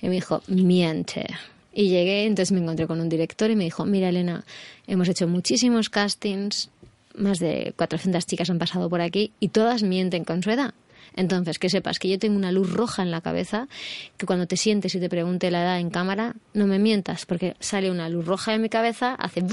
[0.00, 1.26] y me dijo, miente.
[1.72, 4.44] Y llegué, entonces me encontré con un director y me dijo, mira Elena,
[4.86, 6.70] hemos hecho muchísimos castings,
[7.14, 10.74] más de 400 chicas han pasado por aquí y todas mienten con su edad.
[11.16, 13.68] Entonces, que sepas que yo tengo una luz roja en la cabeza,
[14.16, 17.54] que cuando te sientes y te pregunte la edad en cámara, no me mientas, porque
[17.60, 19.44] sale una luz roja en mi cabeza, hace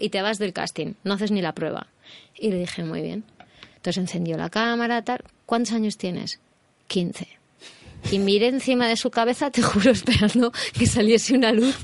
[0.00, 1.88] y te vas del casting, no haces ni la prueba.
[2.38, 3.24] Y le dije, muy bien.
[3.76, 5.22] Entonces encendió la cámara, tal.
[5.44, 6.40] ¿Cuántos años tienes?
[6.86, 7.28] 15.
[8.10, 11.76] Y miré encima de su cabeza, te juro, esperando que saliese una luz.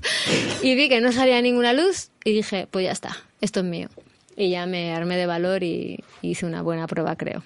[0.62, 3.88] Y vi que no salía ninguna luz y dije, pues ya está, esto es mío.
[4.38, 7.42] Y ya me armé de valor y hice una buena prueba, creo.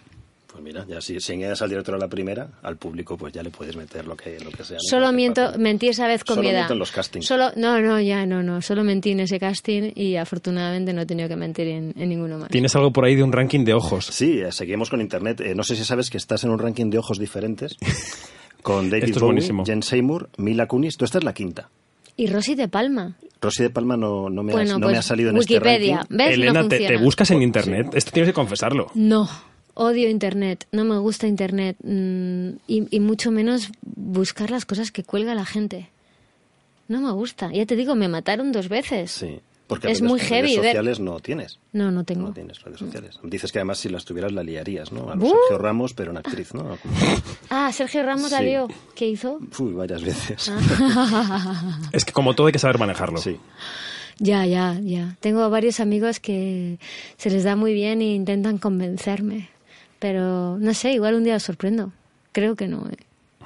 [0.46, 3.42] Pues mira, ya si, si engañas al director a la primera, al público pues ya
[3.42, 4.76] le puedes meter lo que, lo que sea.
[4.78, 6.70] Solo miento, mentí esa vez con Solo mi edad.
[6.70, 7.24] en los castings.
[7.24, 8.60] Solo, no, no, ya no, no.
[8.60, 12.36] Solo mentí en ese casting y afortunadamente no he tenido que mentir en, en ninguno
[12.36, 12.50] más.
[12.50, 14.04] Tienes algo por ahí de un ranking de ojos.
[14.04, 15.40] Sí, eh, seguimos con internet.
[15.40, 17.78] Eh, no sé si sabes que estás en un ranking de ojos diferentes
[18.62, 19.64] con David es Bowie.
[19.64, 20.98] Jen Seymour, Mila Kunis.
[20.98, 21.70] Tú esta es la quinta.
[22.16, 23.16] Y Rosy de Palma.
[23.40, 26.00] Rosy de Palma no, no me, Bueno, ha, no pues, me ha salido en Wikipedia.
[26.02, 26.16] este ranking.
[26.16, 26.38] ¿Ves?
[26.38, 27.88] No Elena, te, te buscas en internet.
[27.94, 28.86] Esto tienes que confesarlo.
[28.94, 29.28] No,
[29.74, 35.02] odio Internet, no me gusta Internet mm, y, y mucho menos buscar las cosas que
[35.02, 35.88] cuelga la gente.
[36.88, 37.50] No me gusta.
[37.52, 39.10] Ya te digo, me mataron dos veces.
[39.12, 39.40] Sí,
[39.74, 41.58] porque Es redes- muy heavy redes ver- sociales no tienes.
[41.72, 42.28] No, no tengo.
[42.28, 43.18] No tienes redes sociales.
[43.22, 45.10] Dices que además si las tuvieras la liarías, ¿no?
[45.10, 45.20] A ¡Uh!
[45.48, 46.78] Sergio Ramos, pero en actriz, ¿no?
[47.50, 48.44] Ah, Sergio Ramos la Sí.
[48.44, 48.68] lió.
[48.94, 49.38] ¿Qué hizo?
[49.58, 50.50] Uy, varias veces.
[50.50, 51.80] Ah.
[51.92, 53.18] Es que como todo hay que saber manejarlo.
[53.18, 53.38] Sí.
[54.18, 55.16] ya, ya, ya.
[55.20, 56.78] Tengo varios amigos que
[57.16, 59.48] se les da muy bien e intentan convencerme.
[59.98, 61.92] Pero no sé, igual un día los sorprendo.
[62.32, 62.86] Creo que no.
[62.90, 62.96] ¿eh?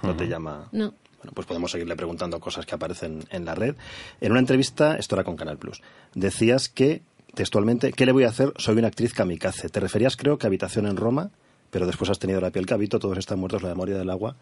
[0.03, 0.69] No te llama.
[0.73, 0.95] No.
[1.27, 3.75] Bueno, pues podemos seguirle preguntando cosas que aparecen en la red.
[4.21, 5.83] En una entrevista, esto era con Canal Plus,
[6.15, 7.03] decías que,
[7.35, 8.53] textualmente, ¿qué le voy a hacer?
[8.59, 9.69] Soy una actriz kamikaze.
[9.69, 11.31] Te referías, creo, que a Habitación en Roma,
[11.73, 14.37] pero después has tenido la piel que habito, todos están muertos, la memoria del agua.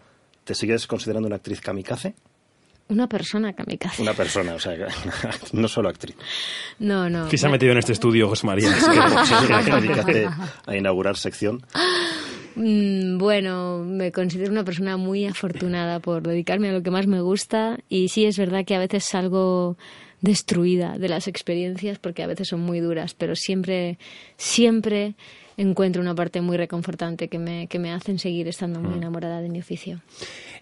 [0.44, 2.15] ¿Te sigues considerando una actriz kamikaze?
[2.89, 4.02] Una persona kamikaze.
[4.02, 4.74] Una persona, o sea,
[5.52, 6.16] no solo actriz.
[6.81, 7.28] No, no.
[7.28, 8.77] ¿Quién se ha metido en este estudio, José María?
[8.77, 8.85] Es
[10.05, 10.28] que-
[10.66, 11.65] a inaugurar sección.
[12.56, 17.20] Mm, Bueno, me considero una persona muy afortunada por dedicarme a lo que más me
[17.20, 17.78] gusta.
[17.89, 19.76] Y sí es verdad que a veces salgo
[20.24, 23.98] destruida de las experiencias porque a veces son muy duras, pero siempre,
[24.36, 25.14] siempre
[25.56, 29.02] encuentro una parte muy reconfortante que me, que me hacen seguir estando muy Mm.
[29.02, 30.01] enamorada de mi oficio.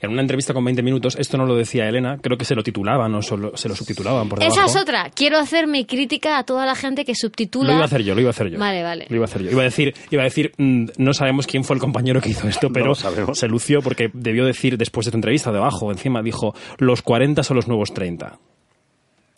[0.02, 2.62] En una entrevista con 20 minutos, esto no lo decía Elena, creo que se lo
[2.62, 4.54] titulaban o solo- se lo subtitulaban por debajo.
[4.60, 5.10] Esa es otra.
[5.14, 7.68] Quiero hacer mi crítica a toda la gente que subtitula.
[7.68, 8.58] Lo iba a hacer yo, lo iba a hacer yo.
[8.58, 9.06] Vale, vale.
[9.08, 9.50] Lo iba a hacer yo.
[9.52, 12.46] Iba a decir, iba a decir mm, no sabemos quién fue el compañero que hizo
[12.48, 17.00] esto, pero se lució porque debió decir después de tu entrevista, debajo, encima, dijo, los
[17.00, 18.38] 40 son los nuevos 30.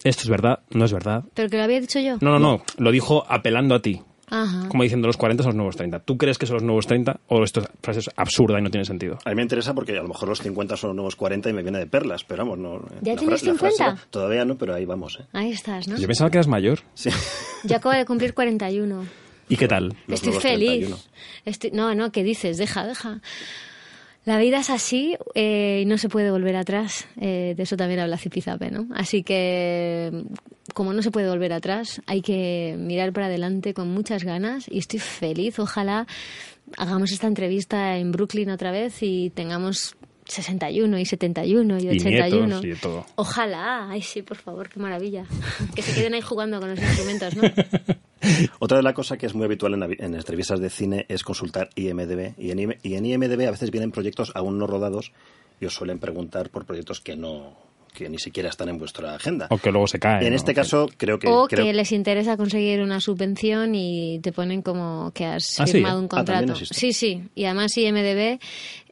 [0.04, 0.60] ¿Esto es verdad?
[0.70, 1.24] ¿No es verdad?
[1.34, 2.18] ¿Pero que lo había dicho yo?
[2.20, 2.62] No, no, no.
[2.78, 4.00] Lo dijo apelando a ti.
[4.28, 4.68] Ajá.
[4.68, 6.00] Como diciendo, los 40 son los nuevos 30.
[6.00, 8.70] ¿Tú crees que son los nuevos 30 o esto es frase es absurda y no
[8.70, 9.18] tiene sentido?
[9.24, 11.52] A mí me interesa porque a lo mejor los 50 son los nuevos 40 y
[11.52, 12.80] me viene de perlas, pero vamos, no.
[13.02, 13.86] ¿Ya la tienes fra- la frase 50?
[13.86, 15.24] va- todavía no, pero ahí vamos, ¿eh?
[15.32, 15.96] Ahí estás, ¿no?
[15.98, 16.80] Yo pensaba que eras mayor.
[16.94, 17.10] Sí.
[17.64, 19.04] Yo acabo de cumplir 41.
[19.48, 19.94] ¿Y qué tal?
[20.08, 20.88] Estoy feliz.
[21.44, 22.56] Estoy- No, no, ¿qué dices?
[22.56, 23.20] Deja, deja.
[24.24, 27.06] La vida es así eh, y no se puede volver atrás.
[27.20, 28.88] Eh, de eso también habla Zipizape, ¿no?
[28.94, 30.24] Así que,
[30.72, 34.78] como no se puede volver atrás, hay que mirar para adelante con muchas ganas y
[34.78, 35.58] estoy feliz.
[35.58, 36.06] Ojalá
[36.78, 39.94] hagamos esta entrevista en Brooklyn otra vez y tengamos
[40.26, 42.46] 61 y 71 y Y 81.
[42.46, 43.06] nietos y de todo.
[43.16, 43.90] Ojalá.
[43.90, 45.26] Ay, sí, por favor, qué maravilla.
[45.74, 47.42] Que se queden ahí jugando con los instrumentos, ¿no?
[48.58, 51.70] Otra de las cosas que es muy habitual en, en entrevistas de cine es consultar
[51.74, 52.34] IMDB.
[52.38, 55.12] Y en, IM- y en IMDB a veces vienen proyectos aún no rodados
[55.60, 57.62] y os suelen preguntar por proyectos que no
[57.94, 59.46] que ni siquiera están en vuestra agenda.
[59.50, 60.24] O que luego se cae.
[60.24, 60.36] en ¿no?
[60.36, 61.28] este caso creo que...
[61.28, 65.66] o creo- que les interesa conseguir una subvención y te ponen como que has Ah,
[65.68, 65.74] sí.
[65.74, 66.52] firmado un Ah, contrato.
[66.54, 66.74] existe.
[66.74, 67.22] sí, sí.
[67.36, 68.40] Y además IMDB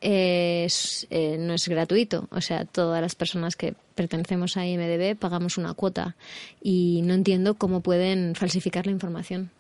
[0.03, 2.29] eh, es, eh, no es gratuito.
[2.31, 6.16] O sea, todas las personas que pertenecemos a IMDB pagamos una cuota.
[6.62, 9.51] Y no entiendo cómo pueden falsificar la información.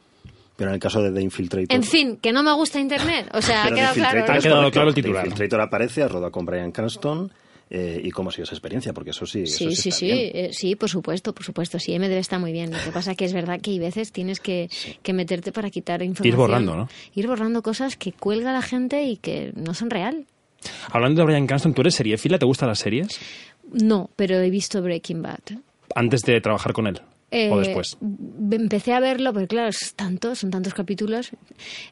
[0.56, 1.74] Pero en el caso de The Infiltrator...
[1.74, 3.28] En fin, que no me gusta Internet.
[3.32, 4.20] O sea, ha The quedado claro.
[4.32, 5.24] Ha quedado claro el The titular.
[5.26, 7.32] Infiltrator aparece, ha rodado con Brian Cranston.
[7.70, 8.92] eh, ¿Y cómo ha sido esa experiencia?
[8.92, 10.18] Porque eso sí, Sí, eso sí, está sí, bien.
[10.34, 11.78] eh, sí, por supuesto, por supuesto.
[11.78, 12.70] Sí, MDB está muy bien.
[12.70, 14.68] Lo que pasa que es verdad que hay veces tienes que,
[15.02, 16.36] que meterte para quitar información.
[16.36, 16.88] borrando, ¿no?
[17.14, 20.26] Ir borrando cosas que cuelga la gente y que no son real.
[20.90, 22.38] Hablando de Brian Cranston, ¿tú eres seriefila?
[22.38, 23.18] ¿Te gustan las series?
[23.72, 25.40] No, pero he visto Breaking Bad.
[25.94, 27.00] Antes de trabajar con él.
[27.34, 27.96] Eh, o después.
[28.00, 31.30] b- Empecé a verlo, porque claro, es tanto, son tantos capítulos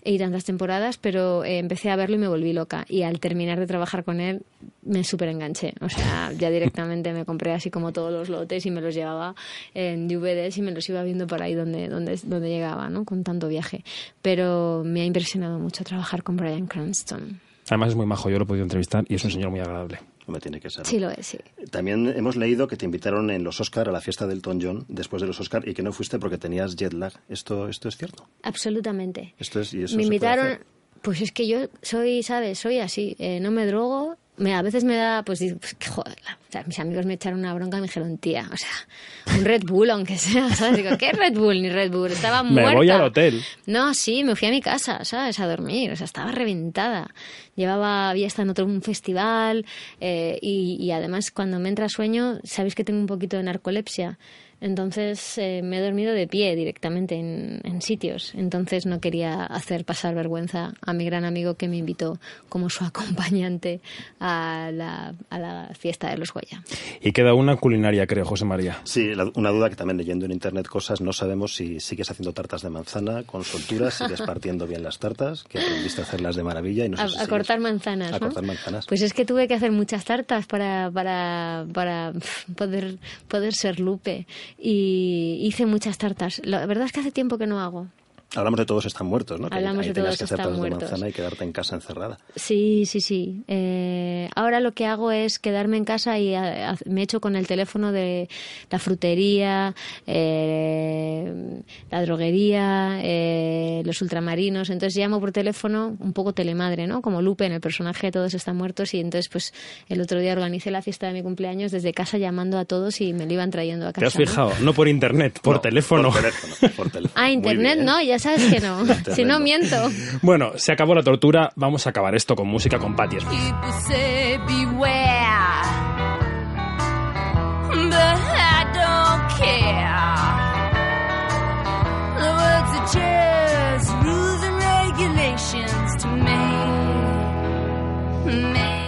[0.04, 2.84] y tantas temporadas, pero eh, empecé a verlo y me volví loca.
[2.90, 4.42] Y al terminar de trabajar con él,
[4.82, 5.72] me súper enganché.
[5.80, 9.34] O sea, ya directamente me compré así como todos los lotes y me los llevaba
[9.72, 13.06] en DVDs y me los iba viendo por ahí donde, donde, donde llegaba, ¿no?
[13.06, 13.82] Con tanto viaje.
[14.20, 17.40] Pero me ha impresionado mucho trabajar con Brian Cranston.
[17.70, 20.00] Además es muy majo, yo lo he podido entrevistar y es un señor muy agradable.
[20.26, 20.84] Me tiene que ser.
[20.86, 21.38] Sí lo es, sí.
[21.70, 24.84] También hemos leído que te invitaron en los Oscar a la fiesta del Elton John
[24.88, 27.12] después de los Oscar y que no fuiste porque tenías jet lag.
[27.28, 28.28] ¿Esto, esto es cierto?
[28.42, 29.34] Absolutamente.
[29.38, 30.58] Esto es, y eso me invitaron,
[31.02, 32.58] pues es que yo soy, ¿sabes?
[32.58, 34.16] Soy así, eh, no me drogo.
[34.40, 36.16] Me, a veces me da, pues pues, que joder,
[36.48, 39.44] o sea, mis amigos me echaron una bronca y me dijeron, tía, o sea, un
[39.44, 40.78] Red Bull, aunque sea, ¿sabes?
[40.78, 42.10] Digo, ¿qué Red Bull ni Red Bull?
[42.10, 42.74] Estaba Me muerta.
[42.74, 43.42] voy al hotel.
[43.66, 45.38] No, sí, me fui a mi casa, ¿sabes?
[45.40, 47.10] A dormir, o sea, estaba reventada.
[47.54, 49.66] Llevaba, había estado en otro un festival
[50.00, 54.18] eh, y, y además cuando me entra sueño, sabéis que tengo un poquito de narcolepsia.
[54.60, 58.34] Entonces eh, me he dormido de pie directamente en, en sitios.
[58.34, 62.18] Entonces no quería hacer pasar vergüenza a mi gran amigo que me invitó
[62.48, 62.84] como su
[63.24, 63.80] acompañante
[64.20, 66.62] a la, a la fiesta de los Goya.
[67.00, 68.78] Y queda una culinaria, creo, José María.
[68.84, 72.32] Sí, la- una duda que también leyendo en internet cosas, no sabemos si sigues haciendo
[72.32, 76.42] tartas de manzana con soltura, sigues partiendo bien las tartas, que aprendiste a hacerlas de
[76.42, 78.20] maravilla y no sé a, si a sigues- cortar manzanas, a ¿no?
[78.20, 78.86] cortar manzanas.
[78.86, 82.12] Pues es que tuve que hacer muchas tartas para, para, para
[82.56, 82.96] poder,
[83.28, 84.26] poder ser Lupe.
[84.58, 86.40] Y hice muchas tartas.
[86.44, 87.88] La verdad es que hace tiempo que no hago.
[88.36, 89.48] Hablamos de todos están muertos, ¿no?
[89.50, 92.18] Que Hablamos ahí de todos que hacer están de manzana y quedarte en casa encerrada.
[92.36, 93.42] Sí, sí, sí.
[93.48, 97.34] Eh, ahora lo que hago es quedarme en casa y a- a- me echo con
[97.34, 98.28] el teléfono de
[98.70, 99.74] la frutería,
[100.06, 104.70] eh, la droguería, eh, los ultramarinos.
[104.70, 107.02] Entonces llamo por teléfono un poco telemadre, ¿no?
[107.02, 108.94] Como Lupe en el personaje de Todos están muertos.
[108.94, 109.52] Y entonces, pues
[109.88, 113.12] el otro día organicé la fiesta de mi cumpleaños desde casa llamando a todos y
[113.12, 114.00] me lo iban trayendo a casa.
[114.00, 114.52] ¿Te has fijado?
[114.60, 116.10] No por internet, por teléfono.
[116.12, 117.14] Por teléfono, por teléfono.
[117.16, 118.84] Ah, internet no, ya sabes que no.
[119.14, 119.90] si no, miento.
[120.22, 123.16] Bueno, se acabó la tortura, vamos a acabar esto con música con Patti.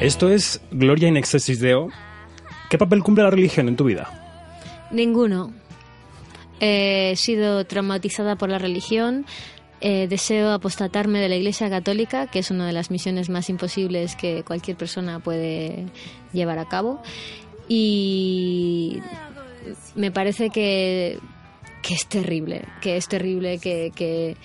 [0.01, 1.89] Esto es Gloria in Excelsis Deo.
[2.69, 4.11] ¿Qué papel cumple la religión en tu vida?
[4.91, 5.53] Ninguno.
[6.65, 9.27] He sido traumatizada por la religión.
[9.81, 14.15] Eh, deseo apostatarme de la Iglesia Católica, que es una de las misiones más imposibles
[14.15, 15.87] que cualquier persona puede
[16.33, 17.03] llevar a cabo.
[17.69, 19.01] Y
[19.97, 21.19] me parece que,
[21.83, 24.37] que es terrible, que es terrible que, que,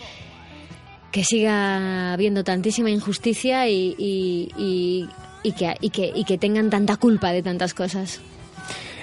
[1.23, 5.09] siga habiendo tantísima injusticia y, y, y-
[5.43, 8.21] y, que, y que tengan tanta culpa de tantas cosas.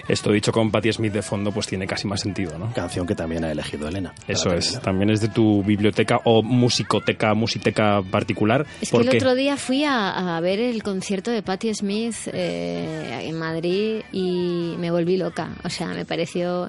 [0.09, 2.73] Esto dicho con Patti Smith de fondo, pues tiene casi más sentido, ¿no?
[2.73, 4.15] Canción que también ha elegido Elena.
[4.29, 4.83] Eso es, terminar.
[4.83, 8.67] también es de tu biblioteca o musicoteca, musiteca particular.
[8.81, 13.21] Es que el otro día fui a, a ver el concierto de Patti Smith eh,
[13.29, 15.51] en Madrid y me volví loca.
[15.65, 16.69] O sea, me pareció...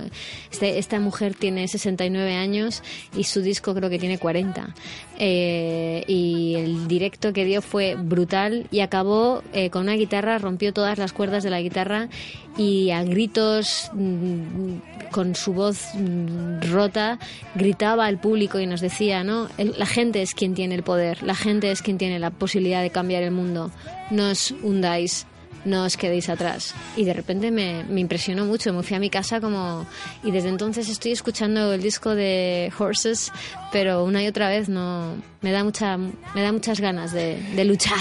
[0.52, 2.84] Este- esta mujer tiene 69 años
[3.16, 4.74] y su disco creo que tiene 40.
[5.18, 10.74] Eh, y el directo que dio fue brutal y acabó eh, con una guitarra, rompió
[10.74, 12.10] todas las cuerdas de la guitarra
[12.58, 17.20] y a gritos, mm, con su voz mm, rota,
[17.56, 19.48] gritaba al público y nos decía, ¿no?
[19.58, 22.90] La gente es quien tiene el poder, la gente es quien tiene la posibilidad de
[22.90, 23.72] cambiar el mundo.
[24.12, 25.26] No os hundáis,
[25.66, 26.74] no os quedéis atrás.
[26.96, 29.86] Y de repente me, me impresionó mucho, me fui a mi casa como...
[30.24, 33.32] Y desde entonces estoy escuchando el disco de Horses,
[33.72, 35.16] pero una y otra vez no...
[35.42, 38.00] Me da, mucha, me da muchas ganas de, de luchar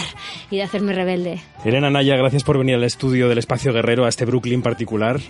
[0.51, 1.41] y de hacerme rebelde.
[1.65, 5.21] Elena Naya, gracias por venir al estudio del Espacio Guerrero, a este Brooklyn particular.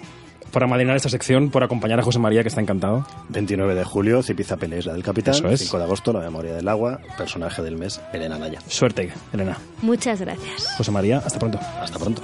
[0.55, 3.05] Por amadrinar esta sección, por acompañar a José María, que está encantado.
[3.31, 5.35] 29 de julio, Zipizape, la isla del capitán.
[5.35, 5.61] Eso es.
[5.63, 7.01] 5 de agosto, La memoria del agua.
[7.19, 8.61] Personaje del mes, Elena Naya.
[8.69, 9.59] Suerte, Elena.
[9.83, 10.69] Muchas gracias.
[10.77, 11.59] José María, hasta pronto.
[11.81, 12.23] Hasta pronto.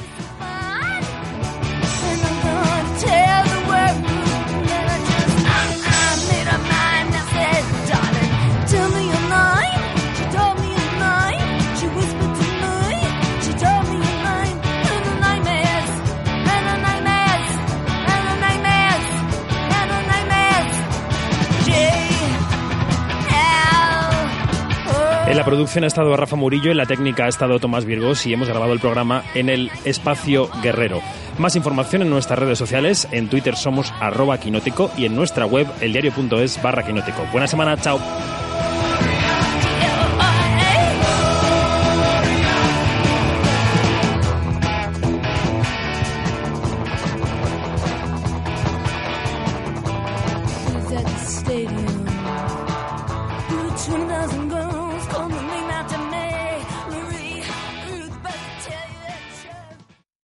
[25.31, 28.32] En la producción ha estado Rafa Murillo, en la técnica ha estado Tomás Virgos y
[28.32, 31.01] hemos grabado el programa en el Espacio Guerrero.
[31.39, 35.69] Más información en nuestras redes sociales, en Twitter somos arroba quinótico y en nuestra web
[35.81, 37.24] eldiario.es barra quinótico.
[37.31, 38.01] Buena semana, chao.